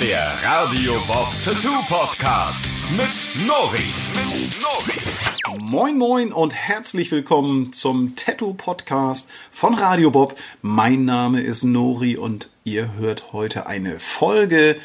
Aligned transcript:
Der 0.00 0.32
Radio 0.42 0.94
Bob 1.06 1.28
Tattoo 1.44 1.80
Podcast 1.88 2.64
mit 2.96 3.46
Nori. 3.46 3.78
Mit 4.12 4.60
Nori. 4.60 5.60
Moin 5.64 5.96
Moin 5.96 6.32
und 6.32 6.52
herzlich 6.52 7.12
willkommen 7.12 7.72
zum 7.72 8.16
Tattoo 8.16 8.54
Podcast 8.54 9.28
von 9.52 9.74
Radio 9.74 10.10
Bob. 10.10 10.36
Mein 10.62 11.04
Name 11.04 11.40
ist 11.42 11.62
Nori 11.62 12.16
und 12.16 12.50
ihr 12.64 12.94
hört 12.94 13.32
heute 13.32 13.66
eine 13.68 14.00
Folge 14.00 14.76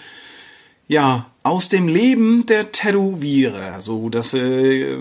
ja 0.88 1.26
aus 1.42 1.70
dem 1.70 1.88
Leben 1.88 2.46
der 2.46 2.72
Tätowierer, 2.72 3.82
so 3.82 4.10
dass 4.10 4.36
äh, 4.36 4.96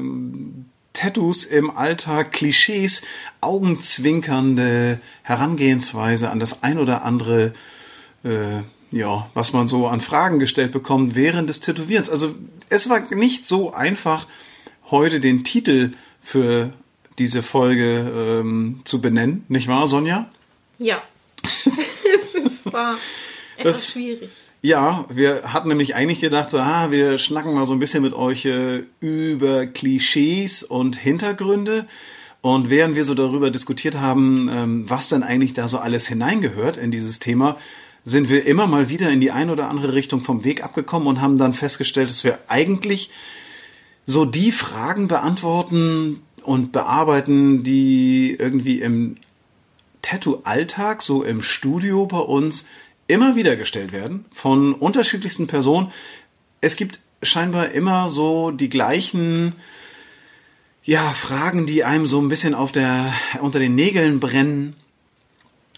Tattoos 0.95 1.45
im 1.45 1.71
Alltag, 1.77 2.33
Klischees, 2.33 3.03
augenzwinkernde 3.43 5.01
Herangehensweise 5.23 6.31
an 6.31 6.41
das 6.41 6.63
ein 6.63 6.79
oder 6.79 7.05
andere 7.05 7.53
äh, 8.25 8.63
ja, 8.91 9.29
was 9.35 9.53
man 9.53 9.69
so 9.69 9.87
an 9.87 10.01
Fragen 10.01 10.39
gestellt 10.39 10.73
bekommt 10.73 11.15
während 11.15 11.49
des 11.49 11.61
Tätowierens. 11.61 12.11
Also 12.11 12.35
es 12.69 12.89
war 12.89 13.01
nicht 13.15 13.47
so 13.47 13.73
einfach, 13.73 14.27
heute 14.91 15.21
den 15.21 15.45
Titel 15.45 15.93
für 16.23 16.73
diese 17.19 17.43
Folge 17.43 18.41
ähm, 18.41 18.81
zu 18.85 19.01
benennen, 19.01 19.45
nicht 19.49 19.69
wahr, 19.69 19.87
Sonja? 19.87 20.31
Ja. 20.79 21.03
es 21.65 22.65
war 22.73 22.97
etwas 23.57 23.73
Das- 23.77 23.91
schwierig. 23.91 24.31
Ja, 24.61 25.05
wir 25.09 25.53
hatten 25.53 25.69
nämlich 25.69 25.95
eigentlich 25.95 26.19
gedacht, 26.19 26.51
so, 26.51 26.59
ah, 26.59 26.91
wir 26.91 27.19
schnacken 27.19 27.55
mal 27.55 27.65
so 27.65 27.73
ein 27.73 27.79
bisschen 27.79 28.03
mit 28.03 28.13
euch 28.13 28.45
äh, 28.45 28.83
über 28.99 29.67
Klischees 29.67 30.65
und 30.65 30.97
Hintergründe. 30.97 31.87
Und 32.41 32.69
während 32.69 32.97
wir 32.97 33.05
so 33.05 33.15
darüber 33.15 33.51
diskutiert 33.53 33.99
haben, 33.99 34.49
ähm, 34.53 34.91
was 34.91 35.09
denn 35.09 35.23
eigentlich 35.23 35.53
da 35.53 35.69
so 35.69 35.79
alles 35.79 36.09
hineingehört 36.09 36.77
in 36.77 36.91
dieses 36.91 37.21
Thema, 37.21 37.57
sind 38.09 38.31
wir 38.31 38.47
immer 38.47 38.67
mal 38.67 38.89
wieder 38.89 39.11
in 39.11 39.21
die 39.21 39.31
eine 39.31 39.53
oder 39.53 39.69
andere 39.69 39.95
Richtung 39.95 40.21
vom 40.21 40.45
Weg 40.45 40.65
abgekommen 40.65 41.09
und 41.09 41.21
haben 41.21 41.39
dann 41.39 41.55
festgestellt, 41.55 42.11
dass 42.11 42.25
wir 42.25 42.39
eigentlich 42.49 43.11
so 44.07 44.25
die 44.25 44.53
Fragen 44.53 45.09
beantworten 45.09 46.23
und 46.43 46.73
bearbeiten, 46.73 47.63
die 47.63 48.35
irgendwie 48.39 48.81
im 48.81 49.17
Tattoo-Alltag, 50.03 51.03
so 51.03 51.23
im 51.23 51.43
Studio 51.43 52.07
bei 52.07 52.19
uns, 52.19 52.67
immer 53.07 53.37
wieder 53.37 53.57
gestellt 53.57 53.93
werden 53.93 54.25
von 54.33 54.75
unterschiedlichsten 54.75 55.47
Personen. 55.47 55.93
Es 56.61 56.77
gibt 56.77 57.01
scheinbar 57.23 57.73
immer 57.73 58.09
so 58.09 58.51
die 58.51 58.71
gleichen 58.71 59.55
ja, 60.85 61.11
Fragen, 61.11 61.67
die 61.67 61.85
einem 61.85 62.07
so 62.07 62.19
ein 62.21 62.29
bisschen 62.29 62.55
auf 62.55 62.73
der, 62.73 63.13
unter 63.43 63.59
den 63.59 63.75
Nägeln 63.75 64.21
brennen, 64.21 64.75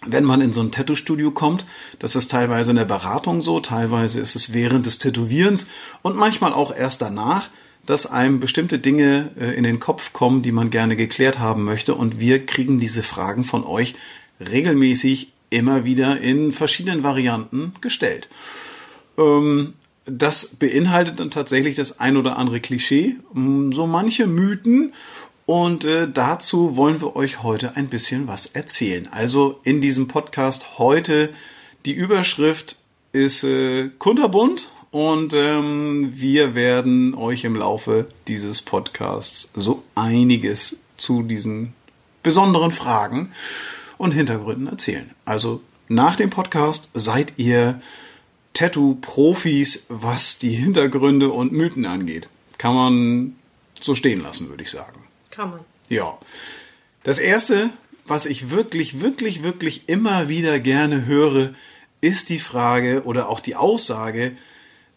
wenn 0.06 0.24
man 0.24 0.40
in 0.40 0.52
so 0.52 0.60
ein 0.60 0.70
Tattoo-Studio 0.70 1.30
kommt. 1.30 1.66
Das 1.98 2.16
ist 2.16 2.30
teilweise 2.30 2.70
in 2.70 2.76
der 2.76 2.84
Beratung 2.84 3.40
so, 3.40 3.60
teilweise 3.60 4.20
ist 4.20 4.34
es 4.34 4.52
während 4.52 4.86
des 4.86 4.98
Tätowierens 4.98 5.66
und 6.02 6.16
manchmal 6.16 6.52
auch 6.52 6.74
erst 6.74 7.02
danach, 7.02 7.50
dass 7.86 8.06
einem 8.06 8.40
bestimmte 8.40 8.78
Dinge 8.78 9.30
äh, 9.38 9.54
in 9.54 9.64
den 9.64 9.80
Kopf 9.80 10.12
kommen, 10.12 10.42
die 10.42 10.52
man 10.52 10.70
gerne 10.70 10.96
geklärt 10.96 11.38
haben 11.38 11.64
möchte. 11.64 11.94
Und 11.94 12.20
wir 12.20 12.46
kriegen 12.46 12.78
diese 12.78 13.02
Fragen 13.02 13.44
von 13.44 13.64
euch 13.64 13.94
regelmäßig 14.38 15.32
immer 15.50 15.84
wieder 15.84 16.20
in 16.20 16.52
verschiedenen 16.52 17.02
Varianten 17.02 17.74
gestellt. 17.80 18.28
Ähm, 19.18 19.74
das 20.06 20.46
beinhaltet 20.46 21.20
dann 21.20 21.30
tatsächlich 21.30 21.74
das 21.74 22.00
ein 22.00 22.16
oder 22.16 22.38
andere 22.38 22.60
Klischee, 22.60 23.16
m, 23.34 23.72
so 23.72 23.86
manche 23.86 24.26
Mythen. 24.26 24.92
Und 25.46 25.84
äh, 25.84 26.08
dazu 26.08 26.77
wollen 26.77 27.00
wir 27.00 27.16
euch 27.16 27.42
heute 27.42 27.77
ein 27.77 27.88
bisschen 27.88 28.28
was 28.28 28.46
erzählen. 28.46 29.08
Also 29.10 29.60
in 29.64 29.80
diesem 29.80 30.06
Podcast 30.08 30.78
heute 30.78 31.30
die 31.86 31.92
Überschrift 31.92 32.77
ist 33.12 33.42
äh, 33.42 33.88
kunterbunt 33.98 34.70
und 34.91 35.32
ähm, 35.34 36.10
wir 36.12 36.55
werden 36.55 37.14
euch 37.14 37.44
im 37.44 37.56
Laufe 37.56 38.06
dieses 38.28 38.60
Podcasts 38.62 39.50
so 39.55 39.82
einiges 39.94 40.76
zu 40.97 41.22
diesen 41.22 41.72
besonderen 42.22 42.70
Fragen 42.70 43.32
und 43.98 44.12
Hintergründen 44.12 44.66
erzählen. 44.66 45.10
Also 45.25 45.60
nach 45.88 46.16
dem 46.16 46.31
Podcast 46.31 46.91
seid 46.94 47.34
ihr 47.37 47.81
Tattoo-Profis, 48.54 49.87
was 49.88 50.38
die 50.38 50.50
Hintergründe 50.50 51.31
und 51.31 51.53
Mythen 51.53 51.87
angeht. 51.87 52.28
Kann 52.59 52.75
man 52.75 53.37
so 53.81 53.94
stehen 53.94 54.22
lassen, 54.22 54.48
würde 54.48 54.62
ich 54.62 54.70
sagen. 54.70 55.00
Kann 55.30 55.50
man. 55.50 55.60
Ja. 55.88 56.18
Das 57.02 57.18
erste, 57.18 57.70
was 58.04 58.26
ich 58.26 58.50
wirklich, 58.50 59.00
wirklich, 59.00 59.42
wirklich 59.42 59.88
immer 59.88 60.28
wieder 60.28 60.60
gerne 60.60 61.06
höre, 61.06 61.54
ist 62.00 62.28
die 62.28 62.38
Frage 62.38 63.02
oder 63.04 63.28
auch 63.28 63.40
die 63.40 63.56
Aussage, 63.56 64.36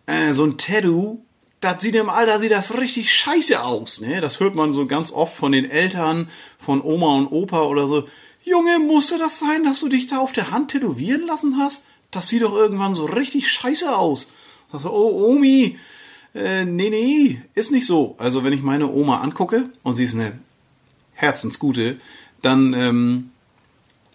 äh, 0.05 0.33
so 0.33 0.45
ein 0.45 0.57
Tattoo, 0.57 1.23
das 1.59 1.81
sieht 1.81 1.95
im 1.95 2.09
Alter 2.09 2.39
sieht 2.39 2.51
das 2.51 2.77
richtig 2.77 3.13
scheiße 3.13 3.63
aus, 3.63 4.01
ne? 4.01 4.19
Das 4.19 4.39
hört 4.39 4.55
man 4.55 4.73
so 4.73 4.85
ganz 4.85 5.11
oft 5.11 5.33
von 5.35 5.53
den 5.53 5.69
Eltern, 5.69 6.29
von 6.59 6.81
Oma 6.81 7.16
und 7.16 7.27
Opa 7.27 7.63
oder 7.63 7.88
so. 7.88 8.07
Junge, 8.43 8.79
musste 8.79 9.17
das 9.17 9.39
sein, 9.39 9.63
dass 9.63 9.79
du 9.79 9.88
dich 9.88 10.07
da 10.07 10.17
auf 10.17 10.33
der 10.33 10.51
Hand 10.51 10.72
tätowieren 10.72 11.25
lassen 11.25 11.57
hast? 11.57 11.85
Das 12.11 12.27
sieht 12.27 12.41
doch 12.41 12.53
irgendwann 12.53 12.93
so 12.93 13.05
richtig 13.05 13.49
scheiße 13.49 13.95
aus. 13.95 14.31
Du, 14.72 14.89
oh 14.89 15.31
Omi, 15.31 15.79
äh, 16.33 16.66
nee, 16.66 16.89
nee, 16.89 17.41
ist 17.53 17.71
nicht 17.71 17.85
so. 17.85 18.16
Also 18.17 18.44
wenn 18.44 18.53
ich 18.53 18.63
meine 18.63 18.91
Oma 18.91 19.21
angucke 19.21 19.69
und 19.83 19.95
sie 19.95 20.03
ist 20.03 20.16
eine 20.16 20.39
Herzensgute, 21.13 21.97
dann 22.41 22.73
ähm, 22.73 23.31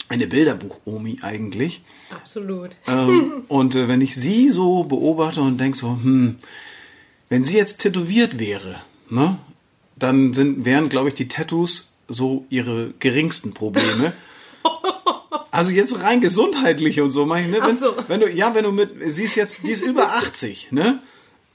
eine 0.08 0.26
Bilderbuch-Omi 0.26 1.18
eigentlich. 1.22 1.82
Absolut. 2.10 2.70
Ähm, 2.86 3.44
und 3.48 3.74
äh, 3.74 3.88
wenn 3.88 4.00
ich 4.00 4.14
sie 4.14 4.50
so 4.50 4.84
beobachte 4.84 5.40
und 5.40 5.58
denke 5.58 5.76
so, 5.76 5.88
hm, 5.88 6.36
wenn 7.28 7.44
sie 7.44 7.56
jetzt 7.56 7.80
tätowiert 7.80 8.38
wäre, 8.38 8.82
ne, 9.10 9.38
dann 9.96 10.32
sind, 10.32 10.64
wären, 10.64 10.88
glaube 10.88 11.08
ich, 11.08 11.14
die 11.14 11.28
Tattoos 11.28 11.94
so 12.08 12.46
ihre 12.48 12.94
geringsten 12.98 13.54
Probleme. 13.54 14.12
Also 15.50 15.70
jetzt 15.70 16.02
rein 16.02 16.20
gesundheitlich 16.20 17.00
und 17.00 17.10
so, 17.10 17.26
meine 17.26 17.46
ich, 17.46 17.50
ne? 17.50 17.66
Wenn, 17.66 17.76
Ach 17.76 17.80
so. 17.80 17.94
wenn 18.06 18.20
du, 18.20 18.30
ja, 18.30 18.54
wenn 18.54 18.64
du 18.64 18.70
mit, 18.70 18.90
sie 19.06 19.24
ist 19.24 19.34
jetzt, 19.34 19.66
die 19.66 19.70
ist 19.70 19.80
über 19.80 20.12
80, 20.18 20.70
ne? 20.70 21.02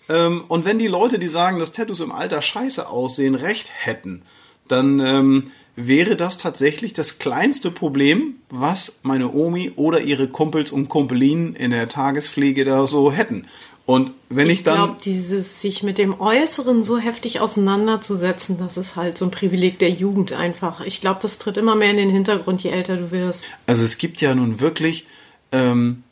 Ähm, 0.10 0.44
und 0.48 0.66
wenn 0.66 0.80
die 0.80 0.88
Leute, 0.88 1.20
die 1.20 1.28
sagen, 1.28 1.60
dass 1.60 1.72
Tattoos 1.72 2.00
im 2.00 2.12
Alter 2.12 2.42
scheiße 2.42 2.88
aussehen, 2.90 3.36
recht 3.36 3.72
hätten, 3.74 4.24
dann 4.68 5.00
ähm, 5.00 5.52
wäre 5.76 6.16
das 6.16 6.38
tatsächlich 6.38 6.94
das 6.94 7.20
kleinste 7.20 7.72
Problem, 7.72 8.36
was 8.50 9.00
meine 9.04 9.32
Omi 9.34 9.72
oder 9.76 10.02
ihre 10.02 10.28
Kumpels 10.28 10.72
und 10.72 10.90
Kumpelinen 10.90 11.56
in 11.56 11.72
der 11.72 11.90
Tagespflege 11.90 12.64
da 12.66 12.86
so 12.86 13.12
hätten. 13.12 13.48
Und 13.86 14.12
wenn 14.30 14.48
ich, 14.48 14.54
Ich 14.60 14.64
dann. 14.64 14.76
glaube, 14.76 14.98
dieses 15.04 15.62
sich 15.62 15.84
mit 15.84 15.98
dem 15.98 16.22
Äußeren 16.22 16.84
so 16.84 16.98
heftig 17.00 17.42
auseinanderzusetzen, 17.42 18.58
das 18.58 18.78
ist 18.78 18.96
halt 18.96 19.18
so 19.18 19.26
ein 19.26 19.32
Privileg 19.32 19.78
der 19.80 19.90
Jugend 19.90 20.32
einfach. 20.32 20.82
Ich 20.82 21.02
glaube, 21.02 21.20
das 21.22 21.38
tritt 21.38 21.58
immer 21.58 21.76
mehr 21.76 21.92
in 21.92 21.98
den 21.98 22.10
Hintergrund, 22.10 22.64
je 22.64 22.70
älter 22.70 22.96
du 22.96 23.12
wirst. 23.12 23.46
Also 23.68 23.84
es 23.84 23.98
gibt 23.98 24.22
ja 24.22 24.36
nun 24.36 24.62
wirklich 24.62 25.06
ähm, 25.52 26.04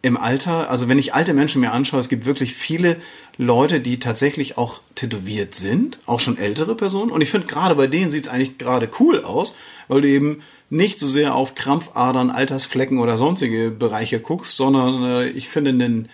im 0.00 0.16
Alter, 0.16 0.70
also 0.70 0.88
wenn 0.88 0.98
ich 0.98 1.14
alte 1.14 1.34
Menschen 1.34 1.60
mir 1.60 1.72
anschaue, 1.72 2.00
es 2.00 2.08
gibt 2.08 2.24
wirklich 2.24 2.54
viele 2.54 2.96
Leute, 3.36 3.80
die 3.80 3.98
tatsächlich 3.98 4.56
auch 4.56 4.80
tätowiert 4.94 5.54
sind, 5.54 5.98
auch 6.06 6.20
schon 6.20 6.38
ältere 6.38 6.76
Personen. 6.76 7.10
Und 7.10 7.20
ich 7.20 7.30
finde, 7.30 7.48
gerade 7.48 7.74
bei 7.74 7.88
denen 7.88 8.10
sieht 8.10 8.26
es 8.26 8.32
eigentlich 8.32 8.58
gerade 8.58 8.88
cool 9.00 9.24
aus, 9.24 9.54
weil 9.88 10.02
du 10.02 10.08
eben 10.08 10.42
nicht 10.70 10.98
so 10.98 11.08
sehr 11.08 11.34
auf 11.34 11.54
Krampfadern, 11.54 12.30
Altersflecken 12.30 12.98
oder 12.98 13.18
sonstige 13.18 13.70
Bereiche 13.70 14.20
guckst, 14.20 14.56
sondern 14.56 15.02
äh, 15.04 15.28
ich 15.30 15.48
finde, 15.48 15.70
ein 15.72 16.08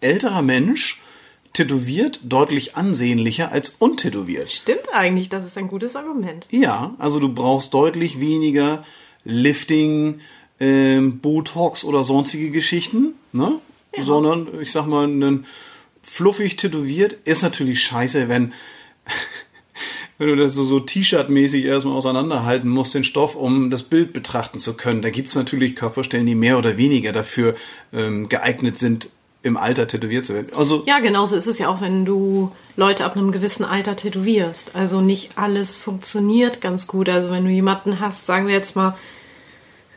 älterer 0.00 0.42
Mensch 0.42 1.00
tätowiert 1.54 2.20
deutlich 2.24 2.76
ansehnlicher 2.76 3.52
als 3.52 3.70
untätowiert. 3.78 4.52
Stimmt 4.52 4.92
eigentlich, 4.92 5.28
das 5.28 5.46
ist 5.46 5.56
ein 5.56 5.68
gutes 5.68 5.96
Argument. 5.96 6.46
Ja, 6.50 6.94
also 6.98 7.20
du 7.20 7.32
brauchst 7.32 7.72
deutlich 7.72 8.20
weniger 8.20 8.84
Lifting, 9.24 10.20
ähm, 10.60 11.18
Botox 11.18 11.84
oder 11.84 12.04
sonstige 12.04 12.50
Geschichten, 12.50 13.14
ne? 13.32 13.58
Sondern, 13.96 14.48
ich 14.60 14.72
sag 14.72 14.86
mal, 14.86 15.06
ein 15.06 15.46
fluffig 16.02 16.56
tätowiert 16.56 17.16
ist 17.24 17.42
natürlich 17.42 17.82
scheiße, 17.82 18.28
wenn, 18.28 18.52
wenn 20.18 20.28
du 20.28 20.36
das 20.36 20.54
so, 20.54 20.64
so 20.64 20.80
T-Shirt-mäßig 20.80 21.64
erstmal 21.64 21.96
auseinanderhalten 21.96 22.68
musst, 22.68 22.94
den 22.94 23.04
Stoff, 23.04 23.34
um 23.34 23.70
das 23.70 23.84
Bild 23.84 24.12
betrachten 24.12 24.58
zu 24.58 24.74
können. 24.74 25.02
Da 25.02 25.10
gibt's 25.10 25.34
natürlich 25.34 25.76
Körperstellen, 25.76 26.26
die 26.26 26.34
mehr 26.34 26.58
oder 26.58 26.76
weniger 26.76 27.12
dafür 27.12 27.54
ähm, 27.92 28.28
geeignet 28.28 28.78
sind, 28.78 29.10
im 29.42 29.56
Alter 29.58 29.86
tätowiert 29.86 30.24
zu 30.24 30.34
werden. 30.34 30.48
Also, 30.56 30.84
Ja, 30.86 31.00
genauso 31.00 31.36
ist 31.36 31.46
es 31.46 31.58
ja 31.58 31.68
auch, 31.68 31.82
wenn 31.82 32.06
du 32.06 32.50
Leute 32.76 33.04
ab 33.04 33.14
einem 33.14 33.30
gewissen 33.30 33.64
Alter 33.64 33.94
tätowierst. 33.94 34.74
Also 34.74 35.02
nicht 35.02 35.36
alles 35.36 35.76
funktioniert 35.76 36.62
ganz 36.62 36.86
gut. 36.86 37.10
Also 37.10 37.30
wenn 37.30 37.44
du 37.44 37.50
jemanden 37.50 38.00
hast, 38.00 38.24
sagen 38.24 38.46
wir 38.46 38.54
jetzt 38.54 38.74
mal, 38.74 38.96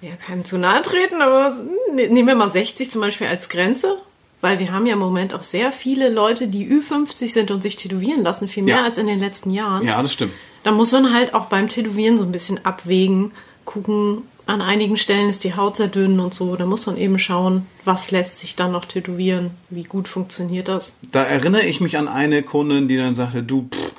ja, 0.02 0.16
keinem 0.16 0.46
zu 0.46 0.58
nahe 0.58 0.82
treten, 0.82 1.22
aber 1.22 1.56
ne- 1.94 2.08
nehmen 2.10 2.28
wir 2.28 2.36
mal 2.36 2.52
60 2.52 2.90
zum 2.92 3.02
Beispiel 3.02 3.28
als 3.28 3.50
Grenze. 3.50 3.98
Weil 4.40 4.60
wir 4.60 4.72
haben 4.72 4.86
ja 4.86 4.94
im 4.94 5.00
Moment 5.00 5.34
auch 5.34 5.42
sehr 5.42 5.72
viele 5.72 6.10
Leute, 6.10 6.48
die 6.48 6.68
Ü50 6.70 7.34
sind 7.34 7.50
und 7.50 7.64
sich 7.64 7.76
tätowieren 7.76 8.22
lassen, 8.24 8.48
viel 8.48 8.62
mehr 8.62 8.78
Ja. 8.78 8.84
als 8.84 9.00
in 9.00 9.08
den 9.08 9.20
letzten 9.20 9.50
Jahren. 9.50 9.84
ja, 9.84 10.00
das 10.00 10.14
stimmt. 10.14 10.32
Da 10.62 10.72
muss 10.72 10.92
man 10.92 11.12
halt 11.12 11.34
auch 11.34 11.46
beim 11.46 11.70
Tätowieren 11.70 12.20
so 12.20 12.24
ein 12.24 12.32
bisschen 12.32 12.64
abwägen, 12.64 13.32
gucken, 13.66 14.22
an 14.46 14.62
einigen 14.62 14.96
Stellen 14.96 15.30
ist 15.32 15.44
die 15.44 15.56
Haut 15.56 15.76
sehr 15.78 15.88
dünn 15.88 16.20
und 16.20 16.34
so. 16.36 16.56
Da 16.56 16.66
muss 16.68 16.86
man 16.86 16.98
eben 16.98 17.18
schauen, 17.18 17.66
was 17.84 18.12
lässt 18.12 18.38
sich 18.40 18.56
dann 18.56 18.72
noch 18.72 18.86
tätowieren, 18.86 19.52
wie 19.72 19.84
gut 19.84 20.08
funktioniert 20.08 20.68
das. 20.68 20.94
Da 21.12 21.24
erinnere 21.24 21.64
ich 21.66 21.82
mich 21.82 21.98
an 21.98 22.08
eine 22.08 22.44
Kundin, 22.44 22.88
die 22.88 22.96
dann 22.98 23.16
sagte, 23.16 23.42
du, 23.42 23.68
pff, 23.74 23.92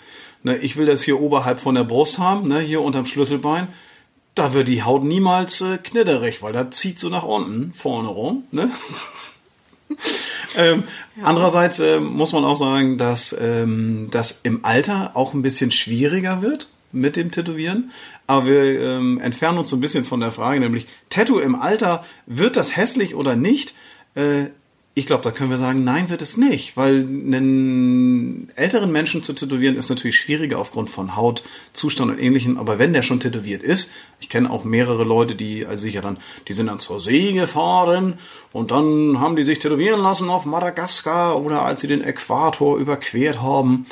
ne, 0.45 0.57
ich 0.59 0.77
will 0.77 0.87
das 0.87 1.03
hier 1.03 1.21
oberhalb 1.21 1.59
von 1.59 1.75
der 1.75 1.85
Brust 1.85 2.19
haben, 2.21 2.47
ne, 2.49 2.61
hier 2.61 2.81
unterm 2.81 3.07
Schlüsselbein. 3.07 3.67
Da 4.39 4.53
wird 4.53 4.69
die 4.69 4.85
Haut 4.85 5.03
niemals 5.03 5.61
äh, 5.63 5.79
knitterig, 5.79 6.43
weil 6.43 6.53
da 6.53 6.71
zieht 6.71 7.01
so 7.01 7.09
nach 7.09 7.25
unten, 7.25 7.73
vorne 7.75 8.07
rum. 8.07 8.45
Ne? 8.53 8.71
ähm, 10.57 10.85
ja. 11.17 11.25
Andererseits 11.25 11.81
äh, 11.81 11.99
muss 11.99 12.33
man 12.33 12.45
auch 12.45 12.57
sagen, 12.57 12.99
dass 12.99 13.37
ähm, 13.37 14.07
das 14.13 14.39
im 14.45 14.65
Alter 14.65 15.17
auch 15.17 15.35
ein 15.35 15.43
bisschen 15.43 15.73
schwieriger 15.73 16.41
wird 16.41 16.71
mit 16.93 17.17
dem 17.17 17.33
Tätowieren. 17.33 17.91
Aber 18.29 18.47
wir 18.47 18.81
ähm, 18.81 19.19
entfernen 19.19 19.59
uns 19.59 19.71
so 19.71 19.77
ein 19.77 19.81
bisschen 19.81 20.05
von 20.05 20.21
der 20.21 20.31
Frage, 20.31 20.61
nämlich 20.61 20.87
Tattoo 21.11 21.41
im 21.41 21.57
Alter, 21.57 22.05
wird 22.27 22.57
das 22.57 22.77
hässlich 22.77 23.17
oder 23.17 23.35
nicht? 23.35 23.75
Äh, 24.15 24.51
ich 24.99 25.07
glaube, 25.07 25.23
da 25.23 25.31
können 25.31 25.51
wir 25.51 25.57
sagen, 25.57 25.85
nein, 25.85 26.11
wird 26.11 26.23
es 26.23 26.37
nicht, 26.37 26.77
weil 26.77 27.03
einen 27.03 28.51
älteren 28.57 28.91
Menschen 28.91 29.23
zu 29.23 29.33
tätowieren 29.33 29.77
ist 29.77 29.91
natürlich 29.91 30.19
schwieriger 30.19 30.59
aufgrund 30.59 30.91
von 30.91 31.15
Hautzustand 31.15 32.11
und 32.11 32.19
ähnlichem. 32.19 32.59
Aber 32.59 32.81
wenn 32.81 32.93
der 32.93 33.03
schon 33.03 33.21
tätowiert 33.21 33.63
ist, 33.63 33.93
ich 34.19 34.29
kenne 34.29 34.51
auch 34.51 34.65
mehrere 34.65 35.05
Leute, 35.05 35.37
die 35.37 35.65
also 35.65 35.83
sicher 35.83 36.03
dann, 36.03 36.19
die 36.49 36.53
sind 36.53 36.67
dann 36.67 36.81
zur 36.81 36.99
See 36.99 37.33
gefahren 37.33 38.15
und 38.53 38.73
dann 38.73 39.21
haben 39.21 39.37
die 39.37 39.45
sich 39.45 39.61
tätowieren 39.61 40.01
lassen 40.01 40.31
auf 40.31 40.45
Madagaskar 40.45 41.41
oder 41.41 41.63
als 41.63 41.81
sie 41.81 41.87
den 41.87 42.03
Äquator 42.03 42.77
überquert 42.77 43.41
haben. 43.41 43.87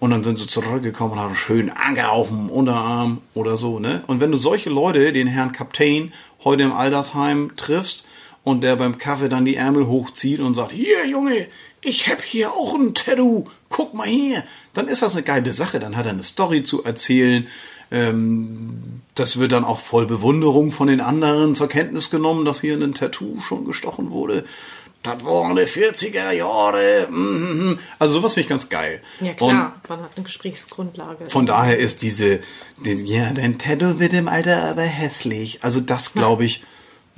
Und 0.00 0.12
dann 0.12 0.24
sind 0.24 0.38
sie 0.38 0.46
zurückgekommen 0.46 1.12
und 1.12 1.18
haben 1.18 1.26
einen 1.26 1.36
schönen 1.36 1.70
Anker 1.70 2.12
auf 2.12 2.28
dem 2.28 2.48
Unterarm 2.48 3.18
oder 3.34 3.56
so, 3.56 3.80
ne? 3.80 4.02
Und 4.06 4.20
wenn 4.20 4.30
du 4.30 4.38
solche 4.38 4.70
Leute, 4.70 5.12
den 5.12 5.26
Herrn 5.26 5.52
Kapitän, 5.52 6.14
heute 6.42 6.62
im 6.62 6.72
Altersheim 6.72 7.50
triffst, 7.56 8.06
und 8.44 8.62
der 8.62 8.76
beim 8.76 8.98
Kaffee 8.98 9.28
dann 9.28 9.44
die 9.44 9.56
Ärmel 9.56 9.86
hochzieht 9.86 10.40
und 10.40 10.54
sagt, 10.54 10.72
hier 10.72 11.06
Junge, 11.06 11.46
ich 11.80 12.08
hab 12.08 12.22
hier 12.22 12.52
auch 12.52 12.74
ein 12.74 12.94
Tattoo, 12.94 13.46
guck 13.68 13.94
mal 13.94 14.08
hier. 14.08 14.44
Dann 14.74 14.88
ist 14.88 15.02
das 15.02 15.12
eine 15.12 15.22
geile 15.22 15.52
Sache, 15.52 15.78
dann 15.78 15.96
hat 15.96 16.06
er 16.06 16.12
eine 16.12 16.22
Story 16.22 16.62
zu 16.62 16.84
erzählen. 16.84 17.46
Ähm, 17.90 19.00
das 19.14 19.38
wird 19.38 19.52
dann 19.52 19.64
auch 19.64 19.80
voll 19.80 20.06
Bewunderung 20.06 20.70
von 20.70 20.88
den 20.88 21.00
anderen 21.00 21.54
zur 21.54 21.68
Kenntnis 21.68 22.10
genommen, 22.10 22.44
dass 22.44 22.60
hier 22.60 22.74
ein 22.74 22.94
Tattoo 22.94 23.40
schon 23.40 23.64
gestochen 23.64 24.10
wurde. 24.10 24.44
Das 25.02 25.24
waren 25.24 25.54
die 25.54 25.62
40er 25.62 26.32
Jahre. 26.32 27.08
Mhm. 27.10 27.78
Also 27.98 28.14
sowas 28.14 28.34
finde 28.34 28.42
ich 28.42 28.48
ganz 28.48 28.68
geil. 28.68 29.00
Ja 29.20 29.32
klar, 29.32 29.74
und 29.80 29.88
man 29.88 30.02
hat 30.02 30.10
eine 30.16 30.24
Gesprächsgrundlage. 30.24 31.26
Von 31.30 31.46
daher 31.46 31.78
ist 31.78 32.02
diese, 32.02 32.40
die, 32.84 32.92
ja, 33.04 33.32
dein 33.32 33.58
Tattoo 33.58 34.00
wird 34.00 34.12
im 34.12 34.28
Alter 34.28 34.64
aber 34.64 34.82
hässlich. 34.82 35.60
Also 35.62 35.80
das 35.80 36.14
glaube 36.14 36.44
ich. 36.44 36.64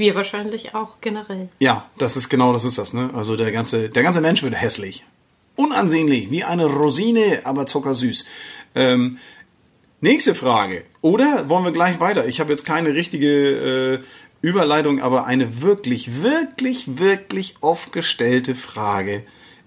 Wir 0.01 0.15
wahrscheinlich 0.15 0.75
auch 0.75 1.03
generell. 1.03 1.51
Ja, 1.59 1.87
das 1.99 2.17
ist 2.17 2.31
genau, 2.31 2.55
das 2.55 2.65
ist 2.65 2.79
das, 2.79 2.95
ne? 2.95 3.11
Also 3.13 3.37
der 3.37 3.53
ganze, 3.53 3.91
der 3.91 4.03
ganze 4.03 4.23
Mensch 4.23 4.43
wird 4.43 4.55
hässlich. 4.55 5.05
Unansehnlich, 5.57 6.31
wie 6.31 6.43
eine 6.43 6.65
Rosine, 6.65 7.43
aber 7.45 7.67
zuckersüß. 7.67 8.25
Ähm, 8.75 9.19
nächste 10.01 10.35
Frage. 10.35 10.85
Oder 11.03 11.51
wollen 11.51 11.65
wir 11.65 11.73
gleich 11.73 12.01
weiter? 12.01 12.27
Ich 12.27 12.41
habe 12.41 12.51
jetzt 12.51 12.65
keine 12.65 12.95
richtige 12.95 13.99
äh, 14.01 14.01
Überleitung, 14.41 15.03
aber 15.03 15.27
eine 15.27 15.61
wirklich, 15.61 16.23
wirklich, 16.23 16.97
wirklich 16.99 17.57
oft 17.61 17.93
gestellte 17.93 18.55
Frage 18.55 19.23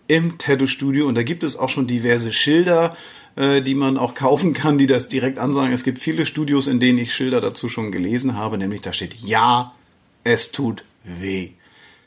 im 0.08 0.40
Tattoo-Studio. 0.40 1.06
Und 1.06 1.14
da 1.14 1.22
gibt 1.22 1.44
es 1.44 1.58
auch 1.58 1.70
schon 1.70 1.86
diverse 1.86 2.34
Schilder, 2.34 2.98
äh, 3.36 3.62
die 3.62 3.76
man 3.76 4.00
auch 4.00 4.16
kaufen 4.16 4.54
kann, 4.54 4.80
die 4.80 4.88
das 4.88 5.10
direkt 5.10 5.38
ansagen. 5.38 5.74
Es 5.74 5.84
gibt 5.84 6.00
viele 6.00 6.26
Studios, 6.26 6.66
in 6.66 6.80
denen 6.80 6.98
ich 6.98 7.14
Schilder 7.14 7.40
dazu 7.40 7.70
schon 7.70 7.92
gelesen 7.92 8.36
habe, 8.36 8.58
nämlich 8.58 8.82
da 8.82 8.94
steht 8.94 9.14
Ja 9.14 9.76
es 10.24 10.52
tut 10.52 10.84
weh. 11.04 11.52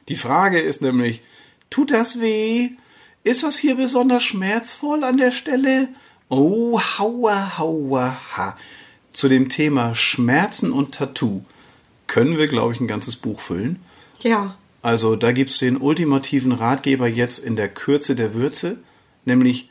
Die 0.09 0.17
Frage 0.17 0.61
ist 0.61 0.83
nämlich, 0.83 1.23
tut 1.71 1.91
das 1.91 2.21
weh? 2.21 2.71
Ist 3.25 3.43
das 3.43 3.57
hier 3.59 3.75
besonders 3.75 4.23
schmerzvoll 4.23 5.05
an 5.05 5.17
der 5.17 5.33
Stelle? 5.33 5.89
Oh, 6.29 6.81
haua, 6.81 7.59
haua, 7.59 8.21
ha. 8.37 8.57
Zu 9.13 9.29
dem 9.29 9.49
Thema 9.49 9.95
Schmerzen 9.95 10.73
und 10.73 10.95
Tattoo 10.95 11.43
können 12.07 12.37
wir, 12.37 12.47
glaube 12.47 12.73
ich, 12.73 12.81
ein 12.81 12.87
ganzes 12.87 13.17
Buch 13.17 13.41
füllen. 13.41 13.81
Ja. 14.23 14.57
Also 14.83 15.17
da 15.17 15.33
gibt 15.33 15.51
es 15.51 15.59
den 15.59 15.77
ultimativen 15.77 16.53
Ratgeber 16.53 17.09
jetzt 17.09 17.41
in 17.41 17.57
der 17.57 17.69
Kürze 17.69 18.15
der 18.15 18.35
Würze, 18.35 18.79
nämlich 19.25 19.71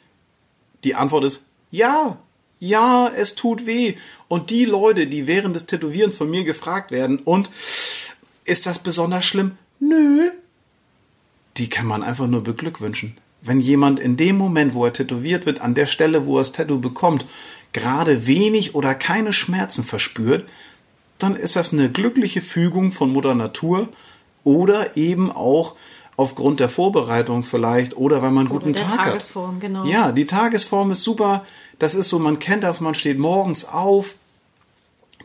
die 0.83 0.95
Antwort 0.95 1.23
ist 1.23 1.45
ja, 1.71 2.17
ja, 2.59 3.11
es 3.15 3.35
tut 3.35 3.65
weh. 3.65 3.95
Und 4.27 4.49
die 4.49 4.65
Leute, 4.65 5.07
die 5.07 5.27
während 5.27 5.55
des 5.55 5.65
Tätowierens 5.65 6.17
von 6.17 6.29
mir 6.29 6.43
gefragt 6.43 6.91
werden 6.91 7.19
und 7.19 7.49
ist 8.45 8.65
das 8.65 8.79
besonders 8.79 9.25
schlimm? 9.25 9.57
Nö. 9.79 10.31
Die 11.57 11.69
kann 11.69 11.87
man 11.87 12.03
einfach 12.03 12.27
nur 12.27 12.43
beglückwünschen. 12.43 13.17
Wenn 13.41 13.59
jemand 13.59 13.99
in 13.99 14.17
dem 14.17 14.37
Moment, 14.37 14.73
wo 14.73 14.85
er 14.85 14.93
tätowiert 14.93 15.45
wird, 15.45 15.61
an 15.61 15.75
der 15.75 15.85
Stelle, 15.85 16.25
wo 16.25 16.37
er 16.37 16.41
das 16.41 16.51
Tattoo 16.51 16.79
bekommt, 16.79 17.25
gerade 17.73 18.25
wenig 18.25 18.73
oder 18.73 18.95
keine 18.95 19.33
Schmerzen 19.33 19.83
verspürt, 19.83 20.47
dann 21.17 21.35
ist 21.35 21.55
das 21.55 21.73
eine 21.73 21.91
glückliche 21.91 22.41
Fügung 22.41 22.91
von 22.91 23.11
Mutter 23.11 23.35
Natur 23.35 23.89
oder 24.43 24.97
eben 24.97 25.31
auch 25.31 25.75
aufgrund 26.17 26.59
der 26.59 26.69
Vorbereitung 26.69 27.43
vielleicht 27.43 27.97
oder 27.97 28.21
weil 28.21 28.31
man 28.31 28.47
einen 28.47 28.49
guten 28.49 28.73
Tag 28.73 28.95
Tagesform, 28.95 29.55
hat. 29.55 29.61
Genau. 29.61 29.85
Ja, 29.85 30.11
die 30.11 30.25
Tagesform 30.25 30.91
ist 30.91 31.03
super. 31.03 31.45
Das 31.79 31.95
ist 31.95 32.09
so, 32.09 32.19
man 32.19 32.39
kennt 32.39 32.63
das, 32.63 32.79
man 32.79 32.95
steht 32.95 33.19
morgens 33.19 33.65
auf, 33.65 34.15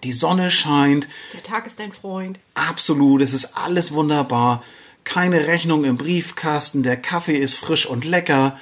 die 0.05 0.13
Sonne 0.13 0.51
scheint. 0.51 1.09
Der 1.33 1.43
Tag 1.43 1.67
ist 1.67 1.79
dein 1.79 1.93
Freund. 1.93 2.39
Absolut, 2.55 3.21
es 3.21 3.33
ist 3.33 3.57
alles 3.57 3.93
wunderbar. 3.93 4.63
Keine 5.05 5.47
Rechnung 5.47 5.85
im 5.85 5.97
Briefkasten, 5.97 6.83
der 6.83 6.97
Kaffee 6.97 7.37
ist 7.37 7.55
frisch 7.55 7.87
und 7.87 8.05
lecker, 8.05 8.59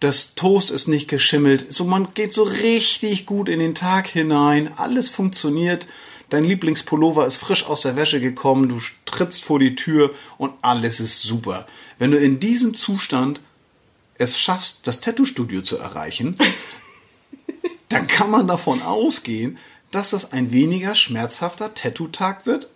das 0.00 0.34
Toast 0.34 0.70
ist 0.70 0.88
nicht 0.88 1.08
geschimmelt. 1.08 1.72
So, 1.72 1.84
man 1.84 2.14
geht 2.14 2.32
so 2.32 2.42
richtig 2.42 3.26
gut 3.26 3.48
in 3.48 3.58
den 3.58 3.74
Tag 3.74 4.08
hinein, 4.08 4.72
alles 4.76 5.10
funktioniert. 5.10 5.86
Dein 6.30 6.44
Lieblingspullover 6.44 7.26
ist 7.26 7.36
frisch 7.36 7.66
aus 7.66 7.82
der 7.82 7.96
Wäsche 7.96 8.20
gekommen, 8.20 8.68
du 8.68 8.80
trittst 9.04 9.42
vor 9.42 9.58
die 9.58 9.74
Tür 9.74 10.14
und 10.38 10.52
alles 10.62 11.00
ist 11.00 11.22
super. 11.22 11.66
Wenn 11.98 12.12
du 12.12 12.18
in 12.18 12.40
diesem 12.40 12.74
Zustand 12.76 13.40
es 14.16 14.38
schaffst, 14.38 14.86
das 14.86 15.00
Tattoo-Studio 15.00 15.62
zu 15.62 15.76
erreichen, 15.76 16.34
dann 17.88 18.06
kann 18.06 18.30
man 18.30 18.46
davon 18.46 18.80
ausgehen, 18.80 19.58
dass 19.90 20.10
das 20.10 20.32
ein 20.32 20.52
weniger 20.52 20.94
schmerzhafter 20.94 21.74
Tattoo-Tag 21.74 22.46
wird, 22.46 22.70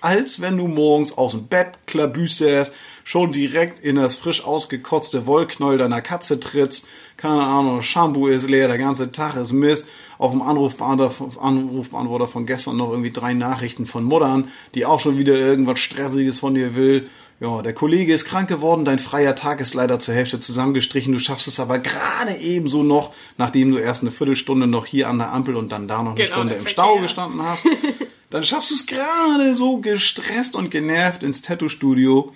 als 0.00 0.40
wenn 0.40 0.56
du 0.56 0.68
morgens 0.68 1.16
aus 1.16 1.32
dem 1.32 1.46
Bett 1.48 1.78
klabüsterst, 1.86 2.72
schon 3.04 3.32
direkt 3.32 3.78
in 3.78 3.96
das 3.96 4.14
frisch 4.14 4.44
ausgekotzte 4.44 5.26
Wollknäuel 5.26 5.78
deiner 5.78 6.00
Katze 6.00 6.40
trittst, 6.40 6.88
keine 7.16 7.44
Ahnung, 7.44 7.82
Shampoo 7.82 8.26
ist 8.26 8.48
leer, 8.48 8.68
der 8.68 8.78
ganze 8.78 9.12
Tag 9.12 9.36
ist 9.36 9.52
Mist, 9.52 9.86
auf 10.18 10.32
dem 10.32 10.42
Anrufbeantworter 10.42 12.26
von 12.26 12.46
gestern 12.46 12.76
noch 12.78 12.90
irgendwie 12.90 13.12
drei 13.12 13.34
Nachrichten 13.34 13.86
von 13.86 14.04
Muttern, 14.04 14.50
die 14.74 14.86
auch 14.86 15.00
schon 15.00 15.18
wieder 15.18 15.34
irgendwas 15.34 15.78
Stressiges 15.78 16.38
von 16.38 16.54
dir 16.54 16.74
will, 16.74 17.08
ja, 17.38 17.60
der 17.60 17.74
Kollege 17.74 18.14
ist 18.14 18.24
krank 18.24 18.48
geworden, 18.48 18.86
dein 18.86 18.98
freier 18.98 19.34
Tag 19.34 19.60
ist 19.60 19.74
leider 19.74 19.98
zur 19.98 20.14
Hälfte 20.14 20.40
zusammengestrichen, 20.40 21.12
du 21.12 21.18
schaffst 21.18 21.46
es 21.46 21.60
aber 21.60 21.78
gerade 21.78 22.34
ebenso 22.36 22.82
noch, 22.82 23.12
nachdem 23.36 23.72
du 23.72 23.78
erst 23.78 24.02
eine 24.02 24.10
Viertelstunde 24.10 24.66
noch 24.66 24.86
hier 24.86 25.08
an 25.08 25.18
der 25.18 25.32
Ampel 25.32 25.56
und 25.56 25.70
dann 25.70 25.86
da 25.86 26.02
noch 26.02 26.12
eine 26.12 26.24
genau, 26.24 26.34
Stunde 26.34 26.54
im. 26.54 26.66
Stau 26.66 26.98
gestanden 26.98 27.42
hast. 27.42 27.66
dann 28.30 28.42
schaffst 28.42 28.70
du 28.70 28.74
es 28.74 28.86
gerade 28.86 29.54
so 29.54 29.78
gestresst 29.78 30.56
und 30.56 30.70
genervt 30.70 31.22
ins 31.22 31.42
Tattoo-Studio. 31.42 32.32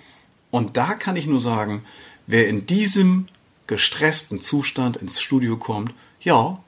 Und 0.51 0.77
da 0.77 0.93
kann 0.93 1.15
ich 1.15 1.25
nur 1.25 1.39
sagen, 1.39 1.83
wer 2.27 2.47
in 2.47 2.67
diesem 2.67 3.25
gestressten 3.65 4.39
Zustand 4.39 4.97
ins 4.97 5.19
Studio 5.19 5.57
kommt, 5.57 5.93
ja, 6.19 6.61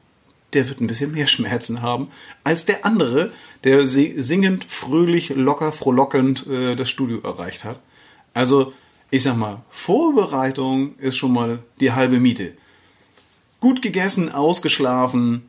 der 0.54 0.70
wird 0.70 0.82
ein 0.82 0.88
bisschen 0.88 1.12
mehr 1.12 1.28
Schmerzen 1.28 1.82
haben 1.82 2.10
als 2.44 2.66
der 2.66 2.86
andere, 2.86 3.32
der 3.64 3.86
singend, 3.88 4.66
fröhlich, 4.66 5.30
locker, 5.30 5.72
frohlockend 5.72 6.48
äh, 6.48 6.76
das 6.76 6.90
Studio 6.90 7.20
erreicht 7.22 7.64
hat. 7.64 7.80
Also, 8.34 8.74
ich 9.12 9.24
sag 9.24 9.38
mal, 9.38 9.62
Vorbereitung 9.70 10.98
ist 10.98 11.18
schon 11.18 11.34
mal 11.34 11.60
die 11.80 11.92
halbe 11.92 12.20
Miete. 12.20 12.54
Gut 13.60 13.82
gegessen, 13.82 14.32
ausgeschlafen, 14.32 15.48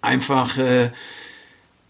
einfach 0.00 0.56
äh, 0.58 0.90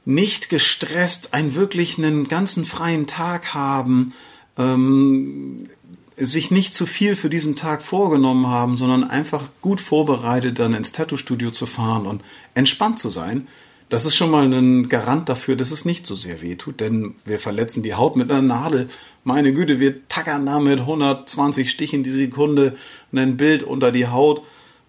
nicht 0.04 0.48
gestresst, 0.48 1.34
einen 1.34 1.54
wirklich 1.54 1.98
einen 1.98 2.28
ganzen 2.28 2.64
freien 2.64 3.06
Tag 3.06 3.54
haben, 3.54 4.14
ähm, 4.58 5.68
sich 6.16 6.50
nicht 6.50 6.74
zu 6.74 6.86
viel 6.86 7.16
für 7.16 7.28
diesen 7.28 7.56
Tag 7.56 7.82
vorgenommen 7.82 8.46
haben, 8.46 8.76
sondern 8.76 9.04
einfach 9.04 9.48
gut 9.60 9.80
vorbereitet 9.80 10.58
dann 10.58 10.74
ins 10.74 10.92
Tattoo-Studio 10.92 11.50
zu 11.50 11.66
fahren 11.66 12.06
und 12.06 12.22
entspannt 12.54 13.00
zu 13.00 13.08
sein. 13.08 13.48
Das 13.88 14.06
ist 14.06 14.16
schon 14.16 14.30
mal 14.30 14.50
ein 14.52 14.88
Garant 14.88 15.28
dafür, 15.28 15.56
dass 15.56 15.70
es 15.70 15.84
nicht 15.84 16.06
so 16.06 16.14
sehr 16.14 16.40
weh 16.40 16.56
tut, 16.56 16.80
denn 16.80 17.14
wir 17.24 17.38
verletzen 17.38 17.82
die 17.82 17.94
Haut 17.94 18.16
mit 18.16 18.30
einer 18.30 18.42
Nadel 18.42 18.88
meine 19.24 19.54
Güte, 19.54 19.80
wir 19.80 20.06
tackern 20.08 20.44
da 20.46 20.60
mit 20.60 20.80
120 20.80 21.70
Stichen 21.70 22.04
die 22.04 22.10
Sekunde 22.10 22.76
ein 23.12 23.36
Bild 23.36 23.62
unter 23.62 23.90
die 23.90 24.06
Haut. 24.06 24.42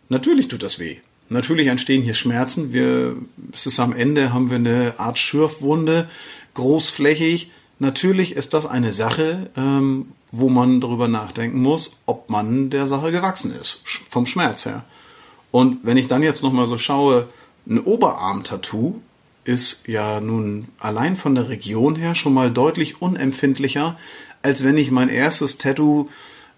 Natürlich 0.10 0.50
tut 0.50 0.62
das 0.62 0.78
weh. 0.78 0.98
Natürlich 1.30 1.68
entstehen 1.68 2.04
hier 2.04 2.14
Schmerzen. 2.14 2.72
Wir, 2.72 3.16
es 3.54 3.66
ist 3.66 3.80
am 3.80 3.94
Ende, 3.94 4.34
haben 4.34 4.50
wir 4.50 4.58
eine 4.58 4.94
Art 4.98 5.18
Schürfwunde, 5.18 6.10
großflächig. 6.54 7.50
Natürlich 7.80 8.36
ist 8.36 8.54
das 8.54 8.66
eine 8.66 8.92
Sache, 8.92 9.50
ähm, 9.58 10.10
wo 10.32 10.50
man 10.50 10.82
darüber 10.82 11.08
nachdenken 11.08 11.62
muss, 11.62 12.00
ob 12.06 12.30
man 12.30 12.70
der 12.70 12.88
Sache 12.88 13.12
gewachsen 13.12 13.52
ist, 13.52 13.82
vom 14.10 14.26
Schmerz 14.26 14.66
her. 14.66 14.84
Und 15.52 15.80
wenn 15.84 15.98
ich 15.98 16.08
dann 16.08 16.24
jetzt 16.24 16.44
nochmal 16.44 16.68
so 16.68 16.78
schaue, 16.78 17.30
ein 17.68 17.80
Oberarm-Tattoo 17.80 19.02
ist 19.44 19.88
ja 19.88 20.20
nun 20.20 20.68
allein 20.80 21.16
von 21.16 21.36
der 21.36 21.50
Region 21.50 21.96
her 21.96 22.16
schon 22.16 22.34
mal 22.34 22.52
deutlich 22.52 23.02
unempfindlicher, 23.02 23.98
als 24.42 24.64
wenn 24.64 24.78
ich 24.78 24.92
mein 24.92 25.10
erstes 25.10 25.58
Tattoo 25.58 26.10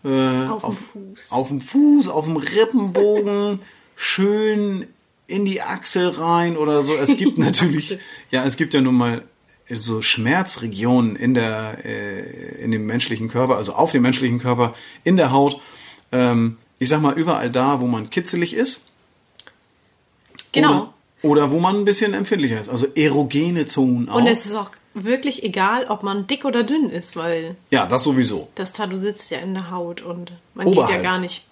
äh, 0.03 0.45
Auf 0.47 0.63
dem 0.63 0.77
Fuß. 0.77 1.31
auf 1.31 1.47
dem 1.49 1.61
Fuß, 1.61 2.09
auf 2.09 2.25
dem 2.25 2.37
Rippenbogen, 2.37 3.59
schön 3.95 4.87
in 5.27 5.43
die 5.43 5.61
Achsel 5.61 6.09
rein 6.09 6.55
oder 6.55 6.83
so. 6.83 6.95
Es 6.95 7.17
gibt 7.17 7.37
natürlich, 7.37 7.97
ja, 8.31 8.45
es 8.45 8.57
gibt 8.57 8.73
ja 8.73 8.81
nun 8.81 8.95
mal 8.95 9.23
so 9.69 10.01
Schmerzregionen 10.01 11.17
in 11.17 11.33
der, 11.33 11.79
äh, 11.83 12.63
in 12.63 12.71
dem 12.71 12.85
menschlichen 12.85 13.27
Körper, 13.27 13.57
also 13.57 13.73
auf 13.73 13.91
dem 13.91 14.01
menschlichen 14.01 14.39
Körper, 14.39 14.75
in 15.03 15.17
der 15.17 15.31
Haut. 15.31 15.59
Ähm, 16.13 16.57
ich 16.79 16.89
sag 16.89 17.01
mal 17.01 17.17
überall 17.17 17.51
da, 17.51 17.81
wo 17.81 17.87
man 17.87 18.09
kitzelig 18.09 18.53
ist. 18.53 18.87
Genau. 20.53 20.69
Oder, 20.69 20.93
oder 21.27 21.51
wo 21.51 21.59
man 21.59 21.75
ein 21.77 21.85
bisschen 21.85 22.13
empfindlicher 22.13 22.59
ist. 22.59 22.69
Also 22.69 22.87
erogene 22.95 23.65
Zonen 23.65 24.09
auch. 24.09 24.15
Und 24.15 24.27
es 24.27 24.45
ist 24.45 24.55
auch 24.55 24.71
wirklich 24.93 25.43
egal, 25.43 25.85
ob 25.89 26.01
man 26.03 26.25
dick 26.27 26.43
oder 26.45 26.63
dünn 26.63 26.89
ist, 26.89 27.15
weil 27.15 27.55
ja, 27.69 27.85
das 27.85 28.03
sowieso. 28.03 28.49
das 28.55 28.73
Tattoo 28.73 28.97
sitzt 28.97 29.29
ja 29.31 29.37
in 29.39 29.53
der 29.53 29.69
Haut 29.69 30.01
und 30.01 30.31
man 30.55 30.65
geht 30.65 30.75
Oberhalb. 30.75 30.95
ja 30.95 31.01
gar 31.11 31.19
nicht. 31.19 31.45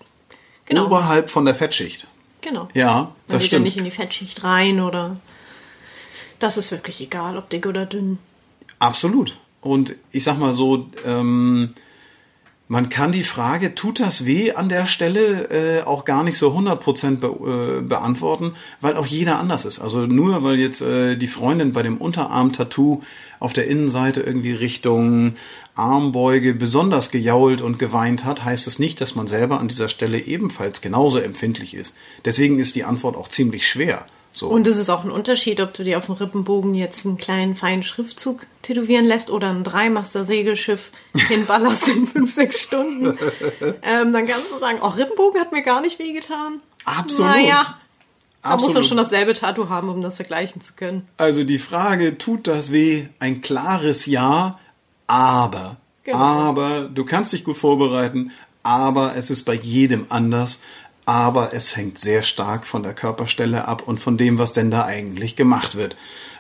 Genau. 0.66 0.86
Oberhalb 0.86 1.30
von 1.30 1.46
der 1.46 1.54
Fettschicht. 1.54 2.08
genau. 2.42 2.68
Ja, 2.74 2.94
Man 2.96 3.08
das 3.28 3.34
geht 3.38 3.42
ja 3.44 3.48
stimmt. 3.48 3.66
nicht 3.66 3.78
in 3.78 3.84
die 3.86 3.92
Fettschicht 3.92 4.44
rein 4.44 4.80
oder. 4.80 5.18
Das 6.40 6.58
ist 6.58 6.72
wirklich 6.72 7.00
egal, 7.02 7.38
ob 7.38 7.50
dick 7.50 7.66
oder 7.66 7.86
dünn. 7.86 8.18
Absolut. 8.80 9.38
Und 9.62 9.96
ich 10.12 10.24
sag 10.24 10.38
mal 10.38 10.54
so, 10.54 10.88
ähm, 11.06 11.74
man 12.68 12.90
kann 12.90 13.12
die 13.12 13.24
Frage, 13.24 13.76
tut 13.76 14.00
das 14.00 14.26
weh 14.26 14.54
an 14.54 14.70
der 14.70 14.88
Stelle, 14.88 15.50
äh, 15.52 15.84
auch 15.84 16.04
gar 16.04 16.24
nicht 16.24 16.38
so 16.38 16.52
100% 16.52 17.18
be 17.18 17.28
äh, 17.28 17.82
beantworten, 17.82 18.54
weil 18.82 18.98
auch 18.98 19.06
jeder 19.06 19.38
anders 19.38 19.66
ist. 19.66 19.80
Also 19.80 20.08
nur 20.08 20.44
weil 20.44 20.58
jetzt 20.58 20.82
äh, 20.82 21.16
die 21.16 21.28
Freundin 21.28 21.74
bei 21.74 21.84
dem 21.84 21.98
Unterarm-Tattoo 21.98 23.04
auf 23.40 23.54
der 23.54 23.68
Innenseite 23.68 24.22
irgendwie 24.22 24.54
Richtung 24.54 25.36
Armbeuge 25.76 26.56
besonders 26.56 27.12
gejault 27.12 27.62
und 27.62 27.78
geweint 27.78 28.26
hat, 28.26 28.44
heißt 28.44 28.66
es 28.66 28.80
nicht, 28.80 29.00
dass 29.00 29.14
man 29.14 29.28
selber 29.28 29.60
an 29.60 29.68
dieser 29.68 29.90
Stelle 29.90 30.20
ebenfalls 30.20 30.82
genauso 30.82 31.20
empfindlich 31.20 31.76
ist. 31.76 31.96
Deswegen 32.24 32.58
ist 32.58 32.76
die 32.76 32.86
Antwort 32.86 33.16
auch 33.16 33.28
ziemlich 33.28 33.68
schwer. 33.68 34.08
So. 34.36 34.50
Und 34.50 34.68
es 34.68 34.78
ist 34.78 34.90
auch 34.90 35.06
ein 35.06 35.12
Unterschied, 35.12 35.62
ob 35.62 35.74
du 35.74 35.86
dir 35.86 35.98
auf 35.98 36.08
dem 36.08 36.16
Rippenbogen 36.16 36.76
jetzt 36.76 37.06
einen 37.06 37.18
kleinen 37.18 37.56
feinen 37.56 37.84
Schriftzug 37.84 38.48
tätowieren 38.64 39.06
lässt 39.06 39.32
oder 39.32 39.50
ein 39.50 39.64
Dreimaster-Segelschiff 39.64 40.92
hinballerst 41.16 41.88
in 41.88 42.06
fünf, 42.06 42.34
sechs 42.34 42.62
Stunden. 42.62 43.18
ähm, 43.82 44.12
dann 44.12 44.28
kannst 44.28 44.52
du 44.52 44.60
sagen, 44.60 44.80
oh, 44.82 44.90
Rippenbogen 44.90 45.40
hat 45.40 45.54
mir 45.54 45.64
gar 45.64 45.80
nicht 45.80 46.00
wehgetan. 46.00 46.60
Absolut. 46.84 47.32
Naja, 47.32 47.78
da 48.44 48.58
muss 48.58 48.74
man 48.74 48.84
schon 48.84 48.98
dasselbe 48.98 49.34
Tattoo 49.34 49.70
haben, 49.70 49.88
um 49.88 50.02
das 50.02 50.18
vergleichen 50.18 50.62
zu 50.62 50.74
können. 50.74 51.08
Also 51.16 51.46
die 51.46 51.58
Frage, 51.58 52.18
tut 52.18 52.46
das 52.48 52.74
weh? 52.74 53.08
Ein 53.20 53.40
klares 53.40 54.06
Ja, 54.06 54.60
aber. 55.08 55.78
Genau. 56.04 56.18
Aber 56.18 56.90
du 56.94 57.06
kannst 57.06 57.32
dich 57.32 57.46
gut 57.46 57.58
vorbereiten, 57.58 58.32
aber 58.64 59.16
es 59.16 59.30
ist 59.30 59.44
bei 59.44 59.54
jedem 59.54 60.08
anders. 60.10 60.60
Aber 61.06 61.54
es 61.54 61.76
hängt 61.76 62.00
sehr 62.00 62.24
stark 62.24 62.66
von 62.66 62.84
der 62.84 62.94
Körperstelle 62.94 63.68
ab 63.68 63.88
und 63.88 64.00
von 64.00 64.18
dem, 64.18 64.38
was 64.38 64.54
denn 64.54 64.72
da 64.72 64.86
eigentlich 64.86 65.36
gemacht 65.36 65.76
wird. 65.76 65.96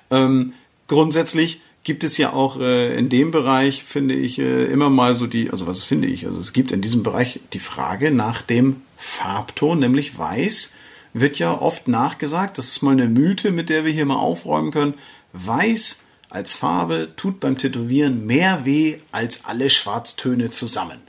Ähm, 0.09 0.53
grundsätzlich 0.87 1.61
gibt 1.83 2.03
es 2.03 2.17
ja 2.17 2.33
auch 2.33 2.59
äh, 2.59 2.97
in 2.97 3.09
dem 3.09 3.29
Bereich, 3.29 3.83
finde 3.83 4.15
ich, 4.15 4.39
äh, 4.39 4.65
immer 4.65 4.89
mal 4.89 5.13
so 5.13 5.27
die, 5.27 5.51
also 5.51 5.67
was 5.67 5.83
finde 5.83 6.07
ich, 6.07 6.25
also 6.25 6.39
es 6.39 6.51
gibt 6.51 6.71
in 6.71 6.81
diesem 6.81 7.03
Bereich 7.03 7.39
die 7.53 7.59
Frage 7.59 8.11
nach 8.11 8.41
dem 8.41 8.81
Farbton, 8.97 9.79
nämlich 9.79 10.17
weiß, 10.17 10.73
wird 11.13 11.37
ja 11.37 11.53
oft 11.53 11.87
nachgesagt, 11.87 12.57
das 12.57 12.69
ist 12.69 12.81
mal 12.81 12.91
eine 12.91 13.07
Mythe, 13.07 13.51
mit 13.51 13.69
der 13.69 13.85
wir 13.85 13.91
hier 13.91 14.05
mal 14.05 14.17
aufräumen 14.17 14.71
können. 14.71 14.95
Weiß 15.31 16.01
als 16.29 16.55
Farbe 16.55 17.13
tut 17.15 17.39
beim 17.39 17.57
Tätowieren 17.57 18.25
mehr 18.25 18.65
weh 18.65 18.97
als 19.11 19.45
alle 19.45 19.69
Schwarztöne 19.69 20.49
zusammen. 20.49 20.99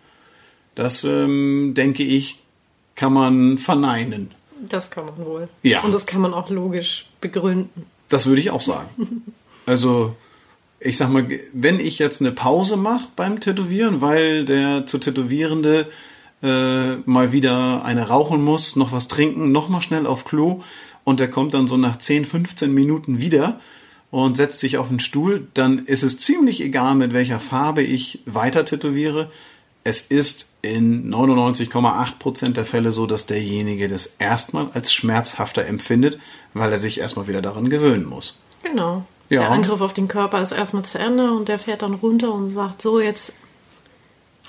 Das, 0.74 1.04
ähm, 1.04 1.72
denke 1.74 2.04
ich, 2.04 2.38
kann 2.96 3.12
man 3.12 3.58
verneinen. 3.58 4.32
Das 4.68 4.90
kann 4.90 5.06
man 5.06 5.16
wohl. 5.18 5.48
Ja. 5.62 5.82
Und 5.82 5.92
das 5.92 6.06
kann 6.06 6.20
man 6.20 6.34
auch 6.34 6.50
logisch 6.50 7.08
begründen. 7.20 7.86
Das 8.08 8.26
würde 8.26 8.40
ich 8.40 8.50
auch 8.50 8.60
sagen. 8.60 9.22
Also, 9.68 10.14
ich 10.78 10.96
sag 10.96 11.10
mal, 11.10 11.26
wenn 11.52 11.80
ich 11.80 11.98
jetzt 11.98 12.20
eine 12.20 12.30
Pause 12.30 12.76
mache 12.76 13.08
beim 13.16 13.40
Tätowieren, 13.40 14.00
weil 14.00 14.44
der 14.44 14.86
zu 14.86 14.98
Tätowierende 14.98 15.88
äh, 16.40 16.94
mal 17.04 17.32
wieder 17.32 17.84
eine 17.84 18.06
rauchen 18.06 18.44
muss, 18.44 18.76
noch 18.76 18.92
was 18.92 19.08
trinken, 19.08 19.50
noch 19.50 19.68
mal 19.68 19.82
schnell 19.82 20.06
auf 20.06 20.24
Klo 20.24 20.62
und 21.02 21.18
der 21.18 21.28
kommt 21.28 21.54
dann 21.54 21.66
so 21.66 21.76
nach 21.76 21.98
10, 21.98 22.26
15 22.26 22.72
Minuten 22.72 23.18
wieder 23.18 23.58
und 24.10 24.36
setzt 24.36 24.60
sich 24.60 24.78
auf 24.78 24.88
den 24.88 25.00
Stuhl, 25.00 25.48
dann 25.54 25.86
ist 25.86 26.02
es 26.02 26.18
ziemlich 26.18 26.62
egal, 26.62 26.94
mit 26.94 27.12
welcher 27.12 27.40
Farbe 27.40 27.82
ich 27.82 28.20
weiter 28.26 28.64
tätowiere. 28.64 29.30
Es 29.86 30.00
ist 30.00 30.48
in 30.62 31.14
99,8% 31.14 32.54
der 32.54 32.64
Fälle 32.64 32.90
so, 32.90 33.06
dass 33.06 33.26
derjenige 33.26 33.86
das 33.86 34.16
erstmal 34.18 34.68
als 34.72 34.92
schmerzhafter 34.92 35.64
empfindet, 35.64 36.18
weil 36.54 36.72
er 36.72 36.80
sich 36.80 36.98
erstmal 36.98 37.28
wieder 37.28 37.40
daran 37.40 37.70
gewöhnen 37.70 38.04
muss. 38.04 38.36
Genau. 38.64 39.04
Ja. 39.28 39.42
Der 39.42 39.52
Angriff 39.52 39.80
auf 39.80 39.94
den 39.94 40.08
Körper 40.08 40.42
ist 40.42 40.50
erstmal 40.50 40.84
zu 40.84 40.98
Ende 40.98 41.30
und 41.30 41.46
der 41.46 41.60
fährt 41.60 41.82
dann 41.82 41.94
runter 41.94 42.34
und 42.34 42.50
sagt, 42.50 42.82
so 42.82 42.98
jetzt 42.98 43.32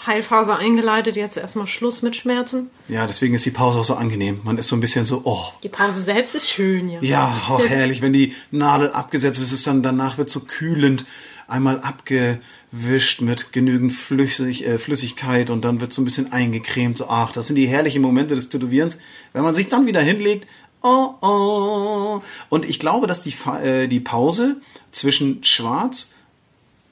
Heilphase 0.08 0.56
eingeleitet, 0.56 1.15
jetzt 1.15 1.38
erstmal 1.38 1.67
Schluss 1.67 2.01
mit 2.01 2.15
Schmerzen. 2.15 2.72
Ja, 2.88 3.06
deswegen 3.06 3.36
ist 3.36 3.46
die 3.46 3.51
Pause 3.51 3.82
auch 3.82 3.86
so 3.86 3.94
angenehm. 3.94 4.41
Man 4.44 4.58
ist 4.58 4.70
so 4.70 4.75
ein 4.75 4.79
bisschen 4.79 5.06
so, 5.06 5.22
oh, 5.24 5.50
Die 5.62 5.70
Pause 5.70 6.01
selbst 6.01 6.34
ist 6.34 6.50
schön, 6.50 6.89
ja. 6.89 7.00
ja, 7.01 7.41
oh, 7.48 7.60
herrlich. 7.60 8.01
Wenn 8.01 8.13
die 8.13 8.34
Nadel 8.50 8.89
abgesetzt 8.89 9.39
ist, 9.39 9.51
ist 9.51 9.67
dann 9.67 9.84
danach 9.84 10.17
wird 10.17 10.32
so 10.32 10.39
kühlend 10.39 11.06
einmal 11.47 11.79
abgewischt 11.81 13.21
mit 13.21 13.53
genügend 13.53 13.93
Flüssig, 13.93 14.65
äh, 14.65 14.77
Flüssigkeit 14.77 15.49
und 15.49 15.63
dann 15.63 15.81
wird 15.81 15.93
so 15.93 16.01
ein 16.01 16.05
bisschen 16.05 16.31
eingecremt. 16.31 16.97
So, 16.97 17.07
ach, 17.07 17.31
das 17.31 17.47
sind 17.47 17.55
die 17.55 17.67
herrlichen 17.67 18.01
Momente 18.01 18.35
des 18.35 18.49
Tätowierens. 18.49 18.97
Wenn 19.33 19.43
man 19.43 19.55
sich 19.55 19.69
dann 19.69 19.85
wieder 19.85 20.01
hinlegt, 20.01 20.47
oh, 20.83 21.13
oh. 21.21 22.21
Und 22.49 22.67
ich 22.67 22.79
glaube, 22.79 23.07
dass 23.07 23.21
die, 23.21 23.33
äh, 23.63 23.87
die 23.87 23.99
Pause 23.99 24.57
zwischen 24.91 25.43
Schwarz 25.43 26.13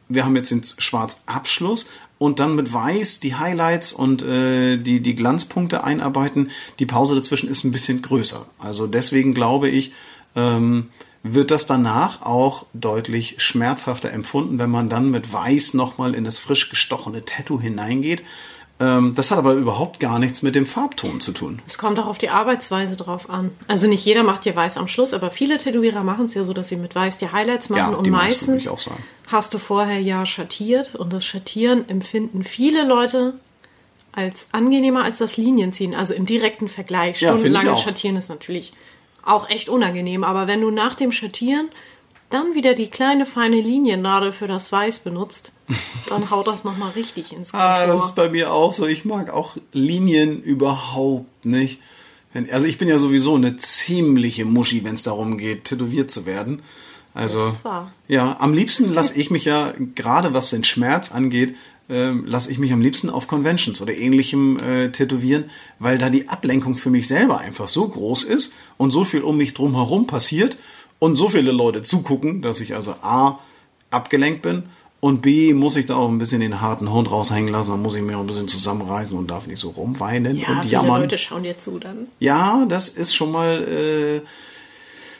wir 0.08 0.26
haben 0.26 0.36
jetzt 0.36 0.52
den 0.52 0.64
Schwarzabschluss 0.64 1.90
und 2.18 2.40
dann 2.40 2.56
mit 2.56 2.74
Weiß 2.74 3.20
die 3.20 3.36
Highlights 3.36 3.94
und 3.94 4.22
äh, 4.24 4.78
die, 4.78 5.02
die 5.02 5.16
Glanzpunkte 5.16 5.84
einarbeiten. 5.84 6.52
Die 6.80 6.86
Pause 6.86 7.16
dazwischen 7.16 7.50
ist 7.50 7.64
ein 7.64 7.72
bisschen 7.72 8.02
größer. 8.02 8.46
Also 8.60 8.88
deswegen 8.88 9.34
glaube 9.34 9.70
ich, 9.70 9.94
ähm, 10.36 10.90
wird 11.28 11.50
das 11.50 11.66
danach 11.66 12.22
auch 12.22 12.68
deutlich 12.74 13.36
schmerzhafter 13.40 14.12
empfunden, 14.12 14.60
wenn 14.60 14.70
man 14.70 14.90
dann 14.90 15.10
mit 15.10 15.34
Weiß 15.34 15.74
nochmal 15.74 16.14
in 16.14 16.24
das 16.24 16.38
frisch 16.38 16.70
gestochene 16.70 17.26
Tattoo 17.26 17.60
hineingeht. 17.60 18.22
Ähm, 18.80 19.14
das 19.16 19.32
hat 19.32 19.40
aber 19.40 19.54
überhaupt 19.54 20.00
gar 20.00 20.20
nichts 20.20 20.44
mit 20.44 20.54
dem 20.54 20.68
Farbton 20.68 21.22
zu 21.22 21.32
tun. 21.32 21.62
Es 21.66 21.80
kommt 21.80 22.00
auch 22.00 22.06
auf 22.06 22.20
die 22.20 22.30
Arbeitsweise 22.30 22.96
drauf 22.96 23.28
an. 23.28 23.52
Also 23.68 23.88
nicht 23.88 24.06
jeder 24.06 24.22
macht 24.22 24.44
hier 24.44 24.56
weiß 24.56 24.78
am 24.78 24.88
Schluss, 24.88 25.14
aber 25.14 25.32
viele 25.32 25.58
Tätowierer 25.58 26.04
machen 26.04 26.26
es 26.26 26.36
ja 26.36 26.44
so, 26.44 26.54
dass 26.54 26.68
sie 26.68 26.76
mit 26.76 26.94
weiß 26.94 27.18
die 27.18 27.32
Highlights 27.32 27.70
machen 27.70 27.94
Ja, 27.94 27.98
und 27.98 28.08
meistens 28.12 28.70
hast 29.28 29.54
du 29.54 29.58
vorher 29.58 30.00
ja 30.00 30.28
schattiert 30.28 30.94
und 30.94 31.12
das 31.12 31.26
Schattieren 31.26 31.90
empfinden 31.90 32.44
viele 32.44 32.86
Leute 32.86 33.34
als 34.12 34.48
angenehmer 34.52 35.04
als 35.04 35.18
das 35.18 35.38
Linienziehen, 35.38 35.96
also 35.96 36.14
im 36.14 36.26
direkten 36.28 36.68
Vergleich. 36.68 37.20
Ja, 37.20 37.32
Stundenlanges 37.32 37.74
auch. 37.74 37.84
Schattieren 37.84 38.16
ist 38.16 38.30
natürlich 38.30 38.74
auch 39.26 39.50
echt 39.50 39.70
unangenehm, 39.70 40.24
aber 40.24 40.48
wenn 40.48 40.62
du 40.62 40.72
nach 40.72 40.96
dem 40.96 41.12
Schattieren 41.12 41.70
dann 42.30 42.56
wieder 42.56 42.74
die 42.74 42.90
kleine 42.90 43.26
feine 43.26 43.62
Liniennadel 43.62 44.32
für 44.32 44.48
das 44.48 44.72
Weiß 44.72 45.00
benutzt, 45.00 45.52
dann 46.10 46.30
haut 46.30 46.48
das 46.48 46.64
nochmal 46.64 46.92
richtig 46.92 47.34
ins 47.34 47.52
Kontor. 47.52 47.70
Ah, 47.70 47.88
das 47.88 48.04
ist 48.04 48.16
bei 48.16 48.30
mir 48.30 48.54
auch 48.54 48.74
so. 48.74 48.88
Ich 48.88 49.06
mag 49.06 49.32
auch 49.32 49.58
Linien 49.72 50.42
überhaupt 50.42 51.46
nicht. 51.46 51.82
Also 52.52 52.66
ich 52.66 52.78
bin 52.78 52.90
ja 52.90 52.98
sowieso 52.98 53.36
eine 53.36 53.56
ziemliche 53.56 54.44
Muschi, 54.44 54.84
wenn 54.84 54.96
es 54.96 55.04
darum 55.04 55.38
geht, 55.38 55.64
tätowiert 55.64 56.12
zu 56.12 56.26
werden. 56.26 56.62
Also 57.14 57.56
ja, 58.10 58.36
am 58.40 58.54
liebsten 58.54 58.94
lasse 58.94 59.16
ich 59.16 59.32
mich 59.32 59.46
ja 59.46 59.74
gerade 59.96 60.34
was 60.34 60.50
den 60.50 60.66
Schmerz 60.66 61.12
angeht, 61.14 61.56
ähm, 61.90 62.26
lasse 62.26 62.52
ich 62.52 62.58
mich 62.58 62.74
am 62.74 62.82
liebsten 62.82 63.10
auf 63.10 63.28
Conventions 63.28 63.82
oder 63.82 63.96
ähnlichem 63.96 64.58
äh, 64.60 64.92
tätowieren, 64.92 65.46
weil 65.80 65.98
da 65.98 66.10
die 66.10 66.30
Ablenkung 66.30 66.78
für 66.78 66.90
mich 66.90 67.08
selber 67.08 67.40
einfach 67.40 67.68
so 67.68 67.88
groß 67.88 68.24
ist 68.24 68.54
und 68.78 68.92
so 68.92 69.04
viel 69.04 69.22
um 69.22 69.38
mich 69.38 69.54
drum 69.54 69.76
herum 69.76 70.08
passiert 70.08 70.58
und 71.00 71.16
so 71.16 71.30
viele 71.30 71.52
Leute 71.52 71.82
zugucken, 71.84 72.42
dass 72.42 72.60
ich 72.60 72.76
also 72.76 72.92
a 73.02 73.40
abgelenkt 73.92 74.42
bin 74.42 74.64
und 75.00 75.22
b 75.22 75.54
muss 75.54 75.76
ich 75.76 75.86
da 75.86 75.96
auch 75.96 76.10
ein 76.10 76.18
bisschen 76.18 76.42
den 76.42 76.62
harten 76.62 76.92
Hund 76.92 77.12
raushängen 77.12 77.52
lassen, 77.52 77.72
dann 77.72 77.82
muss 77.82 77.94
ich 77.94 78.02
mir 78.02 78.18
auch 78.18 78.22
ein 78.22 78.28
bisschen 78.28 78.48
zusammenreißen 78.48 79.16
und 79.16 79.30
darf 79.30 79.46
nicht 79.46 79.60
so 79.60 79.70
rumweinen 79.70 80.38
ja, 80.38 80.48
und 80.48 80.62
viele 80.62 80.72
jammern. 80.72 81.02
Leute 81.02 81.20
schauen 81.20 81.44
dir 81.44 81.58
zu 81.60 81.78
dann. 81.78 82.08
Ja, 82.20 82.66
das 82.68 82.90
ist 82.90 83.14
schon 83.16 83.32
mal 83.32 83.64
äh, 83.64 84.22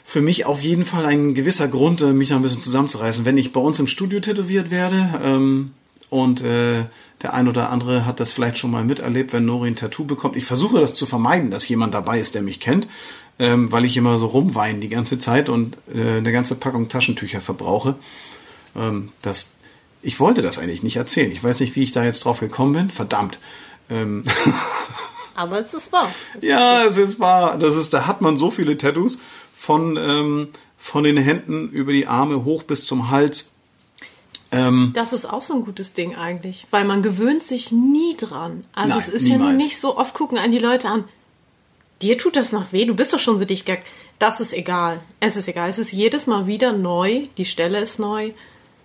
für 0.02 0.20
mich 0.20 0.44
auf 0.44 0.60
jeden 0.60 0.84
Fall 0.84 1.06
ein 1.06 1.34
gewisser 1.34 1.68
Grund, 1.68 2.00
äh, 2.00 2.12
mich 2.12 2.30
noch 2.30 2.38
ein 2.38 2.42
bisschen 2.42 2.60
zusammenzureißen. 2.60 3.24
Wenn 3.24 3.38
ich 3.38 3.52
bei 3.52 3.60
uns 3.60 3.78
im 3.78 3.86
Studio 3.86 4.18
tätowiert 4.18 4.72
werde 4.72 5.20
ähm, 5.22 5.70
und 6.10 6.42
äh, 6.42 6.84
der 7.22 7.34
ein 7.34 7.48
oder 7.48 7.70
andere 7.70 8.04
hat 8.04 8.20
das 8.20 8.32
vielleicht 8.32 8.58
schon 8.58 8.70
mal 8.70 8.84
miterlebt, 8.84 9.32
wenn 9.32 9.44
Nori 9.44 9.68
ein 9.68 9.76
Tattoo 9.76 10.04
bekommt. 10.04 10.36
Ich 10.36 10.44
versuche 10.44 10.80
das 10.80 10.94
zu 10.94 11.06
vermeiden, 11.06 11.50
dass 11.50 11.68
jemand 11.68 11.94
dabei 11.94 12.20
ist, 12.20 12.34
der 12.34 12.42
mich 12.42 12.60
kennt, 12.60 12.88
ähm, 13.38 13.72
weil 13.72 13.84
ich 13.84 13.96
immer 13.96 14.18
so 14.18 14.26
rumweine 14.26 14.80
die 14.80 14.88
ganze 14.88 15.18
Zeit 15.18 15.48
und 15.48 15.76
äh, 15.92 16.18
eine 16.18 16.32
ganze 16.32 16.54
Packung 16.54 16.88
Taschentücher 16.88 17.40
verbrauche. 17.40 17.96
Ähm, 18.76 19.12
das, 19.22 19.52
ich 20.02 20.20
wollte 20.20 20.42
das 20.42 20.58
eigentlich 20.58 20.82
nicht 20.82 20.96
erzählen. 20.96 21.32
Ich 21.32 21.42
weiß 21.42 21.60
nicht, 21.60 21.74
wie 21.74 21.82
ich 21.82 21.92
da 21.92 22.04
jetzt 22.04 22.24
drauf 22.24 22.40
gekommen 22.40 22.74
bin. 22.74 22.90
Verdammt. 22.90 23.38
Ähm, 23.88 24.22
Aber 25.34 25.58
es 25.58 25.74
ist 25.74 25.92
wahr. 25.92 26.10
Es 26.38 26.44
ja, 26.44 26.84
es 26.84 26.96
ist 26.96 27.20
wahr. 27.20 27.58
Das 27.58 27.76
ist, 27.76 27.92
da 27.92 28.06
hat 28.06 28.20
man 28.22 28.36
so 28.36 28.50
viele 28.50 28.78
Tattoos 28.78 29.18
von, 29.54 29.96
ähm, 29.96 30.48
von 30.78 31.04
den 31.04 31.16
Händen 31.16 31.68
über 31.68 31.92
die 31.92 32.06
Arme 32.06 32.44
hoch 32.44 32.62
bis 32.62 32.86
zum 32.86 33.10
Hals. 33.10 33.52
Ähm, 34.56 34.90
Das 34.94 35.12
ist 35.12 35.26
auch 35.26 35.42
so 35.42 35.54
ein 35.54 35.64
gutes 35.64 35.92
Ding 35.92 36.16
eigentlich, 36.16 36.66
weil 36.70 36.84
man 36.84 37.02
gewöhnt 37.02 37.42
sich 37.42 37.72
nie 37.72 38.16
dran. 38.16 38.64
Also 38.72 38.90
Nein, 38.90 38.98
es 38.98 39.08
ist 39.08 39.28
ja 39.28 39.36
nun 39.36 39.46
niemals. 39.48 39.64
nicht 39.64 39.80
so 39.80 39.96
oft 39.96 40.14
gucken 40.14 40.38
an 40.38 40.50
die 40.52 40.58
Leute 40.58 40.88
an. 40.88 41.04
Dir 42.02 42.18
tut 42.18 42.36
das 42.36 42.52
noch 42.52 42.72
weh, 42.72 42.84
du 42.84 42.94
bist 42.94 43.12
doch 43.12 43.18
schon 43.18 43.38
so 43.38 43.44
dicht 43.46 43.64
gehackt. 43.66 43.86
Das 44.18 44.40
ist 44.40 44.52
egal. 44.52 45.00
Es 45.20 45.36
ist 45.36 45.48
egal. 45.48 45.68
Es 45.68 45.78
ist 45.78 45.92
jedes 45.92 46.26
Mal 46.26 46.46
wieder 46.46 46.72
neu. 46.72 47.26
Die 47.38 47.44
Stelle 47.46 47.80
ist 47.80 47.98
neu. 47.98 48.32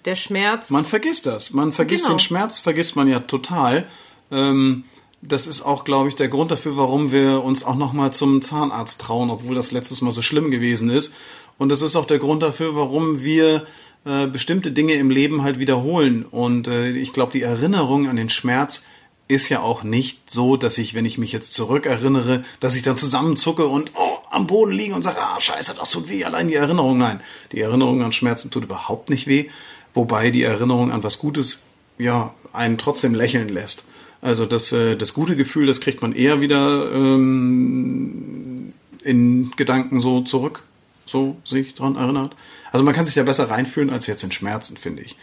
Der 0.05 0.15
Schmerz. 0.15 0.69
Man 0.69 0.85
vergisst 0.85 1.25
das. 1.25 1.51
Man 1.51 1.71
vergisst 1.71 2.05
Genau. 2.05 2.15
den 2.15 2.19
Schmerz, 2.19 2.59
vergisst 2.59 2.95
man 2.95 3.07
ja 3.07 3.19
total. 3.19 3.85
Ähm, 4.31 4.85
das 5.21 5.45
ist 5.45 5.61
auch, 5.61 5.83
glaube 5.83 6.09
ich, 6.09 6.15
der 6.15 6.29
Grund 6.29 6.51
dafür, 6.51 6.77
warum 6.77 7.11
wir 7.11 7.43
uns 7.43 7.63
auch 7.63 7.75
noch 7.75 7.93
mal 7.93 8.11
zum 8.11 8.41
Zahnarzt 8.41 8.99
trauen, 9.01 9.29
obwohl 9.29 9.53
das 9.55 9.71
letztes 9.71 10.01
Mal 10.01 10.11
so 10.11 10.21
schlimm 10.21 10.49
gewesen 10.49 10.89
ist. 10.89 11.13
Und 11.57 11.69
das 11.69 11.81
ist 11.83 11.95
auch 11.95 12.05
der 12.05 12.17
Grund 12.17 12.41
dafür, 12.41 12.75
warum 12.75 13.21
wir 13.23 13.67
äh, 14.05 14.27
bestimmte 14.27 14.71
Dinge 14.71 14.93
im 14.93 15.09
Leben 15.09 15.43
halt 15.43 15.59
wiederholen. 15.59 16.23
Und 16.23 16.67
äh, 16.67 16.91
ich 16.91 17.13
glaube, 17.13 17.33
die 17.33 17.43
Erinnerung 17.43 18.07
an 18.09 18.15
den 18.15 18.29
Schmerz 18.29 18.83
ist 19.27 19.47
ja 19.49 19.61
auch 19.61 19.83
nicht 19.83 20.29
so, 20.29 20.57
dass 20.57 20.77
ich, 20.77 20.93
wenn 20.93 21.05
ich 21.05 21.17
mich 21.17 21.31
jetzt 21.31 21.53
zurückerinnere, 21.53 22.43
dass 22.59 22.75
ich 22.75 22.81
dann 22.81 22.97
zusammenzucke 22.97 23.65
und 23.67 23.91
oh, 23.95 24.17
am 24.29 24.47
Boden 24.47 24.71
liege 24.71 24.93
und 24.93 25.03
sage, 25.03 25.19
ah, 25.21 25.39
scheiße, 25.39 25.75
das 25.77 25.89
tut 25.89 26.09
weh, 26.09 26.25
allein 26.25 26.47
die 26.49 26.55
Erinnerung. 26.55 26.97
Nein, 26.97 27.21
die 27.51 27.61
Erinnerung 27.61 28.01
an 28.01 28.11
Schmerzen 28.11 28.51
tut 28.51 28.63
überhaupt 28.63 29.09
nicht 29.09 29.27
weh, 29.27 29.49
wobei 29.93 30.31
die 30.31 30.43
Erinnerung 30.43 30.91
an 30.91 31.03
was 31.03 31.19
Gutes 31.19 31.61
ja 31.97 32.33
einen 32.51 32.77
trotzdem 32.77 33.15
lächeln 33.15 33.49
lässt. 33.49 33.85
Also 34.21 34.45
das, 34.45 34.71
äh, 34.71 34.95
das 34.95 35.13
gute 35.13 35.35
Gefühl, 35.35 35.65
das 35.65 35.79
kriegt 35.79 36.01
man 36.01 36.13
eher 36.13 36.41
wieder 36.41 36.91
ähm, 36.93 38.73
in 39.03 39.51
Gedanken 39.55 39.99
so 39.99 40.21
zurück, 40.21 40.63
so 41.05 41.37
sich 41.45 41.73
dran 41.73 41.95
erinnert. 41.95 42.35
Also 42.71 42.83
man 42.83 42.93
kann 42.93 43.05
sich 43.05 43.15
ja 43.15 43.23
besser 43.23 43.49
reinfühlen 43.49 43.89
als 43.89 44.07
jetzt 44.07 44.23
in 44.23 44.31
Schmerzen, 44.31 44.77
finde 44.77 45.03
ich. 45.03 45.17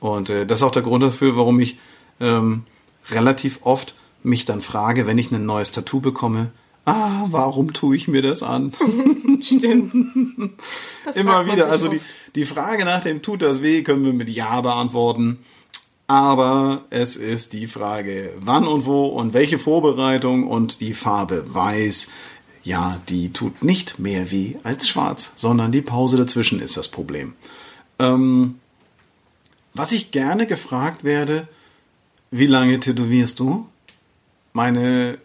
Und 0.00 0.30
äh, 0.30 0.46
das 0.46 0.58
ist 0.58 0.62
auch 0.62 0.70
der 0.70 0.82
Grund 0.82 1.02
dafür, 1.02 1.36
warum 1.36 1.60
ich 1.60 1.78
ähm, 2.20 2.64
relativ 3.10 3.60
oft 3.62 3.94
mich 4.22 4.44
dann 4.44 4.62
frage, 4.62 5.06
wenn 5.06 5.18
ich 5.18 5.30
ein 5.30 5.46
neues 5.46 5.70
Tattoo 5.70 6.00
bekomme, 6.00 6.50
ah, 6.84 7.26
warum 7.30 7.72
tue 7.72 7.96
ich 7.96 8.08
mir 8.08 8.22
das 8.22 8.42
an? 8.42 8.72
Stimmt. 9.40 9.92
Das 11.04 11.16
Immer 11.16 11.46
wieder. 11.46 11.70
Also 11.70 11.88
die, 11.88 12.00
die 12.34 12.44
Frage 12.44 12.84
nach 12.84 13.02
dem 13.02 13.22
tut 13.22 13.42
das 13.42 13.62
weh, 13.62 13.82
können 13.82 14.04
wir 14.04 14.12
mit 14.12 14.28
Ja 14.28 14.60
beantworten. 14.60 15.38
Aber 16.06 16.84
es 16.90 17.16
ist 17.16 17.54
die 17.54 17.66
Frage, 17.66 18.34
wann 18.38 18.66
und 18.66 18.84
wo 18.84 19.06
und 19.06 19.32
welche 19.32 19.58
Vorbereitung 19.58 20.46
und 20.46 20.80
die 20.80 20.92
Farbe 20.92 21.44
weiß. 21.48 22.08
Ja, 22.64 22.98
die 23.10 23.32
tut 23.32 23.62
nicht 23.62 23.98
mehr 23.98 24.30
weh 24.30 24.56
als 24.62 24.88
schwarz, 24.88 25.32
sondern 25.36 25.70
die 25.70 25.82
Pause 25.82 26.16
dazwischen 26.16 26.60
ist 26.60 26.78
das 26.78 26.88
Problem. 26.88 27.34
Ähm, 27.98 28.56
was 29.74 29.92
ich 29.92 30.10
gerne 30.10 30.46
gefragt 30.46 31.04
werde, 31.04 31.46
wie 32.30 32.46
lange 32.46 32.80
tätowierst 32.80 33.38
du? 33.38 33.68
Meine, 34.54 35.18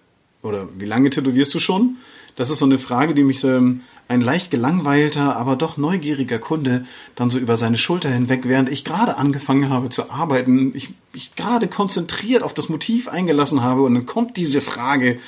oder 0.43 0.67
wie 0.77 0.86
lange 0.86 1.10
tätowierst 1.10 1.53
du 1.53 1.60
schon? 1.60 1.98
Das 2.36 2.50
ist 2.50 2.60
so 2.60 2.65
eine 2.65 2.77
Frage, 2.77 3.13
die 3.13 3.24
mich 3.24 3.44
ähm, 3.44 3.81
ein 4.09 4.22
leicht 4.22 4.51
gelangweilter, 4.51 5.37
aber 5.37 5.55
doch 5.55 5.77
neugieriger 5.77 6.40
Kunde 6.40 6.85
dann 7.16 7.29
so 7.29 7.37
über 7.37 7.57
seine 7.57 7.77
Schulter 7.77 8.09
hinweg, 8.09 8.42
während 8.46 8.70
ich 8.70 8.83
gerade 8.83 9.18
angefangen 9.18 9.70
habe 9.70 9.90
zu 9.90 10.09
arbeiten, 10.09 10.74
ich 10.75 10.90
mich 11.13 11.35
gerade 11.35 11.68
konzentriert 11.68 12.44
auf 12.44 12.53
das 12.53 12.70
Motiv 12.70 13.07
eingelassen 13.07 13.61
habe 13.61 13.83
und 13.83 13.94
dann 13.94 14.05
kommt 14.05 14.35
diese 14.35 14.61
Frage, 14.61 15.20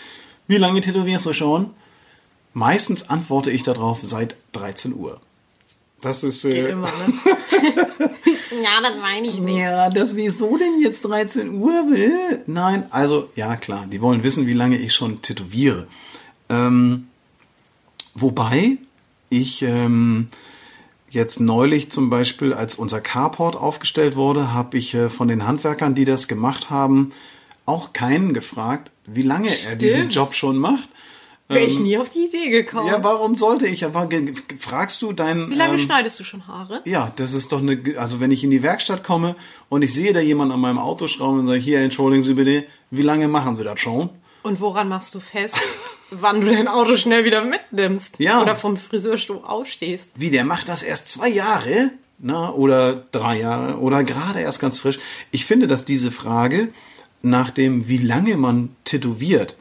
wie 0.47 0.57
lange 0.57 0.81
tätowierst 0.81 1.25
du 1.25 1.33
schon? 1.33 1.69
Meistens 2.53 3.09
antworte 3.09 3.51
ich 3.51 3.63
darauf 3.63 3.99
seit 4.03 4.35
13 4.53 4.93
Uhr. 4.93 5.21
Das 6.01 6.23
ist 6.23 6.41
Geht 6.41 6.55
äh, 6.55 6.69
immer, 6.69 6.87
ne? 6.87 7.13
ja, 8.63 8.81
das 8.81 8.99
meine 8.99 9.27
ich 9.27 9.39
nicht. 9.39 9.57
ja, 9.57 9.89
das 9.89 10.15
wieso 10.15 10.57
denn 10.57 10.81
jetzt 10.81 11.03
13 11.03 11.53
Uhr 11.53 11.71
will? 11.89 12.41
Nein, 12.47 12.87
also 12.89 13.29
ja 13.35 13.55
klar, 13.55 13.85
die 13.87 14.01
wollen 14.01 14.23
wissen, 14.23 14.47
wie 14.47 14.53
lange 14.53 14.77
ich 14.77 14.95
schon 14.95 15.21
tätowiere. 15.21 15.87
Ähm, 16.49 17.07
wobei 18.15 18.77
ich 19.29 19.61
ähm, 19.61 20.27
jetzt 21.11 21.39
neulich 21.39 21.91
zum 21.91 22.09
Beispiel, 22.09 22.51
als 22.53 22.75
unser 22.75 22.99
Carport 22.99 23.55
aufgestellt 23.55 24.15
wurde, 24.15 24.53
habe 24.53 24.77
ich 24.77 24.95
äh, 24.95 25.09
von 25.09 25.27
den 25.27 25.45
Handwerkern, 25.45 25.93
die 25.93 26.05
das 26.05 26.27
gemacht 26.27 26.71
haben, 26.71 27.13
auch 27.67 27.93
keinen 27.93 28.33
gefragt, 28.33 28.89
wie 29.05 29.21
lange 29.21 29.49
er 29.49 29.75
diesen 29.75 29.99
Stimmt. 29.99 30.15
Job 30.15 30.33
schon 30.33 30.57
macht. 30.57 30.89
Wäre 31.53 31.65
ich 31.65 31.79
nie 31.79 31.97
auf 31.97 32.09
die 32.09 32.25
Idee 32.25 32.49
gekommen. 32.49 32.87
Ja, 32.87 33.03
warum 33.03 33.35
sollte 33.35 33.67
ich? 33.67 33.85
Aber 33.85 34.07
fragst 34.59 35.01
du 35.01 35.13
deinen 35.13 35.49
Wie 35.49 35.55
lange 35.55 35.73
ähm, 35.73 35.79
schneidest 35.79 36.19
du 36.19 36.23
schon 36.23 36.47
Haare? 36.47 36.81
ja, 36.85 37.11
das 37.15 37.33
ist 37.33 37.51
doch 37.51 37.59
eine, 37.59 37.81
also 37.97 38.19
wenn 38.19 38.31
ich 38.31 38.43
in 38.43 38.51
die 38.51 38.63
Werkstatt 38.63 39.03
komme 39.03 39.35
und 39.69 39.81
ich 39.81 39.93
sehe 39.93 40.13
da 40.13 40.19
jemanden 40.19 40.53
an 40.53 40.59
meinem 40.59 40.79
Auto 40.79 41.07
schrauben 41.07 41.39
und 41.39 41.47
sage, 41.47 41.59
hier, 41.59 41.79
entschuldigen 41.79 42.23
Sie 42.23 42.33
bitte, 42.33 42.65
wie 42.89 43.01
lange 43.01 43.27
machen 43.27 43.55
Sie 43.55 43.63
das 43.63 43.79
schon? 43.79 44.09
Und 44.43 44.59
woran 44.59 44.89
machst 44.89 45.13
du 45.13 45.19
fest, 45.19 45.57
wann 46.09 46.41
du 46.41 46.47
dein 46.47 46.67
Auto 46.67 46.97
schnell 46.97 47.25
wieder 47.25 47.43
mitnimmst? 47.43 48.19
Ja. 48.19 48.41
Oder 48.41 48.55
vom 48.55 48.77
Friseurstuhl 48.77 49.41
aufstehst? 49.43 50.09
Wie, 50.15 50.29
der 50.29 50.45
macht 50.45 50.69
das 50.69 50.83
erst 50.83 51.09
zwei 51.09 51.29
Jahre? 51.29 51.91
Na, 52.23 52.51
oder 52.51 52.93
drei 53.11 53.39
Jahre 53.39 53.79
oder 53.79 54.03
gerade 54.03 54.41
erst 54.41 54.59
ganz 54.59 54.79
frisch. 54.79 54.99
Ich 55.31 55.45
finde, 55.45 55.65
dass 55.65 55.85
diese 55.85 56.11
Frage 56.11 56.69
nach 57.23 57.49
dem, 57.49 57.87
wie 57.87 57.97
lange 57.97 58.37
man 58.37 58.75
tätowiert, 58.83 59.55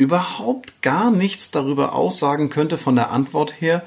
überhaupt 0.00 0.80
gar 0.80 1.10
nichts 1.10 1.50
darüber 1.50 1.94
aussagen 1.94 2.48
könnte 2.48 2.78
von 2.78 2.96
der 2.96 3.10
Antwort 3.10 3.60
her, 3.60 3.84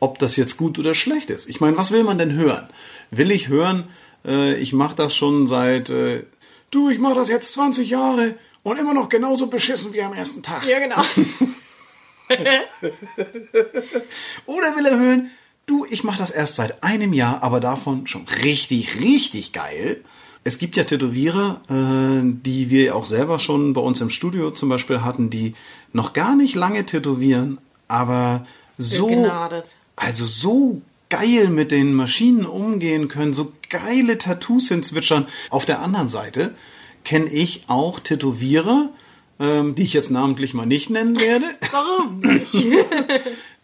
ob 0.00 0.18
das 0.18 0.36
jetzt 0.36 0.56
gut 0.56 0.78
oder 0.78 0.94
schlecht 0.94 1.28
ist. 1.28 1.50
Ich 1.50 1.60
meine, 1.60 1.76
was 1.76 1.92
will 1.92 2.02
man 2.02 2.16
denn 2.16 2.32
hören? 2.32 2.70
Will 3.10 3.30
ich 3.30 3.48
hören, 3.48 3.88
äh, 4.24 4.54
ich 4.54 4.72
mache 4.72 4.96
das 4.96 5.14
schon 5.14 5.46
seit, 5.46 5.90
äh, 5.90 6.24
du, 6.70 6.88
ich 6.88 6.98
mache 6.98 7.14
das 7.14 7.28
jetzt 7.28 7.52
20 7.52 7.90
Jahre 7.90 8.36
und 8.62 8.78
immer 8.78 8.94
noch 8.94 9.10
genauso 9.10 9.48
beschissen 9.48 9.92
wie 9.92 10.00
am 10.00 10.14
ersten 10.14 10.42
Tag. 10.42 10.64
Ja, 10.64 10.78
genau. 10.78 11.02
Oder 14.46 14.76
will 14.76 14.86
er 14.86 14.98
hören, 14.98 15.30
du, 15.66 15.84
ich 15.90 16.04
mache 16.04 16.16
das 16.16 16.30
erst 16.30 16.56
seit 16.56 16.82
einem 16.82 17.12
Jahr, 17.12 17.42
aber 17.42 17.60
davon 17.60 18.06
schon 18.06 18.24
richtig, 18.42 18.98
richtig 18.98 19.52
geil. 19.52 20.02
Es 20.42 20.58
gibt 20.58 20.76
ja 20.76 20.84
Tätowierer, 20.84 21.60
äh, 21.68 22.22
die 22.24 22.70
wir 22.70 22.96
auch 22.96 23.06
selber 23.06 23.38
schon 23.38 23.72
bei 23.74 23.80
uns 23.80 24.00
im 24.00 24.10
Studio 24.10 24.50
zum 24.50 24.68
Beispiel 24.68 25.02
hatten, 25.02 25.28
die 25.28 25.54
noch 25.92 26.12
gar 26.12 26.34
nicht 26.34 26.54
lange 26.54 26.86
tätowieren, 26.86 27.58
aber 27.88 28.44
so, 28.78 29.06
Begnadet. 29.06 29.76
also 29.96 30.24
so 30.24 30.80
geil 31.10 31.48
mit 31.48 31.70
den 31.72 31.92
Maschinen 31.92 32.46
umgehen 32.46 33.08
können, 33.08 33.34
so 33.34 33.52
geile 33.68 34.16
Tattoos 34.16 34.68
hinzwitschern. 34.68 35.26
Auf 35.50 35.66
der 35.66 35.80
anderen 35.80 36.08
Seite 36.08 36.54
kenne 37.04 37.28
ich 37.30 37.64
auch 37.66 38.00
Tätowierer, 38.00 38.90
ähm, 39.40 39.74
die 39.74 39.82
ich 39.82 39.94
jetzt 39.94 40.10
namentlich 40.10 40.52
mal 40.54 40.66
nicht 40.66 40.90
nennen 40.90 41.18
werde. 41.18 41.46
Warum 41.72 42.20
nicht? 42.20 42.52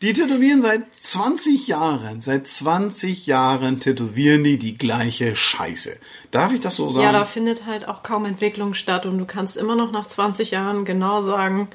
Die 0.02 0.12
tätowieren 0.12 0.62
seit 0.62 0.82
20 1.00 1.68
Jahren. 1.68 2.22
Seit 2.22 2.46
20 2.46 3.26
Jahren 3.26 3.78
tätowieren 3.78 4.42
die 4.42 4.58
die 4.58 4.76
gleiche 4.76 5.36
Scheiße. 5.36 5.96
Darf 6.30 6.52
ich 6.52 6.60
das 6.60 6.76
so 6.76 6.90
sagen? 6.90 7.04
Ja, 7.04 7.12
da 7.12 7.24
findet 7.24 7.66
halt 7.66 7.86
auch 7.86 8.02
kaum 8.02 8.24
Entwicklung 8.24 8.74
statt 8.74 9.06
und 9.06 9.18
du 9.18 9.26
kannst 9.26 9.56
immer 9.56 9.76
noch 9.76 9.92
nach 9.92 10.06
20 10.06 10.50
Jahren 10.50 10.84
genau 10.84 11.22
sagen, 11.22 11.68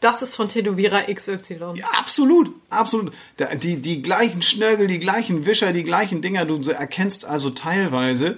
das 0.00 0.20
ist 0.20 0.34
von 0.34 0.48
Tätowierer 0.48 1.02
XY. 1.12 1.74
Ja, 1.74 1.86
absolut, 1.96 2.52
absolut. 2.70 3.14
Die, 3.62 3.80
die 3.80 4.02
gleichen 4.02 4.42
Schnörgel, 4.42 4.88
die 4.88 4.98
gleichen 4.98 5.46
Wischer, 5.46 5.72
die 5.72 5.84
gleichen 5.84 6.20
Dinger. 6.22 6.44
Du 6.44 6.58
erkennst 6.70 7.24
also 7.24 7.50
teilweise 7.50 8.36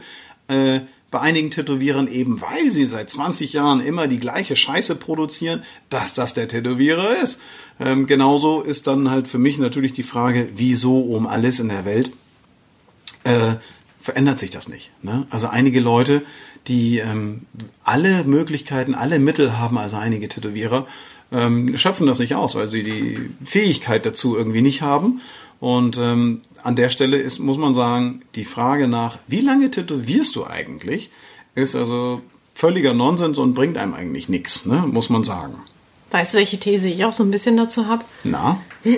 äh, 0.48 0.80
bei 1.10 1.20
einigen 1.20 1.50
Tätowierern 1.50 2.08
eben, 2.08 2.40
weil 2.40 2.70
sie 2.70 2.84
seit 2.86 3.08
20 3.08 3.52
Jahren 3.52 3.80
immer 3.80 4.08
die 4.08 4.18
gleiche 4.18 4.56
Scheiße 4.56 4.96
produzieren, 4.96 5.62
dass 5.88 6.14
das 6.14 6.34
der 6.34 6.48
Tätowierer 6.48 7.16
ist. 7.22 7.40
Ähm, 7.78 8.06
genauso 8.06 8.62
ist 8.62 8.86
dann 8.86 9.10
halt 9.10 9.28
für 9.28 9.38
mich 9.38 9.58
natürlich 9.58 9.92
die 9.92 10.02
Frage, 10.02 10.48
wieso 10.54 11.00
um 11.00 11.26
alles 11.26 11.60
in 11.60 11.68
der 11.68 11.84
Welt 11.84 12.12
äh, 13.24 13.54
verändert 14.00 14.40
sich 14.40 14.50
das 14.50 14.68
nicht. 14.68 14.90
Ne? 15.02 15.26
Also 15.30 15.48
einige 15.48 15.80
Leute, 15.80 16.22
die 16.66 16.98
ähm, 16.98 17.42
alle 17.82 18.24
Möglichkeiten, 18.24 18.94
alle 18.94 19.18
Mittel 19.18 19.58
haben, 19.58 19.78
also 19.78 19.96
einige 19.96 20.28
Tätowierer, 20.28 20.86
ähm, 21.32 21.76
schöpfen 21.76 22.06
das 22.06 22.18
nicht 22.18 22.34
aus, 22.34 22.54
weil 22.54 22.68
sie 22.68 22.82
die 22.82 23.30
Fähigkeit 23.44 24.04
dazu 24.06 24.36
irgendwie 24.36 24.62
nicht 24.62 24.82
haben. 24.82 25.20
Und 25.60 25.96
ähm, 25.96 26.42
an 26.64 26.74
der 26.77 26.88
Stelle 26.88 27.16
ist, 27.18 27.38
muss 27.38 27.59
man 27.59 27.74
sagen, 27.74 28.22
die 28.35 28.44
Frage 28.44 28.88
nach, 28.88 29.18
wie 29.29 29.40
lange 29.40 29.70
tätowierst 29.70 30.35
du 30.37 30.44
eigentlich, 30.46 31.11
ist 31.55 31.77
also 31.77 32.22
völliger 32.55 32.94
Nonsens 32.94 33.38
und 33.38 33.55
bringt 33.55 33.77
einem 33.79 33.94
eigentlich 33.94 34.29
nichts, 34.29 34.64
ne? 34.66 34.85
muss 34.87 35.11
man 35.11 35.24
sagen. 35.24 35.55
Weißt 36.11 36.35
du, 36.35 36.38
welche 36.38 36.59
These 36.59 36.88
ich 36.88 37.05
auch 37.05 37.12
so 37.12 37.22
ein 37.24 37.31
bisschen 37.31 37.57
dazu 37.57 37.87
habe? 37.87 38.05
Na? 38.24 38.61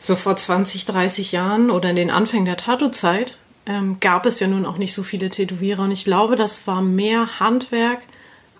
So 0.00 0.16
vor 0.16 0.34
20, 0.36 0.84
30 0.84 1.30
Jahren 1.30 1.70
oder 1.70 1.90
in 1.90 1.94
den 1.96 2.10
Anfängen 2.10 2.44
der 2.44 2.56
Tattoo-Zeit 2.56 3.38
ähm, 3.66 3.98
gab 4.00 4.26
es 4.26 4.40
ja 4.40 4.48
nun 4.48 4.66
auch 4.66 4.76
nicht 4.76 4.94
so 4.94 5.04
viele 5.04 5.30
Tätowierer. 5.30 5.82
Und 5.84 5.92
ich 5.92 6.04
glaube, 6.04 6.34
das 6.34 6.66
war 6.66 6.82
mehr 6.82 7.38
Handwerk 7.38 8.00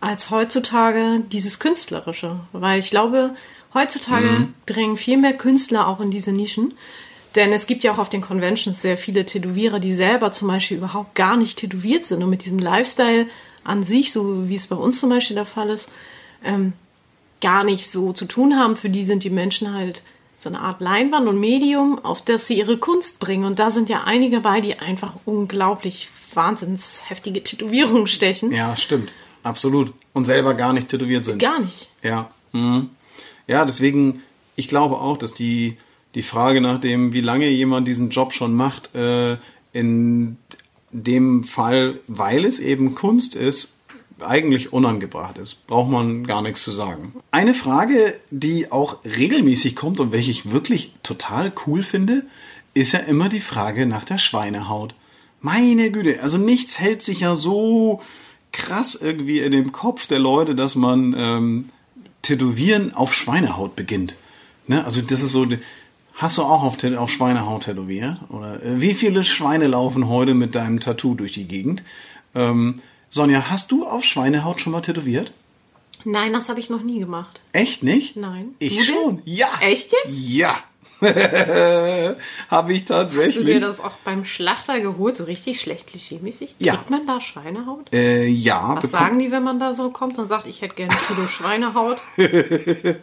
als 0.01 0.31
heutzutage 0.31 1.21
dieses 1.33 1.59
Künstlerische. 1.59 2.39
Weil 2.53 2.79
ich 2.79 2.91
glaube, 2.91 3.35
heutzutage 3.75 4.25
Mhm. 4.29 4.55
dringen 4.67 4.97
viel 4.97 5.17
mehr 5.17 5.33
Künstler 5.33 5.89
auch 5.89 5.99
in 5.99 6.13
diese 6.13 6.31
Nischen. 6.31 6.75
Denn 7.35 7.53
es 7.53 7.67
gibt 7.67 7.85
ja 7.85 7.93
auch 7.93 7.99
auf 7.99 8.11
den 8.11 8.21
Conventions 8.21 8.83
sehr 8.83 8.99
viele 8.99 9.25
Tätowierer, 9.25 9.81
die 9.81 9.93
selber 9.93 10.33
zum 10.33 10.49
Beispiel 10.49 10.77
überhaupt 10.77 11.15
gar 11.15 11.37
nicht 11.37 11.59
tätowiert 11.59 12.05
sind 12.05 12.23
und 12.23 12.31
mit 12.31 12.45
diesem 12.45 12.59
Lifestyle 12.59 13.27
an 13.65 13.83
sich, 13.83 14.13
so 14.13 14.49
wie 14.49 14.55
es 14.55 14.67
bei 14.67 14.77
uns 14.77 15.01
zum 15.01 15.11
Beispiel 15.11 15.37
der 15.37 15.47
Fall 15.47 15.71
ist, 15.71 15.91
ähm, 16.45 16.73
gar 17.41 17.65
nicht 17.65 17.91
so 17.91 18.13
zu 18.13 18.27
tun 18.27 18.59
haben. 18.59 18.77
Für 18.77 18.91
die 18.91 19.05
sind 19.05 19.25
die 19.25 19.31
Menschen 19.31 19.73
halt 19.73 20.03
so 20.37 20.49
eine 20.49 20.61
Art 20.61 20.81
Leinwand 20.81 21.29
und 21.29 21.39
Medium, 21.39 22.05
auf 22.05 22.23
das 22.23 22.47
sie 22.47 22.59
ihre 22.59 22.77
Kunst 22.77 23.21
bringen. 23.21 23.45
Und 23.45 23.59
da 23.59 23.71
sind 23.71 23.89
ja 23.89 24.05
einige 24.05 24.41
bei, 24.41 24.61
die 24.61 24.79
einfach 24.79 25.15
unglaublich 25.25 26.09
wahnsinns 26.35 27.09
heftige 27.09 27.43
Tätowierungen 27.43 28.07
stechen. 28.07 28.53
Ja, 28.53 28.77
stimmt. 28.77 29.13
Absolut. 29.43 29.93
Und 30.13 30.27
selber 30.27 30.55
gar 30.55 30.73
nicht 30.73 30.89
tätowiert 30.89 31.25
sind. 31.25 31.39
Gar 31.39 31.61
nicht. 31.61 31.89
Ja. 32.03 32.31
Mhm. 32.53 32.91
Ja, 33.47 33.65
deswegen, 33.65 34.23
ich 34.57 34.69
glaube 34.69 34.97
auch, 34.97 35.17
dass 35.17 35.33
die, 35.33 35.79
die 36.15 36.23
Frage 36.23 36.61
nach 36.61 36.79
dem, 36.79 37.13
wie 37.13 37.21
lange 37.21 37.49
jemand 37.49 37.89
diesen 37.89 38.11
Job 38.11 38.33
schon 38.33 38.55
macht, 38.55 38.95
äh, 38.95 39.37
in 39.73 40.37
dem 40.91 41.45
Fall, 41.45 41.99
weil 42.07 42.45
es 42.45 42.59
eben 42.59 42.95
Kunst 42.95 43.35
ist, 43.35 43.73
eigentlich 44.21 44.73
unangebracht 44.73 45.39
ist. 45.39 45.67
Braucht 45.67 45.91
man 45.91 46.27
gar 46.27 46.43
nichts 46.43 46.63
zu 46.63 46.71
sagen. 46.71 47.15
Eine 47.31 47.55
Frage, 47.55 48.19
die 48.31 48.71
auch 48.71 48.99
regelmäßig 49.05 49.75
kommt 49.75 50.01
und 50.01 50.13
welche 50.13 50.31
ich 50.31 50.53
wirklich 50.53 50.95
total 51.03 51.53
cool 51.67 51.83
finde, 51.83 52.25
ist 52.75 52.93
ja 52.93 53.01
immer 53.01 53.29
die 53.29 53.41
Frage 53.41 53.87
nach 53.87 54.05
der 54.05 54.19
Schweinehaut. 54.19 54.95
Meine 55.41 55.91
Güte, 55.91 56.23
also 56.23 56.39
nichts 56.39 56.79
hält 56.79 57.03
sich 57.03 57.21
ja 57.21 57.35
so 57.35 58.01
krass 58.53 58.95
irgendwie 58.95 59.41
in 59.41 59.53
dem 59.53 59.73
Kopf 59.73 60.07
der 60.07 60.19
Leute, 60.19 60.55
dass 60.55 60.75
man 60.77 61.15
ähm, 61.17 61.69
Tätowieren 62.23 62.95
auf 62.95 63.15
Schweinehaut 63.15 63.75
beginnt. 63.75 64.17
Ne? 64.69 64.85
Also 64.85 65.01
das 65.01 65.23
ist 65.23 65.33
so, 65.33 65.47
hast 66.23 66.39
du 66.39 66.43
auch 66.43 66.63
auf, 66.63 66.83
auf 66.97 67.11
Schweinehaut 67.11 67.65
tätowiert? 67.65 68.17
Oder 68.31 68.63
äh, 68.63 68.81
wie 68.81 68.95
viele 68.95 69.25
Schweine 69.25 69.67
laufen 69.67 70.09
heute 70.09 70.35
mit 70.35 70.55
deinem 70.55 70.81
Tattoo 70.81 71.15
durch 71.15 71.33
die 71.33 71.47
Gegend? 71.47 71.83
Ähm, 72.35 72.77
Sonja, 73.11 73.51
hast 73.51 73.71
du 73.73 73.87
auf 73.87 74.05
Schweinehaut 74.05 74.61
schon 74.61 74.73
mal 74.73 74.81
tätowiert? 74.81 75.33
Nein, 76.05 76.33
das 76.33 76.49
habe 76.49 76.59
ich 76.61 76.71
noch 76.71 76.83
nie 76.83 76.99
gemacht. 76.99 77.41
Echt 77.53 77.83
nicht? 77.83 78.17
Nein. 78.17 78.55
Ich 78.59 78.71
Du 78.71 78.85
denn? 78.85 78.85
schon. 78.95 79.23
Ja. 79.25 79.49
Echt 79.61 79.93
jetzt? 79.93 80.19
Ja. 80.19 80.55
Habe 82.51 82.73
ich 82.73 82.85
tatsächlich. 82.85 83.37
Hast 83.37 83.43
du 83.43 83.45
dir 83.45 83.61
das 83.61 83.81
auch 83.81 83.97
beim 84.05 84.25
Schlachter 84.25 84.81
geholt, 84.81 85.17
so 85.17 85.25
richtig 85.25 85.61
schlecht 85.61 85.89
klischeemäßig? 85.89 86.55
Ja. 86.59 86.75
Kriegt 86.75 86.91
man 86.91 87.07
da 87.07 87.21
Schweinehaut? 87.21 87.93
äh, 87.93 88.27
ja. 88.27 88.77
Was 88.81 88.91
sagen 88.93 89.19
die, 89.19 89.31
wenn 89.31 89.43
man 89.43 89.59
da 89.59 89.75
so 89.75 89.91
kommt 89.91 90.19
und 90.19 90.29
sagt, 90.29 90.47
ich 90.47 90.63
hätte 90.63 90.77
gerne 90.77 90.93
ein 90.93 91.15
Kilo 91.15 91.27
Schweinehaut? 91.27 92.03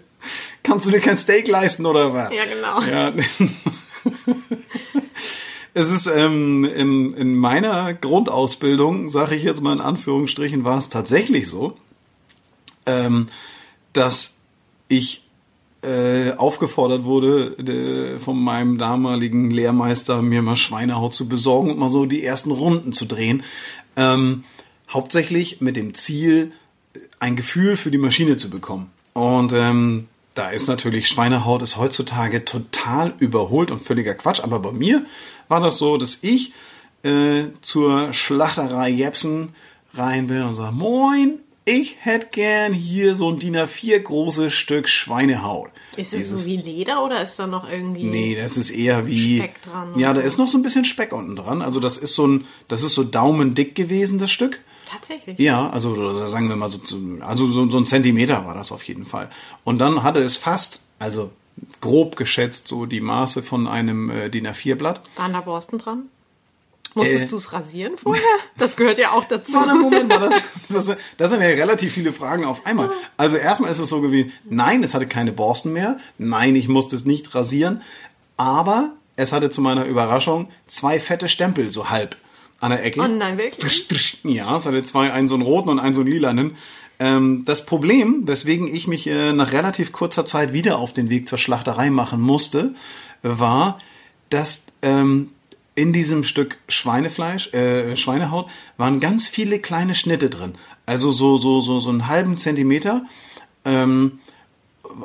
Kannst 0.63 0.85
du 0.85 0.91
dir 0.91 0.99
kein 0.99 1.17
Steak 1.17 1.47
leisten 1.47 1.85
oder 1.85 2.13
was? 2.13 2.31
Ja, 2.31 2.43
genau. 2.45 2.81
Ja. 2.81 3.13
Es 5.73 5.91
ist 5.91 6.07
ähm, 6.07 6.65
in, 6.65 7.13
in 7.13 7.35
meiner 7.35 7.93
Grundausbildung, 7.93 9.09
sage 9.09 9.35
ich 9.35 9.43
jetzt 9.43 9.61
mal 9.61 9.73
in 9.73 9.81
Anführungsstrichen, 9.81 10.63
war 10.63 10.77
es 10.77 10.89
tatsächlich 10.89 11.47
so, 11.47 11.77
ähm, 12.85 13.27
dass 13.93 14.39
ich 14.87 15.28
äh, 15.81 16.31
aufgefordert 16.33 17.05
wurde, 17.05 17.55
äh, 17.57 18.19
von 18.19 18.41
meinem 18.41 18.77
damaligen 18.77 19.49
Lehrmeister, 19.49 20.21
mir 20.21 20.41
mal 20.41 20.55
Schweinehaut 20.55 21.13
zu 21.13 21.29
besorgen 21.29 21.71
und 21.71 21.79
mal 21.79 21.89
so 21.89 22.05
die 22.05 22.23
ersten 22.23 22.51
Runden 22.51 22.91
zu 22.91 23.05
drehen. 23.05 23.43
Ähm, 23.95 24.43
hauptsächlich 24.89 25.61
mit 25.61 25.77
dem 25.77 25.93
Ziel, 25.93 26.51
ein 27.19 27.35
Gefühl 27.35 27.77
für 27.77 27.91
die 27.91 27.97
Maschine 27.97 28.37
zu 28.37 28.49
bekommen. 28.49 28.91
Und 29.13 29.53
ähm, 29.53 30.07
da 30.35 30.49
ist 30.49 30.67
natürlich 30.67 31.07
Schweinehaut 31.07 31.61
ist 31.61 31.77
heutzutage 31.77 32.45
total 32.45 33.13
überholt 33.19 33.71
und 33.71 33.81
völliger 33.81 34.13
Quatsch. 34.13 34.41
Aber 34.41 34.59
bei 34.59 34.71
mir 34.71 35.05
war 35.47 35.59
das 35.59 35.77
so, 35.77 35.97
dass 35.97 36.19
ich 36.21 36.53
äh, 37.03 37.45
zur 37.61 38.13
Schlachterei 38.13 38.89
Jepsen 38.89 39.49
rein 39.93 40.27
bin 40.27 40.43
und 40.43 40.55
sage, 40.55 40.73
moin, 40.73 41.39
ich 41.69 41.97
hätte 41.99 42.27
gern 42.31 42.73
hier 42.73 43.15
so 43.15 43.29
ein 43.31 43.39
DIN 43.39 43.55
A4 43.55 43.99
großes 43.99 44.53
Stück 44.53 44.87
Schweinehaut. 44.87 45.69
Ist 45.97 46.13
es 46.13 46.19
Dieses- 46.27 46.43
so 46.43 46.49
wie 46.49 46.57
Leder 46.57 47.03
oder 47.03 47.21
ist 47.21 47.37
da 47.39 47.47
noch 47.47 47.69
irgendwie... 47.69 48.03
Nee, 48.03 48.35
das 48.35 48.57
ist 48.57 48.69
eher 48.69 49.05
wie. 49.07 49.37
Speck 49.37 49.61
dran 49.61 49.97
Ja, 49.99 50.13
da 50.13 50.21
so. 50.21 50.25
ist 50.27 50.37
noch 50.37 50.47
so 50.47 50.57
ein 50.57 50.63
bisschen 50.63 50.85
Speck 50.85 51.11
unten 51.13 51.35
dran. 51.35 51.61
Also 51.61 51.79
das 51.79 51.97
ist 51.97 52.15
so 52.15 52.25
ein, 52.27 52.45
das 52.67 52.83
ist 52.83 52.93
so 52.93 53.03
daumendick 53.03 53.75
gewesen, 53.75 54.17
das 54.19 54.31
Stück. 54.31 54.61
Tatsächlich. 54.85 55.37
Ja, 55.37 55.69
also 55.69 56.25
sagen 56.25 56.49
wir 56.49 56.55
mal 56.55 56.69
so, 56.69 56.79
also 57.21 57.47
so, 57.47 57.69
so 57.69 57.77
ein 57.77 57.85
Zentimeter 57.85 58.45
war 58.45 58.55
das 58.55 58.71
auf 58.71 58.83
jeden 58.83 59.05
Fall. 59.05 59.29
Und 59.63 59.77
dann 59.79 60.01
hatte 60.03 60.19
es 60.19 60.35
fast, 60.35 60.79
also 60.97 61.29
grob 61.81 62.15
geschätzt, 62.15 62.67
so 62.67 62.85
die 62.85 63.01
Maße 63.01 63.43
von 63.43 63.67
einem 63.67 64.09
äh, 64.09 64.29
DIN 64.29 64.47
A4-Blatt. 64.47 65.01
Waren 65.17 65.33
da 65.33 65.41
Borsten 65.41 65.77
dran? 65.77 66.03
Musstest 66.95 67.25
Äh. 67.25 67.27
du 67.29 67.35
es 67.35 67.53
rasieren 67.53 67.97
vorher? 67.97 68.23
Das 68.57 68.75
gehört 68.75 68.97
ja 68.97 69.11
auch 69.11 69.25
dazu. 69.25 69.53
Warte, 69.53 69.75
Moment 69.75 70.09
mal, 70.09 70.19
das, 70.19 70.41
das, 70.87 70.97
das 71.17 71.29
sind 71.31 71.41
ja 71.41 71.47
relativ 71.47 71.93
viele 71.93 72.11
Fragen 72.11 72.45
auf 72.45 72.65
einmal. 72.65 72.91
Also 73.17 73.37
erstmal 73.37 73.71
ist 73.71 73.79
es 73.79 73.89
so 73.89 74.01
gewesen, 74.01 74.31
nein, 74.49 74.83
es 74.83 74.93
hatte 74.93 75.07
keine 75.07 75.31
Borsten 75.31 75.73
mehr, 75.73 75.97
nein, 76.17 76.55
ich 76.55 76.67
musste 76.67 76.95
es 76.95 77.05
nicht 77.05 77.33
rasieren, 77.35 77.81
aber 78.37 78.93
es 79.15 79.31
hatte 79.33 79.49
zu 79.49 79.61
meiner 79.61 79.85
Überraschung 79.85 80.49
zwei 80.67 80.99
fette 80.99 81.27
Stempel, 81.27 81.71
so 81.71 81.89
halb 81.89 82.15
an 82.59 82.71
der 82.71 82.83
Ecke. 82.83 83.01
Oh 83.01 83.07
nein, 83.07 83.37
wirklich? 83.37 84.19
Ja, 84.23 84.55
es 84.55 84.65
hatte 84.65 84.83
zwei, 84.83 85.11
einen 85.11 85.27
so 85.27 85.35
einen 85.35 85.43
roten 85.43 85.69
und 85.69 85.79
einen 85.79 85.93
so 85.93 86.01
einen 86.01 86.09
lilanen. 86.09 86.55
Ähm, 86.99 87.43
das 87.45 87.65
Problem, 87.65 88.27
weswegen 88.27 88.73
ich 88.73 88.87
mich 88.87 89.07
äh, 89.07 89.31
nach 89.31 89.53
relativ 89.53 89.91
kurzer 89.91 90.25
Zeit 90.25 90.53
wieder 90.53 90.77
auf 90.77 90.93
den 90.93 91.09
Weg 91.09 91.29
zur 91.29 91.37
Schlachterei 91.37 91.89
machen 91.89 92.19
musste, 92.21 92.73
war, 93.21 93.79
dass 94.29 94.65
ähm, 94.81 95.31
in 95.75 95.93
diesem 95.93 96.23
Stück 96.23 96.57
Schweinefleisch, 96.67 97.53
äh, 97.53 97.95
Schweinehaut, 97.95 98.49
waren 98.77 98.99
ganz 98.99 99.27
viele 99.27 99.59
kleine 99.59 99.95
Schnitte 99.95 100.29
drin. 100.29 100.55
Also 100.85 101.11
so, 101.11 101.37
so, 101.37 101.61
so, 101.61 101.79
so 101.79 101.89
einen 101.89 102.07
halben 102.07 102.37
Zentimeter. 102.37 103.05
Ähm, 103.65 104.19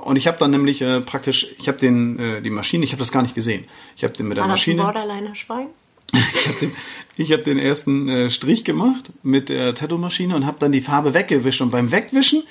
und 0.04 0.16
ich 0.16 0.26
habe 0.26 0.38
dann 0.38 0.50
nämlich 0.50 0.80
äh, 0.82 1.00
praktisch, 1.00 1.46
ich 1.58 1.68
habe 1.68 1.78
den, 1.78 2.18
äh, 2.18 2.42
die 2.42 2.50
Maschine, 2.50 2.84
ich 2.84 2.92
habe 2.92 3.00
das 3.00 3.12
gar 3.12 3.22
nicht 3.22 3.34
gesehen. 3.34 3.66
Ich 3.96 4.04
habe 4.04 4.14
den 4.14 4.28
mit 4.28 4.36
der 4.36 4.44
War 4.44 4.48
das 4.48 4.66
ein 4.66 4.76
Maschine. 4.76 4.82
Borderliner 4.82 5.34
Schwein? 5.34 5.66
Ich 6.36 6.48
habe 6.48 6.58
den, 6.60 6.72
ich 7.16 7.32
hab 7.32 7.42
den 7.42 7.58
ersten 7.58 8.08
äh, 8.08 8.30
Strich 8.30 8.64
gemacht 8.64 9.12
mit 9.22 9.48
der 9.48 9.74
Tattoo-Maschine 9.74 10.36
und 10.36 10.46
habe 10.46 10.58
dann 10.58 10.72
die 10.72 10.82
Farbe 10.82 11.14
weggewischt. 11.14 11.62
Und 11.62 11.70
beim 11.70 11.90
Wegwischen 11.90 12.42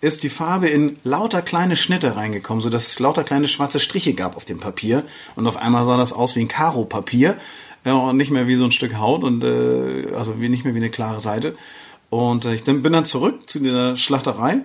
ist 0.00 0.22
die 0.22 0.28
Farbe 0.28 0.68
in 0.68 0.98
lauter 1.02 1.42
kleine 1.42 1.76
Schnitte 1.76 2.16
reingekommen, 2.16 2.62
sodass 2.62 2.86
es 2.86 2.98
lauter 3.00 3.24
kleine 3.24 3.48
schwarze 3.48 3.80
Striche 3.80 4.14
gab 4.14 4.36
auf 4.36 4.44
dem 4.44 4.60
Papier. 4.60 5.04
Und 5.34 5.46
auf 5.46 5.56
einmal 5.56 5.84
sah 5.86 5.96
das 5.96 6.12
aus 6.12 6.36
wie 6.36 6.40
ein 6.40 6.48
Karo-Papier 6.48 7.36
ja, 7.84 7.94
und 7.94 8.16
nicht 8.16 8.30
mehr 8.30 8.46
wie 8.46 8.54
so 8.54 8.64
ein 8.64 8.72
Stück 8.72 8.96
Haut 8.96 9.24
und 9.24 9.42
äh, 9.42 10.12
also 10.14 10.40
wie, 10.40 10.48
nicht 10.48 10.64
mehr 10.64 10.74
wie 10.74 10.78
eine 10.78 10.90
klare 10.90 11.20
Seite. 11.20 11.56
Und 12.10 12.44
äh, 12.44 12.54
ich 12.54 12.62
dann, 12.62 12.82
bin 12.82 12.92
dann 12.92 13.04
zurück 13.04 13.48
zu 13.50 13.60
der 13.60 13.96
Schlachterei 13.96 14.60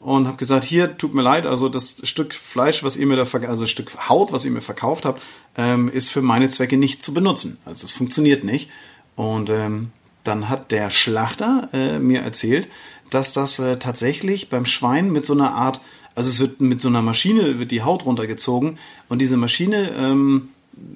und 0.00 0.26
habe 0.26 0.36
gesagt, 0.36 0.64
hier, 0.64 0.96
tut 0.96 1.14
mir 1.14 1.22
leid, 1.22 1.46
also 1.46 1.68
das 1.68 1.96
Stück 2.04 2.34
Fleisch, 2.34 2.84
was 2.84 2.96
ihr 2.96 3.06
mir 3.06 3.16
da, 3.16 3.24
also 3.48 3.62
das 3.62 3.70
Stück 3.70 4.08
Haut, 4.08 4.32
was 4.32 4.44
ihr 4.44 4.50
mir 4.50 4.60
verkauft 4.60 5.04
habt, 5.04 5.22
ähm, 5.56 5.88
ist 5.88 6.10
für 6.10 6.22
meine 6.22 6.48
Zwecke 6.50 6.76
nicht 6.76 7.02
zu 7.02 7.14
benutzen. 7.14 7.58
Also 7.64 7.84
es 7.84 7.92
funktioniert 7.92 8.44
nicht. 8.44 8.70
Und 9.16 9.50
ähm, 9.50 9.90
dann 10.24 10.48
hat 10.48 10.70
der 10.72 10.90
Schlachter 10.90 11.68
äh, 11.72 11.98
mir 11.98 12.20
erzählt, 12.20 12.68
dass 13.10 13.32
das 13.32 13.58
äh, 13.58 13.78
tatsächlich 13.78 14.48
beim 14.48 14.66
Schwein 14.66 15.10
mit 15.10 15.26
so 15.26 15.32
einer 15.32 15.52
Art, 15.54 15.80
also 16.14 16.30
es 16.30 16.40
wird 16.40 16.60
mit 16.60 16.80
so 16.80 16.88
einer 16.88 17.02
Maschine 17.02 17.58
wird 17.58 17.70
die 17.70 17.82
Haut 17.82 18.04
runtergezogen 18.04 18.78
und 19.08 19.20
diese 19.20 19.36
Maschine 19.36 19.90
ähm, 19.98 20.48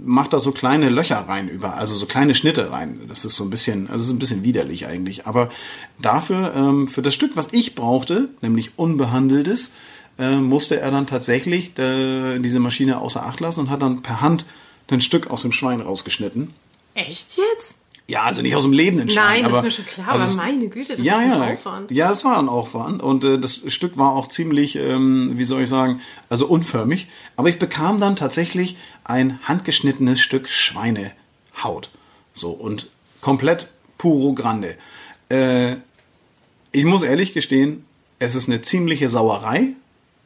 macht 0.04 0.32
da 0.32 0.40
so 0.40 0.52
kleine 0.52 0.88
Löcher 0.88 1.28
rein 1.28 1.48
über, 1.48 1.74
also 1.74 1.94
so 1.94 2.06
kleine 2.06 2.34
Schnitte 2.34 2.70
rein. 2.70 3.00
Das 3.08 3.24
ist 3.24 3.36
so 3.36 3.44
ein 3.44 3.50
bisschen, 3.50 3.90
also 3.90 4.04
ist 4.04 4.10
ein 4.10 4.18
bisschen 4.18 4.44
widerlich 4.44 4.86
eigentlich. 4.86 5.26
Aber 5.26 5.50
dafür, 6.00 6.54
ähm, 6.54 6.88
für 6.88 7.02
das 7.02 7.14
Stück, 7.14 7.36
was 7.36 7.48
ich 7.52 7.74
brauchte, 7.74 8.28
nämlich 8.40 8.72
unbehandeltes, 8.78 9.72
äh, 10.18 10.36
musste 10.36 10.80
er 10.80 10.90
dann 10.90 11.06
tatsächlich 11.06 11.78
äh, 11.78 12.38
diese 12.38 12.60
Maschine 12.60 13.00
außer 13.00 13.24
Acht 13.24 13.40
lassen 13.40 13.60
und 13.60 13.70
hat 13.70 13.82
dann 13.82 14.02
per 14.02 14.20
Hand 14.20 14.46
ein 14.90 15.00
Stück 15.00 15.28
aus 15.28 15.42
dem 15.42 15.52
Schwein 15.52 15.80
rausgeschnitten. 15.80 16.52
Echt 16.94 17.38
jetzt? 17.38 17.76
Ja, 18.12 18.24
also 18.24 18.42
nicht 18.42 18.54
aus 18.54 18.64
dem 18.64 18.74
lebenden 18.74 19.08
Schwein. 19.08 19.24
Nein, 19.24 19.42
das 19.44 19.48
aber, 19.48 19.58
ist 19.60 19.64
mir 19.64 19.70
schon 19.70 19.86
klar, 19.86 20.08
also 20.10 20.38
aber 20.38 20.46
meine 20.46 20.68
Güte, 20.68 20.96
das 20.96 21.02
ja, 21.02 21.14
ist 21.14 21.24
ein 21.24 21.30
ja, 21.30 21.52
Aufwand. 21.54 21.90
Ja, 21.90 22.10
es 22.10 22.24
war 22.26 22.38
ein 22.38 22.50
Aufwand 22.50 23.02
und 23.02 23.24
äh, 23.24 23.38
das 23.38 23.62
Stück 23.72 23.96
war 23.96 24.12
auch 24.12 24.26
ziemlich, 24.26 24.76
ähm, 24.76 25.32
wie 25.36 25.44
soll 25.44 25.62
ich 25.62 25.70
sagen, 25.70 26.02
also 26.28 26.46
unförmig. 26.46 27.08
Aber 27.36 27.48
ich 27.48 27.58
bekam 27.58 28.00
dann 28.00 28.14
tatsächlich 28.14 28.76
ein 29.02 29.40
handgeschnittenes 29.44 30.20
Stück 30.20 30.46
Schweinehaut. 30.46 31.88
So 32.34 32.50
und 32.50 32.90
komplett 33.22 33.72
puro 33.96 34.34
grande. 34.34 34.76
Äh, 35.30 35.76
ich 36.70 36.84
muss 36.84 37.00
ehrlich 37.00 37.32
gestehen, 37.32 37.86
es 38.18 38.34
ist 38.34 38.46
eine 38.46 38.60
ziemliche 38.60 39.08
Sauerei. 39.08 39.68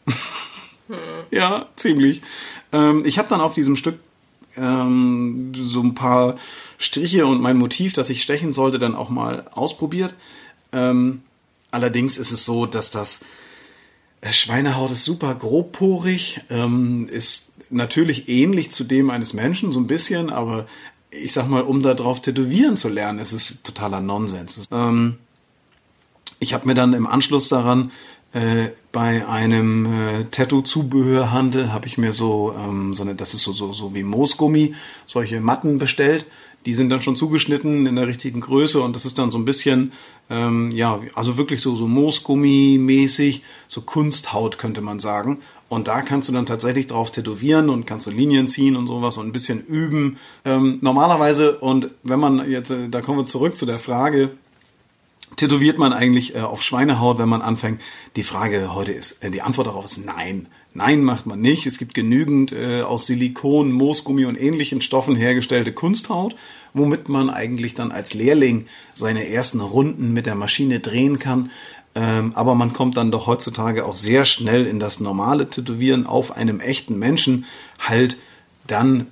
ja, 1.31 1.67
ziemlich. 1.77 2.23
Ähm, 2.73 3.05
ich 3.07 3.17
habe 3.19 3.29
dann 3.29 3.41
auf 3.41 3.55
diesem 3.55 3.77
Stück 3.77 4.01
ähm, 4.57 5.53
so 5.55 5.83
ein 5.83 5.95
paar 5.95 6.37
Striche 6.79 7.27
und 7.27 7.41
mein 7.41 7.57
Motiv, 7.57 7.93
das 7.93 8.11
ich 8.11 8.23
stechen 8.23 8.53
sollte, 8.53 8.79
dann 8.79 8.95
auch 8.95 9.09
mal 9.09 9.47
ausprobiert. 9.53 10.15
Ähm, 10.73 11.23
allerdings 11.71 12.19
ist 12.19 12.33
es 12.33 12.45
so, 12.45 12.67
dass 12.67 12.91
das 12.91 13.21
äh, 14.21 14.33
Schweinehaut 14.33 14.91
ist 14.91 15.05
super 15.05 15.35
grobporig, 15.35 16.41
ähm, 16.51 17.09
ist 17.09 17.53
natürlich 17.71 18.29
ähnlich 18.29 18.71
zu 18.71 18.85
dem 18.85 19.11
eines 19.11 19.33
Menschen, 19.33 19.73
so 19.73 19.81
ein 19.81 19.87
bisschen, 19.87 20.31
aber 20.31 20.67
ich 21.11 21.33
sag 21.33 21.49
mal, 21.49 21.63
um 21.63 21.83
da 21.83 21.95
drauf 21.95 22.21
tätowieren 22.21 22.77
zu 22.77 22.89
lernen, 22.89 23.19
ist 23.19 23.33
es 23.33 23.63
totaler 23.63 24.01
Nonsens. 24.01 24.67
Ähm, 24.71 25.19
ich 26.39 26.53
habe 26.53 26.67
mir 26.67 26.75
dann 26.75 26.93
im 26.93 27.07
Anschluss 27.07 27.49
daran 27.49 27.91
äh, 28.37 28.73
bei 28.93 29.27
einem 29.27 29.87
äh, 29.87 30.25
Tattoo-Zubehörhandel 30.25 31.73
habe 31.73 31.87
ich 31.87 31.97
mir 31.97 32.13
so 32.13 32.55
ähm, 32.55 32.95
so 32.95 33.03
eine, 33.03 33.15
das 33.15 33.33
ist 33.33 33.45
so 33.45 33.53
so 33.53 33.73
so 33.73 33.95
wie 33.95 34.03
Moosgummi, 34.03 34.75
solche 35.07 35.41
Matten 35.41 35.79
bestellt. 35.79 36.27
Die 36.67 36.75
sind 36.75 36.91
dann 36.91 37.01
schon 37.01 37.17
zugeschnitten 37.17 37.87
in 37.87 37.97
der 37.97 38.09
richtigen 38.09 38.41
Größe 38.41 38.83
und 38.83 38.95
das 38.95 39.07
ist 39.07 39.19
dann 39.19 39.31
so 39.31 39.39
ein 39.39 39.47
bisschen 39.47 39.93
ähm, 40.29 40.71
ja 40.71 41.01
also 41.15 41.39
wirklich 41.39 41.63
so 41.63 41.77
so 41.77 41.87
Moosgummi-mäßig, 41.87 43.41
so 43.69 43.81
Kunsthaut 43.81 44.59
könnte 44.59 44.83
man 44.83 45.01
sagen. 45.01 45.39
Und 45.71 45.89
da 45.89 46.03
kannst 46.03 46.29
du 46.29 46.33
dann 46.35 46.45
tatsächlich 46.45 46.89
drauf 46.89 47.11
tätowieren 47.11 47.71
und 47.71 47.87
kannst 47.87 48.07
du 48.07 48.11
Linien 48.11 48.49
ziehen 48.49 48.77
und 48.77 48.87
sowas 48.87 49.17
und 49.17 49.27
ein 49.27 49.33
bisschen 49.33 49.65
üben. 49.65 50.19
Ähm, 50.45 50.79
normalerweise, 50.83 51.57
und 51.59 51.91
wenn 52.03 52.21
man 52.21 52.49
jetzt, 52.51 52.71
äh, 52.71 52.89
da 52.89 53.01
kommen 53.01 53.19
wir 53.19 53.27
zurück 53.27 53.57
zu 53.57 53.67
der 53.67 53.81
Frage, 53.81 54.33
tätowiert 55.35 55.79
man 55.79 55.93
eigentlich 55.93 56.35
äh, 56.35 56.41
auf 56.41 56.63
Schweinehaut, 56.63 57.19
wenn 57.19 57.29
man 57.29 57.43
anfängt? 57.43 57.81
Die 58.15 58.23
Frage 58.23 58.75
heute 58.75 58.93
ist, 58.93 59.23
äh, 59.25 59.31
die 59.31 59.43
Antwort 59.43 59.67
darauf 59.67 59.85
ist 59.85 59.99
nein. 59.99 60.47
Nein 60.73 61.03
macht 61.03 61.27
man 61.27 61.41
nicht. 61.41 61.67
Es 61.67 61.79
gibt 61.79 61.95
genügend 61.95 62.53
äh, 62.53 62.83
aus 62.83 63.07
Silikon, 63.07 63.73
Moosgummi 63.73 64.27
und 64.27 64.41
ähnlichen 64.41 64.83
Stoffen 64.83 65.17
hergestellte 65.17 65.73
Kunsthaut, 65.73 66.37
womit 66.75 67.09
man 67.09 67.31
eigentlich 67.31 67.75
dann 67.75 67.91
als 67.91 68.15
Lehrling 68.15 68.67
seine 68.93 69.29
ersten 69.29 69.61
Runden 69.61 70.13
mit 70.13 70.27
der 70.27 70.35
Maschine 70.35 70.81
drehen 70.81 71.19
kann. 71.19 71.51
Ähm, 71.95 72.33
aber 72.35 72.55
man 72.55 72.75
kommt 72.75 72.99
dann 72.99 73.11
doch 73.11 73.27
heutzutage 73.27 73.87
auch 73.87 73.95
sehr 73.95 74.27
schnell 74.27 74.67
in 74.67 74.79
das 74.79 75.01
normale 75.01 75.49
Tätowieren 75.49 76.07
auf 76.07 76.37
einem 76.37 76.61
echten 76.61 76.99
Menschen, 76.99 77.47
halt 77.79 78.19
dann 78.67 79.07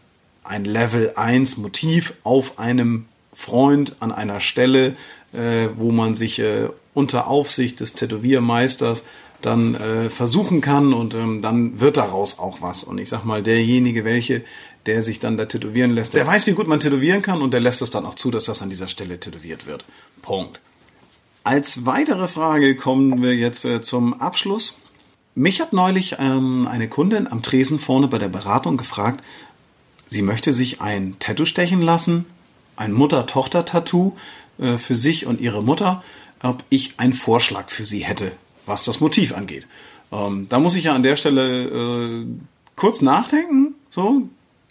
ein 0.45 0.67
Level 0.67 1.13
1 1.17 1.57
Motiv 1.57 2.13
auf 2.23 2.59
einem 2.59 3.07
Freund 3.33 3.97
an 4.01 4.13
einer 4.13 4.41
Stelle, 4.41 4.97
äh, 5.35 5.69
wo 5.77 5.91
man 5.91 6.15
sich 6.15 6.39
äh, 6.39 6.69
unter 6.95 7.27
Aufsicht 7.27 7.81
des 7.81 7.95
Tätowiermeisters 7.95 9.05
dann 9.43 9.75
äh, 9.75 10.09
versuchen 10.09 10.61
kann 10.61 10.93
und 10.93 11.15
ähm, 11.15 11.43
dann 11.43 11.81
wird 11.81 11.97
daraus 11.97 12.39
auch 12.39 12.63
was. 12.63 12.85
Und 12.85 12.99
ich 12.99 13.09
sag 13.09 13.25
mal, 13.25 13.43
derjenige, 13.43 14.05
welche, 14.05 14.43
der 14.87 15.03
sich 15.03 15.21
dann 15.21 15.37
da 15.37 15.45
tätowieren 15.45 15.91
lässt, 15.91 16.15
der 16.15 16.27
weiß, 16.27 16.47
wie 16.47 16.53
gut 16.53 16.67
man 16.67 16.81
tätowieren 16.81 17.23
kann 17.23 17.43
und 17.43 17.53
der 17.53 17.61
lässt 17.61 17.83
es 17.83 17.91
dann 17.91 18.07
auch 18.07 18.15
zu, 18.15 18.31
dass 18.31 18.47
das 18.47 18.63
an 18.63 18.71
dieser 18.71 18.89
Stelle 18.89 19.21
tätowiert 19.21 19.67
wird. 19.67 19.85
Punkt. 20.23 20.61
Als 21.43 21.85
weitere 21.85 22.27
Frage 22.27 22.75
kommen 22.75 23.23
wir 23.23 23.35
jetzt 23.35 23.67
äh, 23.67 23.83
zum 23.83 24.15
Abschluss. 24.15 24.81
Mich 25.35 25.61
hat 25.61 25.73
neulich 25.73 26.17
ähm, 26.19 26.67
eine 26.71 26.89
Kundin 26.89 27.31
am 27.31 27.43
Tresen 27.43 27.79
vorne 27.79 28.09
bei 28.09 28.19
der 28.19 28.29
Beratung 28.29 28.77
gefragt, 28.77 29.23
sie 30.09 30.23
möchte 30.23 30.53
sich 30.53 30.81
ein 30.81 31.17
Tattoo 31.19 31.45
stechen 31.45 31.83
lassen, 31.83 32.25
ein 32.77 32.93
Mutter-Tochter-Tattoo 32.93 34.17
äh, 34.59 34.79
für 34.79 34.95
sich 34.95 35.27
und 35.27 35.41
ihre 35.41 35.63
Mutter, 35.63 36.03
ob 36.43 36.65
ich 36.69 36.95
einen 36.99 37.15
Vorschlag 37.15 37.71
für 37.71 37.85
sie 37.85 38.05
hätte, 38.05 38.33
was 38.67 38.85
das 38.85 39.01
Motiv 39.01 39.35
angeht. 39.35 39.67
Ähm, 40.13 40.47
da 40.49 40.59
muss 40.59 40.77
ich 40.77 40.85
ja 40.85 40.95
an 40.95 41.03
der 41.03 41.17
Stelle 41.17 42.23
äh, 42.23 42.27
kurz 42.77 43.01
nachdenken, 43.01 43.75
so, 43.91 44.29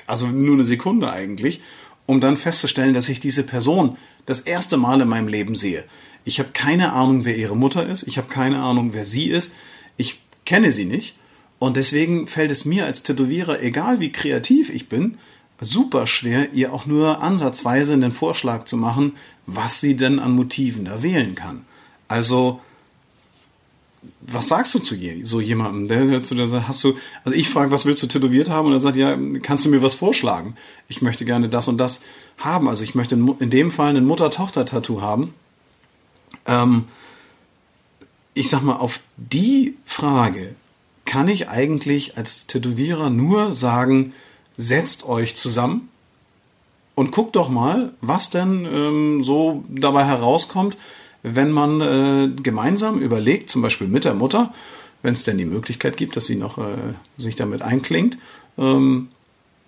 also 0.07 0.27
nur 0.27 0.55
eine 0.55 0.63
Sekunde 0.63 1.11
eigentlich, 1.11 1.61
um 2.05 2.19
dann 2.19 2.37
festzustellen, 2.37 2.93
dass 2.93 3.09
ich 3.09 3.19
diese 3.19 3.43
Person 3.43 3.97
das 4.25 4.41
erste 4.41 4.77
Mal 4.77 5.01
in 5.01 5.07
meinem 5.07 5.27
Leben 5.27 5.55
sehe. 5.55 5.83
Ich 6.25 6.39
habe 6.39 6.49
keine 6.53 6.93
Ahnung, 6.93 7.25
wer 7.25 7.35
ihre 7.35 7.57
Mutter 7.57 7.87
ist. 7.87 8.03
Ich 8.03 8.17
habe 8.17 8.27
keine 8.27 8.61
Ahnung, 8.61 8.93
wer 8.93 9.05
sie 9.05 9.27
ist. 9.27 9.51
Ich 9.97 10.21
kenne 10.45 10.71
sie 10.71 10.85
nicht. 10.85 11.15
Und 11.59 11.77
deswegen 11.77 12.27
fällt 12.27 12.51
es 12.51 12.65
mir 12.65 12.85
als 12.85 13.03
Tätowierer, 13.03 13.61
egal 13.61 13.99
wie 13.99 14.11
kreativ 14.11 14.69
ich 14.69 14.89
bin, 14.89 15.17
super 15.59 16.07
schwer, 16.07 16.51
ihr 16.53 16.73
auch 16.73 16.85
nur 16.85 17.21
ansatzweise 17.21 17.93
einen 17.93 18.11
Vorschlag 18.11 18.65
zu 18.65 18.75
machen, 18.75 19.13
was 19.45 19.79
sie 19.79 19.95
denn 19.95 20.19
an 20.19 20.31
Motiven 20.31 20.85
da 20.85 21.03
wählen 21.03 21.35
kann. 21.35 21.65
Also, 22.07 22.61
was 24.21 24.47
sagst 24.49 24.73
du 24.73 24.79
zu 24.79 24.95
so 25.23 25.41
jemandem, 25.41 25.87
der, 25.87 26.05
der 26.05 26.23
zu 26.23 26.35
dir 26.35 26.47
sagt, 26.47 26.67
hast 26.67 26.83
du, 26.83 26.97
also 27.23 27.37
ich 27.37 27.49
frage, 27.49 27.71
was 27.71 27.85
willst 27.85 28.03
du 28.03 28.07
tätowiert 28.07 28.49
haben? 28.49 28.67
Und 28.67 28.73
er 28.73 28.79
sagt, 28.79 28.97
ja, 28.97 29.17
kannst 29.41 29.65
du 29.65 29.69
mir 29.69 29.81
was 29.81 29.95
vorschlagen? 29.95 30.55
Ich 30.87 31.01
möchte 31.01 31.25
gerne 31.25 31.49
das 31.49 31.67
und 31.67 31.77
das 31.77 32.01
haben. 32.37 32.67
Also 32.67 32.83
ich 32.83 32.95
möchte 32.95 33.15
in 33.15 33.49
dem 33.49 33.71
Fall 33.71 33.95
ein 33.95 34.05
Mutter-Tochter-Tattoo 34.05 35.01
haben. 35.01 35.33
Ähm, 36.45 36.85
ich 38.33 38.49
sag 38.49 38.61
mal, 38.61 38.75
auf 38.75 38.99
die 39.17 39.75
Frage 39.85 40.55
kann 41.05 41.27
ich 41.27 41.49
eigentlich 41.49 42.17
als 42.17 42.47
Tätowierer 42.47 43.09
nur 43.09 43.53
sagen, 43.53 44.13
setzt 44.57 45.05
euch 45.05 45.35
zusammen 45.35 45.89
und 46.95 47.11
guckt 47.11 47.35
doch 47.35 47.49
mal, 47.49 47.93
was 48.01 48.29
denn 48.29 48.65
ähm, 48.65 49.23
so 49.23 49.63
dabei 49.69 50.05
herauskommt, 50.05 50.77
wenn 51.23 51.51
man 51.51 51.81
äh, 51.81 52.29
gemeinsam 52.41 52.99
überlegt, 52.99 53.49
zum 53.49 53.61
Beispiel 53.61 53.87
mit 53.87 54.05
der 54.05 54.13
Mutter, 54.13 54.53
wenn 55.01 55.13
es 55.13 55.23
denn 55.23 55.37
die 55.37 55.45
Möglichkeit 55.45 55.97
gibt, 55.97 56.15
dass 56.15 56.25
sie 56.25 56.35
noch 56.35 56.57
äh, 56.57 56.93
sich 57.17 57.35
damit 57.35 57.61
einklingt, 57.61 58.17
ähm, 58.57 59.09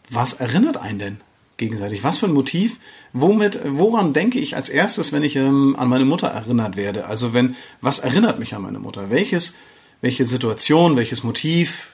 was 0.09 0.33
erinnert 0.33 0.77
einen 0.77 0.99
denn 0.99 1.17
gegenseitig? 1.57 2.03
Was 2.03 2.19
für 2.19 2.27
ein 2.27 2.33
Motiv? 2.33 2.79
Womit, 3.13 3.59
woran 3.65 4.13
denke 4.13 4.39
ich 4.39 4.55
als 4.55 4.69
erstes, 4.69 5.13
wenn 5.13 5.23
ich 5.23 5.35
ähm, 5.35 5.75
an 5.77 5.87
meine 5.87 6.05
Mutter 6.05 6.27
erinnert 6.27 6.75
werde? 6.75 7.05
Also 7.05 7.33
wenn, 7.33 7.55
was 7.81 7.99
erinnert 7.99 8.39
mich 8.39 8.53
an 8.53 8.61
meine 8.61 8.79
Mutter? 8.79 9.09
Welches, 9.09 9.55
welche 10.01 10.25
Situation, 10.25 10.95
welches 10.95 11.23
Motiv 11.23 11.91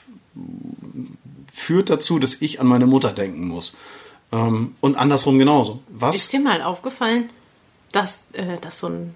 führt 1.54 1.90
dazu, 1.90 2.20
dass 2.20 2.42
ich 2.42 2.60
an 2.60 2.68
meine 2.68 2.88
Mutter 2.88 3.12
denken 3.12 3.48
muss? 3.48 3.78
Ähm, 4.32 4.76
und 4.82 4.96
andersrum 4.96 5.38
genauso. 5.40 5.80
Was? 5.90 6.16
Ist 6.16 6.34
dir 6.34 6.40
mal 6.40 6.62
aufgefallen, 6.62 7.30
dass, 7.92 8.26
äh, 8.34 8.58
dass 8.62 8.80
so 8.80 8.88
ein, 8.88 9.16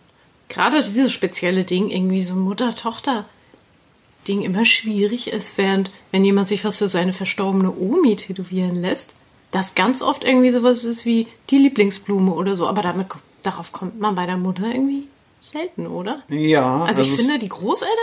gerade 0.49 0.83
dieses 0.83 1.13
spezielle 1.13 1.63
Ding, 1.63 1.89
irgendwie 1.89 2.21
so 2.21 2.33
ein 2.33 2.39
Mutter-Tochter-Ding 2.39 4.41
immer 4.41 4.65
schwierig 4.65 5.27
ist, 5.31 5.57
während, 5.57 5.91
wenn 6.11 6.25
jemand 6.25 6.49
sich 6.49 6.65
was 6.65 6.77
für 6.79 6.89
seine 6.89 7.13
verstorbene 7.13 7.71
Omi 7.75 8.15
tätowieren 8.15 8.81
lässt, 8.81 9.15
das 9.51 9.75
ganz 9.75 10.01
oft 10.01 10.23
irgendwie 10.23 10.49
sowas 10.49 10.83
ist 10.83 11.05
wie 11.05 11.27
die 11.49 11.57
Lieblingsblume 11.59 12.33
oder 12.33 12.57
so. 12.57 12.67
Aber 12.67 12.81
damit, 12.81 13.07
darauf 13.43 13.71
kommt 13.71 13.99
man 13.99 14.15
bei 14.15 14.25
der 14.25 14.37
Mutter 14.37 14.65
irgendwie 14.67 15.07
selten, 15.41 15.87
oder? 15.87 16.23
Ja, 16.27 16.83
Also, 16.83 17.03
ich 17.03 17.13
es- 17.13 17.21
finde, 17.21 17.39
die 17.39 17.49
Großeltern 17.49 17.95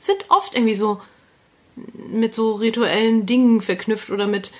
sind 0.00 0.24
oft 0.30 0.54
irgendwie 0.54 0.74
so 0.74 1.00
mit 2.10 2.34
so 2.34 2.54
rituellen 2.54 3.26
Dingen 3.26 3.60
verknüpft 3.60 4.10
oder 4.10 4.26
mit, 4.26 4.50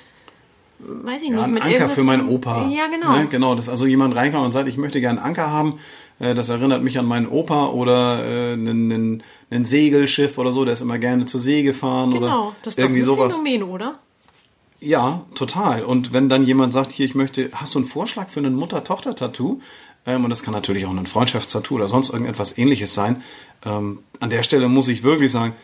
weiß 0.78 1.22
ich 1.22 1.30
nicht, 1.30 1.38
Ja, 1.38 1.44
ein 1.44 1.52
mit 1.54 1.62
Anker 1.64 1.88
für 1.88 2.04
meinen 2.04 2.28
Opa. 2.28 2.68
Ja, 2.68 2.86
genau. 2.88 3.12
Ne, 3.16 3.26
genau, 3.28 3.54
dass 3.54 3.68
also 3.68 3.86
jemand 3.86 4.14
reinkommt 4.16 4.44
und 4.46 4.52
sagt, 4.52 4.68
ich 4.68 4.76
möchte 4.76 5.00
gerne 5.00 5.18
einen 5.20 5.28
Anker 5.28 5.50
haben. 5.50 5.78
Äh, 6.18 6.34
Das 6.34 6.48
erinnert 6.48 6.82
mich 6.82 6.98
an 6.98 7.06
meinen 7.06 7.26
Opa 7.28 7.66
oder 7.68 8.24
äh, 8.24 8.52
einen, 8.54 8.92
einen, 8.92 9.22
einen 9.50 9.64
Segelschiff 9.64 10.38
oder 10.38 10.52
so, 10.52 10.64
der 10.64 10.74
ist 10.74 10.80
immer 10.82 10.98
gerne 10.98 11.24
zur 11.26 11.40
See 11.40 11.62
gefahren 11.62 12.10
Genau, 12.12 12.48
oder 12.48 12.56
das 12.62 12.72
ist 12.74 12.78
doch 12.78 12.84
irgendwie 12.84 13.00
ein 13.02 13.04
sowas. 13.06 13.36
Phänomen, 13.36 13.62
oder? 13.62 13.98
Ja, 14.80 15.22
total. 15.34 15.82
Und 15.82 16.12
wenn 16.12 16.28
dann 16.28 16.42
jemand 16.42 16.72
sagt, 16.74 16.92
hier, 16.92 17.06
ich 17.06 17.14
möchte, 17.14 17.48
hast 17.54 17.74
du 17.74 17.78
einen 17.78 17.88
Vorschlag 17.88 18.28
für 18.28 18.40
ein 18.40 18.54
Mutter-Tochter-Tattoo? 18.54 19.60
Ähm, 20.06 20.24
und 20.24 20.30
das 20.30 20.42
kann 20.42 20.52
natürlich 20.52 20.84
auch 20.86 20.90
ein 20.90 21.06
Freundschaftstattoo 21.06 21.74
oder 21.76 21.88
sonst 21.88 22.10
irgendetwas 22.10 22.56
ähnliches 22.58 22.94
sein. 22.94 23.22
Ähm, 23.64 24.00
an 24.20 24.30
der 24.30 24.42
Stelle 24.42 24.68
muss 24.68 24.88
ich 24.88 25.02
wirklich 25.02 25.32
sagen, 25.32 25.54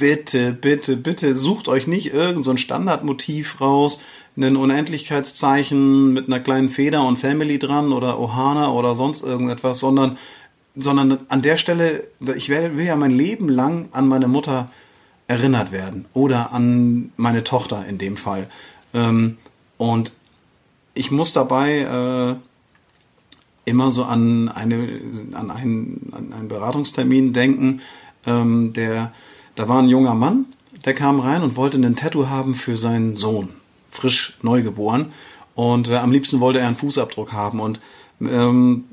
bitte, 0.00 0.52
bitte, 0.52 0.96
bitte 0.96 1.36
sucht 1.36 1.68
euch 1.68 1.86
nicht 1.86 2.12
irgend 2.12 2.44
so 2.44 2.56
Standardmotiv 2.56 3.60
raus, 3.60 4.00
ein 4.36 4.56
Unendlichkeitszeichen 4.56 6.14
mit 6.14 6.26
einer 6.26 6.40
kleinen 6.40 6.70
Feder 6.70 7.04
und 7.04 7.18
Family 7.18 7.58
dran 7.58 7.92
oder 7.92 8.18
Ohana 8.18 8.70
oder 8.70 8.94
sonst 8.94 9.22
irgendetwas, 9.22 9.78
sondern, 9.78 10.16
sondern 10.74 11.18
an 11.28 11.42
der 11.42 11.58
Stelle, 11.58 12.04
ich 12.34 12.48
will, 12.48 12.78
will 12.78 12.86
ja 12.86 12.96
mein 12.96 13.10
Leben 13.10 13.50
lang 13.50 13.90
an 13.92 14.08
meine 14.08 14.28
Mutter 14.28 14.70
erinnert 15.28 15.70
werden 15.70 16.06
oder 16.14 16.52
an 16.52 17.12
meine 17.18 17.44
Tochter 17.44 17.84
in 17.86 17.98
dem 17.98 18.16
Fall. 18.16 18.48
Ähm, 18.94 19.36
und 19.76 20.12
ich 20.94 21.10
muss 21.10 21.34
dabei 21.34 22.38
äh, 23.66 23.70
immer 23.70 23.90
so 23.90 24.04
an, 24.04 24.48
eine, 24.48 25.00
an, 25.32 25.50
einen, 25.50 26.10
an 26.12 26.32
einen 26.32 26.48
Beratungstermin 26.48 27.34
denken. 27.34 27.82
Ähm, 28.26 28.72
der, 28.72 29.12
da 29.54 29.68
war 29.68 29.80
ein 29.80 29.88
junger 29.88 30.14
Mann, 30.14 30.46
der 30.84 30.94
kam 30.94 31.20
rein 31.20 31.42
und 31.42 31.56
wollte 31.56 31.78
ein 31.78 31.96
Tattoo 31.96 32.28
haben 32.28 32.54
für 32.54 32.76
seinen 32.76 33.16
Sohn, 33.16 33.50
frisch 33.90 34.38
neugeboren. 34.42 35.12
Und 35.54 35.88
äh, 35.88 35.96
am 35.96 36.12
liebsten 36.12 36.40
wollte 36.40 36.60
er 36.60 36.66
einen 36.66 36.76
Fußabdruck 36.76 37.32
haben. 37.32 37.60
Und 37.60 37.80
ähm, 38.20 38.84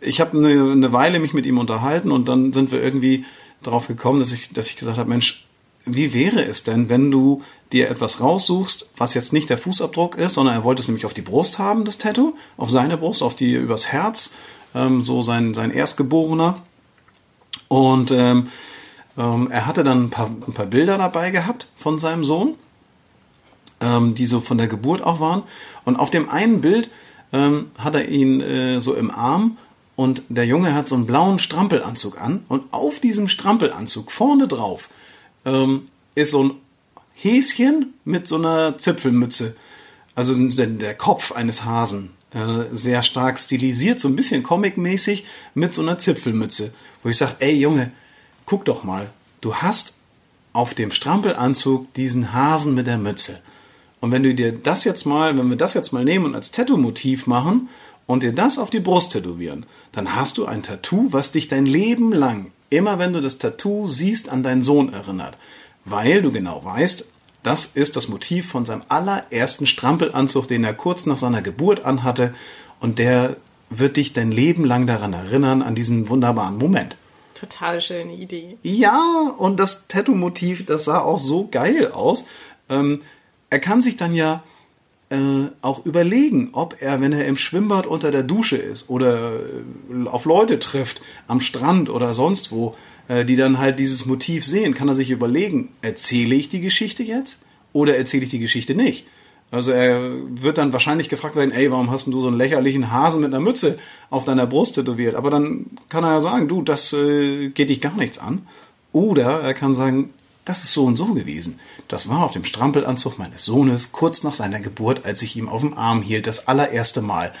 ich 0.00 0.20
habe 0.20 0.36
eine, 0.36 0.72
eine 0.72 0.92
Weile 0.92 1.18
mich 1.20 1.32
mit 1.32 1.46
ihm 1.46 1.58
unterhalten 1.58 2.10
und 2.10 2.28
dann 2.28 2.52
sind 2.52 2.70
wir 2.70 2.82
irgendwie 2.82 3.24
darauf 3.62 3.88
gekommen, 3.88 4.20
dass 4.20 4.32
ich, 4.32 4.52
dass 4.52 4.68
ich 4.68 4.76
gesagt 4.76 4.98
habe, 4.98 5.08
Mensch, 5.08 5.46
wie 5.84 6.12
wäre 6.12 6.44
es 6.44 6.64
denn, 6.64 6.88
wenn 6.88 7.10
du 7.10 7.42
dir 7.72 7.88
etwas 7.88 8.20
raussuchst, 8.20 8.90
was 8.96 9.14
jetzt 9.14 9.32
nicht 9.32 9.48
der 9.50 9.58
Fußabdruck 9.58 10.16
ist, 10.16 10.34
sondern 10.34 10.54
er 10.54 10.64
wollte 10.64 10.82
es 10.82 10.88
nämlich 10.88 11.06
auf 11.06 11.14
die 11.14 11.22
Brust 11.22 11.58
haben, 11.58 11.84
das 11.84 11.98
Tattoo, 11.98 12.34
auf 12.56 12.70
seine 12.70 12.96
Brust, 12.96 13.22
auf 13.22 13.34
die 13.34 13.54
übers 13.54 13.86
Herz, 13.86 14.30
ähm, 14.74 15.00
so 15.02 15.22
sein 15.22 15.54
sein 15.54 15.70
Erstgeborener. 15.70 16.62
Und 17.68 18.10
ähm, 18.10 18.48
ähm, 19.18 19.50
er 19.50 19.66
hatte 19.66 19.82
dann 19.82 20.04
ein 20.04 20.10
paar, 20.10 20.26
ein 20.26 20.52
paar 20.52 20.66
Bilder 20.66 20.98
dabei 20.98 21.30
gehabt 21.30 21.68
von 21.76 21.98
seinem 21.98 22.24
Sohn, 22.24 22.54
ähm, 23.80 24.14
die 24.14 24.26
so 24.26 24.40
von 24.40 24.58
der 24.58 24.68
Geburt 24.68 25.02
auch 25.02 25.20
waren. 25.20 25.42
Und 25.84 25.96
auf 25.96 26.10
dem 26.10 26.28
einen 26.28 26.60
Bild 26.60 26.90
ähm, 27.32 27.70
hat 27.78 27.94
er 27.94 28.08
ihn 28.08 28.40
äh, 28.40 28.80
so 28.80 28.94
im 28.94 29.10
Arm 29.10 29.58
und 29.96 30.22
der 30.28 30.46
Junge 30.46 30.74
hat 30.74 30.88
so 30.88 30.94
einen 30.94 31.06
blauen 31.06 31.38
Strampelanzug 31.38 32.20
an 32.20 32.44
und 32.48 32.72
auf 32.72 33.00
diesem 33.00 33.28
Strampelanzug 33.28 34.12
vorne 34.12 34.46
drauf 34.46 34.90
ähm, 35.44 35.86
ist 36.14 36.32
so 36.32 36.44
ein 36.44 36.50
Häschen 37.14 37.94
mit 38.04 38.26
so 38.26 38.36
einer 38.36 38.76
Zipfelmütze. 38.76 39.56
Also 40.14 40.34
der 40.34 40.94
Kopf 40.94 41.32
eines 41.32 41.64
Hasen. 41.64 42.10
Äh, 42.34 42.74
sehr 42.74 43.02
stark 43.02 43.38
stilisiert, 43.38 44.00
so 44.00 44.08
ein 44.08 44.16
bisschen 44.16 44.42
comicmäßig 44.42 45.24
mit 45.54 45.72
so 45.72 45.80
einer 45.80 45.98
Zipfelmütze. 45.98 46.74
Wo 47.02 47.08
ich 47.08 47.16
sage, 47.16 47.36
ey 47.38 47.54
Junge, 47.54 47.92
guck 48.46 48.64
doch 48.64 48.84
mal, 48.84 49.10
du 49.40 49.56
hast 49.56 49.94
auf 50.52 50.72
dem 50.72 50.90
Strampelanzug 50.90 51.92
diesen 51.94 52.32
Hasen 52.32 52.74
mit 52.74 52.86
der 52.86 52.98
Mütze. 52.98 53.40
Und 54.00 54.12
wenn 54.12 54.22
du 54.22 54.34
dir 54.34 54.52
das 54.52 54.84
jetzt 54.84 55.04
mal, 55.04 55.36
wenn 55.36 55.50
wir 55.50 55.56
das 55.56 55.74
jetzt 55.74 55.92
mal 55.92 56.04
nehmen 56.04 56.24
und 56.24 56.34
als 56.34 56.50
Tattoo-Motiv 56.50 57.26
machen 57.26 57.68
und 58.06 58.22
dir 58.22 58.32
das 58.32 58.58
auf 58.58 58.70
die 58.70 58.80
Brust 58.80 59.12
tätowieren, 59.12 59.66
dann 59.92 60.14
hast 60.14 60.38
du 60.38 60.46
ein 60.46 60.62
Tattoo, 60.62 61.12
was 61.12 61.32
dich 61.32 61.48
dein 61.48 61.66
Leben 61.66 62.12
lang, 62.12 62.52
immer 62.70 62.98
wenn 62.98 63.12
du 63.12 63.20
das 63.20 63.38
Tattoo 63.38 63.88
siehst, 63.88 64.28
an 64.28 64.42
deinen 64.42 64.62
Sohn 64.62 64.92
erinnert. 64.92 65.36
Weil 65.84 66.22
du 66.22 66.30
genau 66.32 66.64
weißt, 66.64 67.04
das 67.42 67.66
ist 67.66 67.96
das 67.96 68.08
Motiv 68.08 68.48
von 68.48 68.64
seinem 68.64 68.82
allerersten 68.88 69.66
Strampelanzug, 69.66 70.48
den 70.48 70.64
er 70.64 70.74
kurz 70.74 71.06
nach 71.06 71.18
seiner 71.18 71.42
Geburt 71.42 71.84
anhatte. 71.84 72.34
Und 72.80 72.98
der 72.98 73.36
wird 73.70 73.96
dich 73.96 74.12
dein 74.12 74.32
Leben 74.32 74.64
lang 74.64 74.86
daran 74.86 75.12
erinnern, 75.12 75.62
an 75.62 75.74
diesen 75.74 76.08
wunderbaren 76.08 76.58
Moment. 76.58 76.96
Total 77.38 77.82
schöne 77.82 78.14
Idee. 78.14 78.56
Ja, 78.62 79.34
und 79.36 79.60
das 79.60 79.88
Tattoo-Motiv, 79.88 80.64
das 80.64 80.86
sah 80.86 81.00
auch 81.00 81.18
so 81.18 81.48
geil 81.50 81.90
aus. 81.92 82.24
Ähm, 82.70 83.00
er 83.50 83.58
kann 83.58 83.82
sich 83.82 83.96
dann 83.96 84.14
ja 84.14 84.42
äh, 85.10 85.48
auch 85.60 85.84
überlegen, 85.84 86.48
ob 86.52 86.80
er, 86.80 87.00
wenn 87.02 87.12
er 87.12 87.26
im 87.26 87.36
Schwimmbad 87.36 87.86
unter 87.86 88.10
der 88.10 88.22
Dusche 88.22 88.56
ist 88.56 88.88
oder 88.88 89.34
äh, 89.34 90.08
auf 90.08 90.24
Leute 90.24 90.58
trifft, 90.58 91.02
am 91.26 91.42
Strand 91.42 91.90
oder 91.90 92.14
sonst 92.14 92.52
wo, 92.52 92.74
äh, 93.08 93.26
die 93.26 93.36
dann 93.36 93.58
halt 93.58 93.78
dieses 93.78 94.06
Motiv 94.06 94.46
sehen, 94.46 94.74
kann 94.74 94.88
er 94.88 94.94
sich 94.94 95.10
überlegen, 95.10 95.68
erzähle 95.82 96.34
ich 96.34 96.48
die 96.48 96.62
Geschichte 96.62 97.02
jetzt 97.02 97.40
oder 97.74 97.98
erzähle 97.98 98.24
ich 98.24 98.30
die 98.30 98.38
Geschichte 98.38 98.74
nicht? 98.74 99.06
Also 99.50 99.70
er 99.70 100.12
wird 100.28 100.58
dann 100.58 100.72
wahrscheinlich 100.72 101.08
gefragt 101.08 101.36
werden, 101.36 101.52
ey, 101.52 101.70
warum 101.70 101.90
hast 101.90 102.06
du 102.08 102.20
so 102.20 102.26
einen 102.26 102.36
lächerlichen 102.36 102.90
Hasen 102.90 103.20
mit 103.20 103.32
einer 103.32 103.42
Mütze 103.42 103.78
auf 104.10 104.24
deiner 104.24 104.46
Brust 104.46 104.74
tätowiert? 104.74 105.14
Aber 105.14 105.30
dann 105.30 105.66
kann 105.88 106.04
er 106.04 106.14
ja 106.14 106.20
sagen, 106.20 106.48
du, 106.48 106.62
das 106.62 106.92
äh, 106.92 107.48
geht 107.50 107.70
dich 107.70 107.80
gar 107.80 107.94
nichts 107.96 108.18
an. 108.18 108.46
Oder 108.92 109.40
er 109.40 109.54
kann 109.54 109.74
sagen, 109.74 110.10
das 110.44 110.64
ist 110.64 110.72
so 110.72 110.84
und 110.84 110.96
so 110.96 111.06
gewesen. 111.06 111.60
Das 111.88 112.08
war 112.08 112.24
auf 112.24 112.32
dem 112.32 112.44
Strampelanzug 112.44 113.18
meines 113.18 113.44
Sohnes 113.44 113.92
kurz 113.92 114.22
nach 114.22 114.34
seiner 114.34 114.60
Geburt, 114.60 115.04
als 115.04 115.22
ich 115.22 115.36
ihm 115.36 115.48
auf 115.48 115.60
dem 115.60 115.76
Arm 115.76 116.02
hielt, 116.02 116.26
das 116.26 116.48
allererste 116.48 117.02
Mal. 117.02 117.32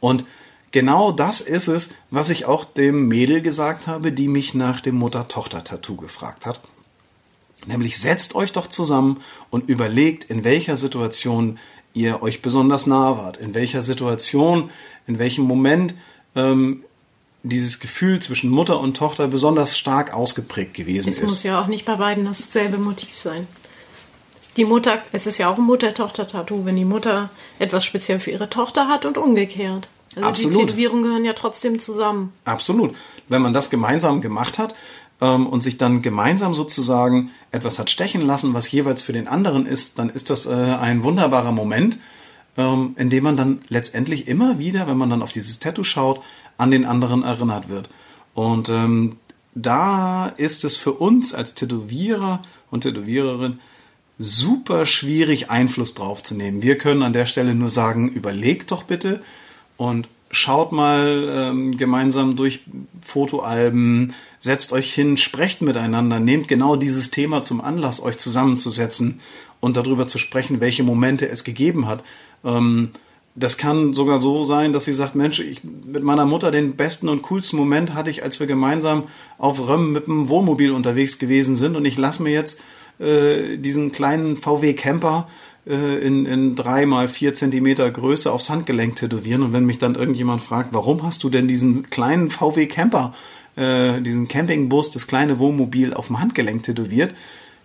Und 0.00 0.24
genau 0.70 1.12
das 1.12 1.40
ist 1.40 1.68
es, 1.68 1.90
was 2.10 2.30
ich 2.30 2.46
auch 2.46 2.64
dem 2.64 3.08
Mädel 3.08 3.40
gesagt 3.40 3.86
habe, 3.86 4.12
die 4.12 4.28
mich 4.28 4.54
nach 4.54 4.80
dem 4.80 4.96
Mutter-Tochter-Tattoo 4.96 5.96
gefragt 5.96 6.46
hat. 6.46 6.60
Nämlich 7.66 7.98
setzt 7.98 8.34
euch 8.34 8.52
doch 8.52 8.66
zusammen 8.66 9.20
und 9.50 9.68
überlegt, 9.68 10.24
in 10.24 10.44
welcher 10.44 10.76
Situation 10.76 11.58
ihr 11.94 12.22
euch 12.22 12.42
besonders 12.42 12.86
nahe 12.86 13.16
wart, 13.18 13.36
in 13.36 13.54
welcher 13.54 13.82
Situation, 13.82 14.70
in 15.06 15.18
welchem 15.18 15.44
Moment 15.44 15.94
ähm, 16.34 16.84
dieses 17.42 17.78
Gefühl 17.78 18.20
zwischen 18.20 18.50
Mutter 18.50 18.80
und 18.80 18.96
Tochter 18.96 19.28
besonders 19.28 19.78
stark 19.78 20.12
ausgeprägt 20.12 20.74
gewesen 20.74 21.10
es 21.10 21.18
ist. 21.18 21.22
Es 21.22 21.30
muss 21.30 21.42
ja 21.42 21.62
auch 21.62 21.66
nicht 21.66 21.84
bei 21.84 21.96
beiden 21.96 22.24
dasselbe 22.24 22.78
Motiv 22.78 23.16
sein. 23.16 23.46
Die 24.56 24.64
Mutter, 24.64 25.02
es 25.12 25.26
ist 25.26 25.38
ja 25.38 25.50
auch 25.50 25.58
ein 25.58 25.64
Mutter-Tochter-Tattoo, 25.64 26.64
wenn 26.64 26.76
die 26.76 26.84
Mutter 26.84 27.30
etwas 27.58 27.84
speziell 27.84 28.20
für 28.20 28.30
ihre 28.30 28.48
Tochter 28.48 28.88
hat 28.88 29.04
und 29.04 29.18
umgekehrt. 29.18 29.88
Also 30.16 30.28
Absolut. 30.28 30.54
die 30.54 30.60
Tätowierungen 30.60 31.02
gehören 31.02 31.24
ja 31.24 31.32
trotzdem 31.32 31.78
zusammen. 31.78 32.32
Absolut. 32.44 32.94
Wenn 33.28 33.42
man 33.42 33.52
das 33.52 33.68
gemeinsam 33.68 34.20
gemacht 34.20 34.58
hat 34.58 34.74
ähm, 35.24 35.46
und 35.46 35.62
sich 35.62 35.78
dann 35.78 36.02
gemeinsam 36.02 36.52
sozusagen 36.52 37.30
etwas 37.50 37.78
hat 37.78 37.88
stechen 37.88 38.20
lassen, 38.20 38.52
was 38.52 38.70
jeweils 38.70 39.02
für 39.02 39.14
den 39.14 39.26
anderen 39.26 39.64
ist, 39.64 39.98
dann 39.98 40.10
ist 40.10 40.28
das 40.28 40.44
äh, 40.44 40.52
ein 40.52 41.02
wunderbarer 41.02 41.52
Moment, 41.52 41.98
ähm, 42.58 42.94
in 42.98 43.08
dem 43.08 43.24
man 43.24 43.36
dann 43.36 43.62
letztendlich 43.68 44.28
immer 44.28 44.58
wieder, 44.58 44.86
wenn 44.86 44.98
man 44.98 45.08
dann 45.08 45.22
auf 45.22 45.32
dieses 45.32 45.60
Tattoo 45.60 45.82
schaut, 45.82 46.20
an 46.58 46.70
den 46.70 46.84
anderen 46.84 47.22
erinnert 47.22 47.68
wird. 47.70 47.88
Und 48.34 48.68
ähm, 48.68 49.16
da 49.54 50.26
ist 50.26 50.64
es 50.64 50.76
für 50.76 50.92
uns 50.92 51.32
als 51.32 51.54
Tätowierer 51.54 52.42
und 52.70 52.82
Tätowiererin 52.82 53.60
super 54.18 54.84
schwierig, 54.84 55.50
Einfluss 55.50 55.94
drauf 55.94 56.22
zu 56.22 56.34
nehmen. 56.34 56.62
Wir 56.62 56.76
können 56.76 57.02
an 57.02 57.12
der 57.14 57.26
Stelle 57.26 57.54
nur 57.54 57.70
sagen, 57.70 58.08
überlegt 58.08 58.72
doch 58.72 58.82
bitte 58.82 59.22
und 59.76 60.06
schaut 60.34 60.72
mal 60.72 61.28
ähm, 61.30 61.76
gemeinsam 61.76 62.36
durch 62.36 62.60
Fotoalben, 63.00 64.14
setzt 64.38 64.72
euch 64.72 64.92
hin, 64.92 65.16
sprecht 65.16 65.62
miteinander, 65.62 66.20
nehmt 66.20 66.48
genau 66.48 66.76
dieses 66.76 67.10
Thema 67.10 67.42
zum 67.42 67.60
Anlass, 67.60 68.02
euch 68.02 68.18
zusammenzusetzen 68.18 69.20
und 69.60 69.76
darüber 69.76 70.06
zu 70.06 70.18
sprechen, 70.18 70.60
welche 70.60 70.82
Momente 70.82 71.28
es 71.28 71.44
gegeben 71.44 71.86
hat. 71.86 72.02
Ähm, 72.44 72.90
das 73.36 73.56
kann 73.56 73.94
sogar 73.94 74.20
so 74.20 74.44
sein, 74.44 74.72
dass 74.72 74.84
sie 74.84 74.92
sagt, 74.92 75.16
Mensch, 75.16 75.40
ich 75.40 75.62
mit 75.64 76.04
meiner 76.04 76.24
Mutter 76.24 76.50
den 76.50 76.76
besten 76.76 77.08
und 77.08 77.22
coolsten 77.22 77.56
Moment 77.56 77.94
hatte 77.94 78.10
ich, 78.10 78.22
als 78.22 78.38
wir 78.38 78.46
gemeinsam 78.46 79.04
auf 79.38 79.66
Römm 79.66 79.92
mit 79.92 80.06
dem 80.06 80.28
Wohnmobil 80.28 80.70
unterwegs 80.70 81.18
gewesen 81.18 81.56
sind. 81.56 81.74
Und 81.74 81.84
ich 81.84 81.96
lasse 81.96 82.22
mir 82.22 82.32
jetzt 82.32 82.60
äh, 83.00 83.56
diesen 83.56 83.90
kleinen 83.90 84.36
VW 84.36 84.74
Camper 84.74 85.28
in, 85.72 86.26
in 86.26 86.56
drei 86.56 86.86
mal 86.86 87.08
vier 87.08 87.34
Zentimeter 87.34 87.90
Größe 87.90 88.30
aufs 88.30 88.50
Handgelenk 88.50 88.96
tätowieren. 88.96 89.42
Und 89.42 89.52
wenn 89.52 89.64
mich 89.64 89.78
dann 89.78 89.94
irgendjemand 89.94 90.42
fragt, 90.42 90.72
warum 90.72 91.02
hast 91.02 91.22
du 91.24 91.30
denn 91.30 91.48
diesen 91.48 91.88
kleinen 91.90 92.30
VW 92.30 92.66
Camper, 92.66 93.14
äh, 93.56 94.00
diesen 94.02 94.28
Campingbus, 94.28 94.90
das 94.90 95.06
kleine 95.06 95.38
Wohnmobil 95.38 95.94
auf 95.94 96.08
dem 96.08 96.20
Handgelenk 96.20 96.64
tätowiert, 96.64 97.14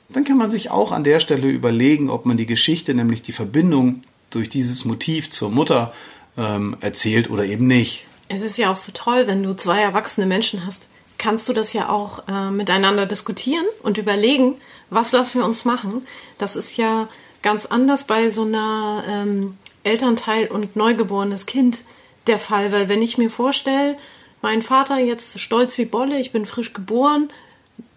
dann 0.10 0.24
kann 0.24 0.38
man 0.38 0.50
sich 0.50 0.72
auch 0.72 0.92
an 0.92 1.04
der 1.04 1.20
Stelle 1.20 1.50
überlegen, 1.50 2.10
ob 2.10 2.26
man 2.26 2.38
die 2.38 2.46
Geschichte, 2.46 2.94
nämlich 2.94 3.22
die 3.22 3.32
Verbindung 3.32 4.02
durch 4.30 4.50
dieses 4.50 4.86
Motiv 4.86 5.30
zur 5.30 5.50
Mutter 5.50 5.94
ähm, 6.38 6.78
erzählt 6.82 7.30
oder 7.30 7.46
eben 7.46 7.68
nicht. 7.68 8.06
Es 8.28 8.42
ist 8.42 8.58
ja 8.58 8.72
auch 8.72 8.76
so 8.76 8.92
toll, 8.94 9.28
wenn 9.28 9.44
du 9.44 9.56
zwei 9.56 9.82
erwachsene 9.82 10.26
Menschen 10.26 10.66
hast, 10.66 10.88
kannst 11.18 11.50
du 11.50 11.54
das 11.54 11.74
ja 11.74 11.90
auch 11.90 12.28
äh, 12.28 12.50
miteinander 12.50 13.06
diskutieren 13.06 13.66
und 13.84 13.98
überlegen, 13.98 14.56
was 14.90 15.12
lassen 15.12 15.40
wir 15.40 15.46
uns 15.46 15.66
machen. 15.66 16.08
Das 16.38 16.56
ist 16.56 16.78
ja 16.78 17.10
ganz 17.42 17.66
anders 17.66 18.06
bei 18.06 18.30
so 18.30 18.44
einer 18.44 19.04
ähm, 19.08 19.58
Elternteil 19.84 20.48
und 20.48 20.76
neugeborenes 20.76 21.46
Kind 21.46 21.84
der 22.28 22.40
Fall, 22.40 22.72
weil 22.72 22.90
wenn 22.90 23.02
ich 23.02 23.18
mir 23.18 23.30
vorstelle, 23.30 23.98
mein 24.42 24.62
Vater 24.62 24.98
jetzt 24.98 25.40
stolz 25.40 25.78
wie 25.78 25.86
Bolle, 25.86 26.20
ich 26.20 26.32
bin 26.32 26.46
frisch 26.46 26.74
geboren, 26.74 27.30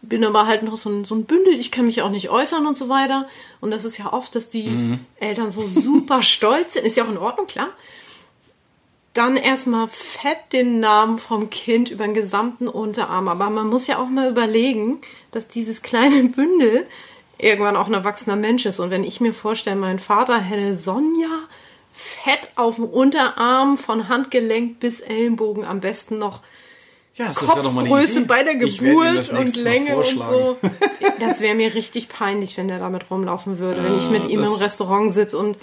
bin 0.00 0.24
aber 0.24 0.46
halt 0.46 0.62
noch 0.62 0.76
so 0.76 0.90
ein, 0.90 1.05
so 1.05 1.14
ein 1.14 1.24
Bündel, 1.24 1.55
ich 1.55 1.70
kann 1.70 1.87
mich 1.87 2.02
auch 2.02 2.11
nicht 2.11 2.31
äußern 2.31 2.66
und 2.66 2.76
so 2.76 2.88
weiter. 2.88 3.28
Und 3.61 3.70
das 3.70 3.85
ist 3.85 3.98
ja 3.98 4.12
oft, 4.12 4.35
dass 4.35 4.48
die 4.48 4.68
mhm. 4.68 5.00
Eltern 5.16 5.50
so 5.50 5.66
super 5.66 6.22
stolz 6.22 6.72
sind, 6.72 6.87
ist 6.87 6.96
ja 6.96 7.05
auch 7.05 7.11
in 7.11 7.18
Ordnung, 7.18 7.46
klar 7.46 7.70
dann 9.12 9.37
erstmal 9.37 9.88
fett 9.88 10.38
den 10.52 10.81
Namen 10.81 11.19
vom 11.19 11.50
Kind 11.50 11.90
über 11.90 12.04
den 12.04 12.14
gesamten 12.14 12.66
Unterarm. 12.66 13.29
Aber 13.29 13.50
man 13.50 13.69
muss 13.69 13.87
ja 13.87 13.98
auch 13.98 14.08
mal 14.08 14.31
überlegen, 14.31 15.00
dass 15.31 15.48
dieses 15.48 15.83
kleine 15.83 16.25
Bündel 16.25 16.87
irgendwann 17.42 17.76
auch 17.76 17.86
ein 17.86 17.94
erwachsener 17.94 18.36
Mensch 18.36 18.64
ist. 18.66 18.80
Und 18.80 18.90
wenn 18.90 19.04
ich 19.04 19.20
mir 19.20 19.34
vorstelle, 19.34 19.76
mein 19.76 19.98
Vater 19.98 20.38
hätte 20.38 20.76
Sonja 20.76 21.48
fett 21.92 22.48
auf 22.56 22.76
dem 22.76 22.84
Unterarm 22.84 23.76
von 23.76 24.08
Handgelenk 24.08 24.80
bis 24.80 25.00
Ellenbogen 25.00 25.64
am 25.64 25.80
besten 25.80 26.18
noch 26.18 26.40
ja, 27.14 27.26
das 27.26 27.36
Kopfgröße 27.36 28.22
bei 28.22 28.42
der 28.42 28.54
Geburt 28.54 29.28
und 29.30 29.56
Länge 29.56 29.96
und 29.96 30.22
so. 30.22 30.56
Das 31.20 31.40
wäre 31.40 31.54
mir 31.54 31.74
richtig 31.74 32.08
peinlich, 32.08 32.56
wenn 32.56 32.68
der 32.68 32.78
damit 32.78 33.10
rumlaufen 33.10 33.58
würde, 33.58 33.84
wenn 33.84 33.98
ich 33.98 34.08
mit 34.08 34.24
ihm 34.24 34.42
im 34.42 34.52
Restaurant 34.52 35.12
sitze 35.12 35.36
und 35.36 35.58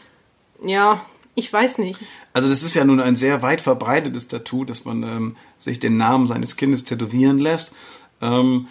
ja, 0.63 1.01
Ich 1.35 1.51
weiß 1.51 1.77
nicht. 1.77 2.01
Also 2.33 2.49
das 2.49 2.63
ist 2.63 2.75
ja 2.75 2.83
nun 2.83 2.99
ein 2.99 3.15
sehr 3.15 3.41
weit 3.41 3.61
verbreitetes 3.61 4.27
Tattoo, 4.27 4.65
dass 4.65 4.85
man 4.85 5.03
ähm, 5.03 5.37
sich 5.57 5.79
den 5.79 5.97
Namen 5.97 6.27
seines 6.27 6.57
Kindes 6.57 6.83
tätowieren 6.83 7.39
lässt. 7.39 7.73
Ähm, 8.21 8.67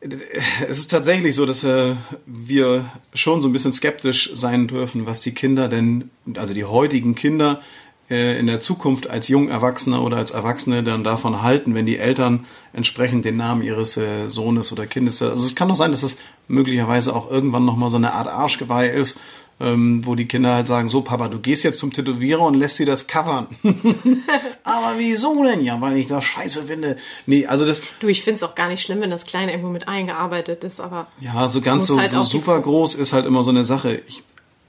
es 0.00 0.78
ist 0.78 0.90
tatsächlich 0.90 1.34
so, 1.34 1.46
dass 1.46 1.64
äh, 1.64 1.94
wir 2.26 2.84
schon 3.14 3.40
so 3.40 3.48
ein 3.48 3.52
bisschen 3.52 3.72
skeptisch 3.72 4.30
sein 4.34 4.66
dürfen, 4.68 5.06
was 5.06 5.20
die 5.20 5.32
Kinder 5.32 5.68
denn, 5.68 6.10
also 6.36 6.54
die 6.54 6.64
heutigen 6.64 7.14
Kinder 7.14 7.60
äh, 8.10 8.38
in 8.38 8.46
der 8.46 8.60
Zukunft 8.60 9.08
als 9.08 9.28
Jungerwachsene 9.28 10.00
oder 10.00 10.18
als 10.18 10.30
Erwachsene 10.30 10.84
dann 10.84 11.02
davon 11.02 11.42
halten, 11.42 11.74
wenn 11.74 11.86
die 11.86 11.98
Eltern 11.98 12.46
entsprechend 12.72 13.24
den 13.24 13.36
Namen 13.36 13.62
ihres 13.62 13.96
äh, 13.96 14.28
Sohnes 14.28 14.70
oder 14.70 14.86
Kindes. 14.86 15.22
Also 15.22 15.44
es 15.44 15.54
kann 15.54 15.68
doch 15.68 15.76
sein, 15.76 15.90
dass 15.90 16.02
es 16.02 16.18
möglicherweise 16.46 17.14
auch 17.16 17.30
irgendwann 17.30 17.64
nochmal 17.64 17.90
so 17.90 17.96
eine 17.96 18.12
Art 18.12 18.28
Arschgeweih 18.28 18.88
ist, 18.88 19.18
ähm, 19.58 20.04
wo 20.04 20.14
die 20.14 20.26
Kinder 20.26 20.54
halt 20.54 20.66
sagen, 20.66 20.88
so 20.88 21.00
Papa, 21.00 21.28
du 21.28 21.38
gehst 21.38 21.64
jetzt 21.64 21.78
zum 21.78 21.92
Tätowierer 21.92 22.42
und 22.42 22.54
lässt 22.54 22.76
sie 22.76 22.84
das 22.84 23.06
covern. 23.06 23.46
Aber 24.64 24.94
wieso 24.98 25.42
denn? 25.42 25.64
Ja, 25.64 25.80
weil 25.80 25.96
ich 25.96 26.06
das 26.06 26.24
scheiße 26.24 26.64
finde. 26.64 26.96
Nee, 27.24 27.46
also 27.46 27.64
das... 27.64 27.82
Du, 28.00 28.08
ich 28.08 28.22
finde 28.22 28.36
es 28.36 28.42
auch 28.42 28.54
gar 28.54 28.68
nicht 28.68 28.82
schlimm, 28.82 29.00
wenn 29.00 29.10
das 29.10 29.24
Kleine 29.24 29.52
irgendwo 29.52 29.70
mit 29.70 29.88
eingearbeitet 29.88 30.62
ist, 30.62 30.80
aber... 30.80 31.06
Ja, 31.20 31.48
so 31.48 31.62
ganz 31.62 31.86
so, 31.86 31.98
halt 31.98 32.10
so 32.10 32.22
super 32.22 32.60
groß 32.60 32.94
ist 32.96 33.14
halt 33.14 33.24
immer 33.24 33.42
so 33.44 33.50
eine 33.50 33.64
Sache. 33.64 34.02
Ich 34.06 34.24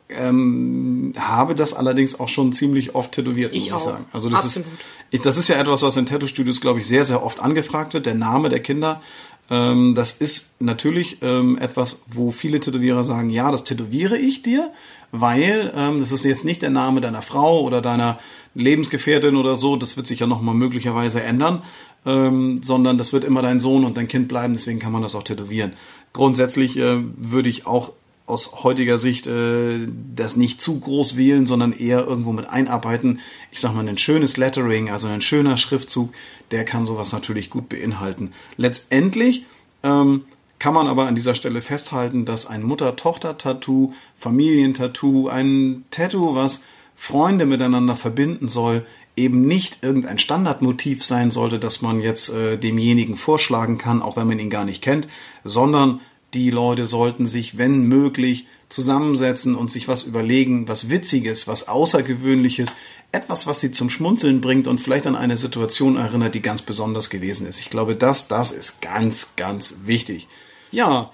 ähm, 0.09 1.11
habe 1.17 1.53
das 1.53 1.73
allerdings 1.73 2.19
auch 2.19 2.29
schon 2.29 2.53
ziemlich 2.53 2.95
oft 2.95 3.11
tätowiert, 3.11 3.53
muss 3.53 3.61
Ich 3.61 3.71
ich 3.73 3.79
sagen. 3.79 4.05
Also 4.13 4.29
das 4.29 4.45
Absolut. 4.45 4.67
ist, 5.11 5.25
das 5.25 5.35
ist 5.37 5.49
ja 5.49 5.57
etwas, 5.57 5.81
was 5.81 5.97
in 5.97 6.05
Tattoo-Studios, 6.05 6.61
glaube 6.61 6.79
ich, 6.79 6.87
sehr, 6.87 7.03
sehr 7.03 7.23
oft 7.23 7.41
angefragt 7.41 7.93
wird, 7.93 8.05
der 8.05 8.15
Name 8.15 8.47
der 8.47 8.61
Kinder. 8.61 9.01
Ähm, 9.49 9.95
das 9.95 10.13
ist 10.13 10.51
natürlich 10.59 11.19
ähm, 11.21 11.57
etwas, 11.57 12.01
wo 12.07 12.31
viele 12.31 12.59
Tätowierer 12.59 13.03
sagen, 13.03 13.29
ja, 13.29 13.51
das 13.51 13.63
tätowiere 13.63 14.17
ich 14.17 14.43
dir, 14.43 14.71
weil 15.11 15.71
ähm, 15.75 15.99
das 15.99 16.11
ist 16.11 16.25
jetzt 16.25 16.45
nicht 16.45 16.61
der 16.61 16.69
Name 16.69 17.01
deiner 17.01 17.21
Frau 17.21 17.61
oder 17.61 17.81
deiner 17.81 18.19
Lebensgefährtin 18.55 19.35
oder 19.35 19.55
so, 19.55 19.75
das 19.75 19.95
wird 19.95 20.07
sich 20.07 20.19
ja 20.19 20.27
nochmal 20.27 20.55
möglicherweise 20.55 21.21
ändern, 21.21 21.63
ähm, 22.05 22.61
sondern 22.63 22.97
das 22.97 23.13
wird 23.13 23.23
immer 23.23 23.41
dein 23.41 23.59
Sohn 23.59 23.85
und 23.85 23.97
dein 23.97 24.07
Kind 24.07 24.27
bleiben, 24.27 24.53
deswegen 24.53 24.79
kann 24.79 24.91
man 24.91 25.01
das 25.01 25.15
auch 25.15 25.23
tätowieren. 25.23 25.73
Grundsätzlich 26.11 26.77
äh, 26.77 26.97
würde 27.17 27.49
ich 27.49 27.65
auch 27.65 27.93
aus 28.27 28.63
heutiger 28.63 28.97
Sicht 28.97 29.25
äh, 29.25 29.87
das 30.15 30.35
nicht 30.35 30.61
zu 30.61 30.79
groß 30.79 31.15
wählen, 31.15 31.47
sondern 31.47 31.71
eher 31.71 32.05
irgendwo 32.05 32.33
mit 32.33 32.47
einarbeiten. 32.47 33.21
Ich 33.51 33.61
sag 33.61 33.73
mal, 33.73 33.87
ein 33.87 33.97
schönes 33.97 34.37
Lettering, 34.37 34.89
also 34.91 35.07
ein 35.07 35.21
schöner 35.21 35.57
Schriftzug, 35.57 36.13
der 36.51 36.65
kann 36.65 36.85
sowas 36.85 37.13
natürlich 37.13 37.49
gut 37.49 37.69
beinhalten. 37.69 38.33
Letztendlich 38.57 39.45
ähm, 39.81 40.25
kann 40.59 40.73
man 40.73 40.87
aber 40.87 41.07
an 41.07 41.15
dieser 41.15 41.35
Stelle 41.35 41.61
festhalten, 41.61 42.25
dass 42.25 42.45
ein 42.45 42.63
Mutter-Tochter-Tattoo, 42.63 43.93
Familientattoo, 44.17 45.29
ein 45.29 45.85
Tattoo, 45.89 46.35
was 46.35 46.63
Freunde 46.95 47.45
miteinander 47.45 47.95
verbinden 47.95 48.49
soll, 48.49 48.85
eben 49.15 49.47
nicht 49.47 49.83
irgendein 49.83 50.19
Standardmotiv 50.19 51.03
sein 51.03 51.31
sollte, 51.31 51.59
das 51.59 51.81
man 51.81 52.01
jetzt 52.01 52.29
äh, 52.29 52.57
demjenigen 52.57 53.15
vorschlagen 53.15 53.77
kann, 53.77 54.01
auch 54.01 54.17
wenn 54.17 54.27
man 54.27 54.39
ihn 54.39 54.49
gar 54.49 54.65
nicht 54.65 54.83
kennt, 54.83 55.07
sondern 55.43 56.01
die 56.33 56.51
Leute 56.51 56.85
sollten 56.85 57.25
sich, 57.25 57.57
wenn 57.57 57.81
möglich, 57.83 58.47
zusammensetzen 58.69 59.55
und 59.55 59.71
sich 59.71 59.87
was 59.87 60.03
überlegen, 60.03 60.67
was 60.67 60.89
Witziges, 60.89 61.47
was 61.47 61.67
Außergewöhnliches, 61.67 62.75
etwas, 63.11 63.47
was 63.47 63.61
sie 63.61 63.71
zum 63.71 63.89
Schmunzeln 63.89 64.41
bringt 64.41 64.67
und 64.67 64.81
vielleicht 64.81 65.07
an 65.07 65.15
eine 65.15 65.37
Situation 65.37 65.95
erinnert, 65.95 66.35
die 66.35 66.41
ganz 66.41 66.61
besonders 66.61 67.09
gewesen 67.09 67.47
ist. 67.47 67.59
Ich 67.59 67.69
glaube, 67.69 67.95
das, 67.95 68.27
das 68.27 68.51
ist 68.51 68.81
ganz, 68.81 69.35
ganz 69.37 69.77
wichtig. 69.85 70.27
Ja, 70.71 71.11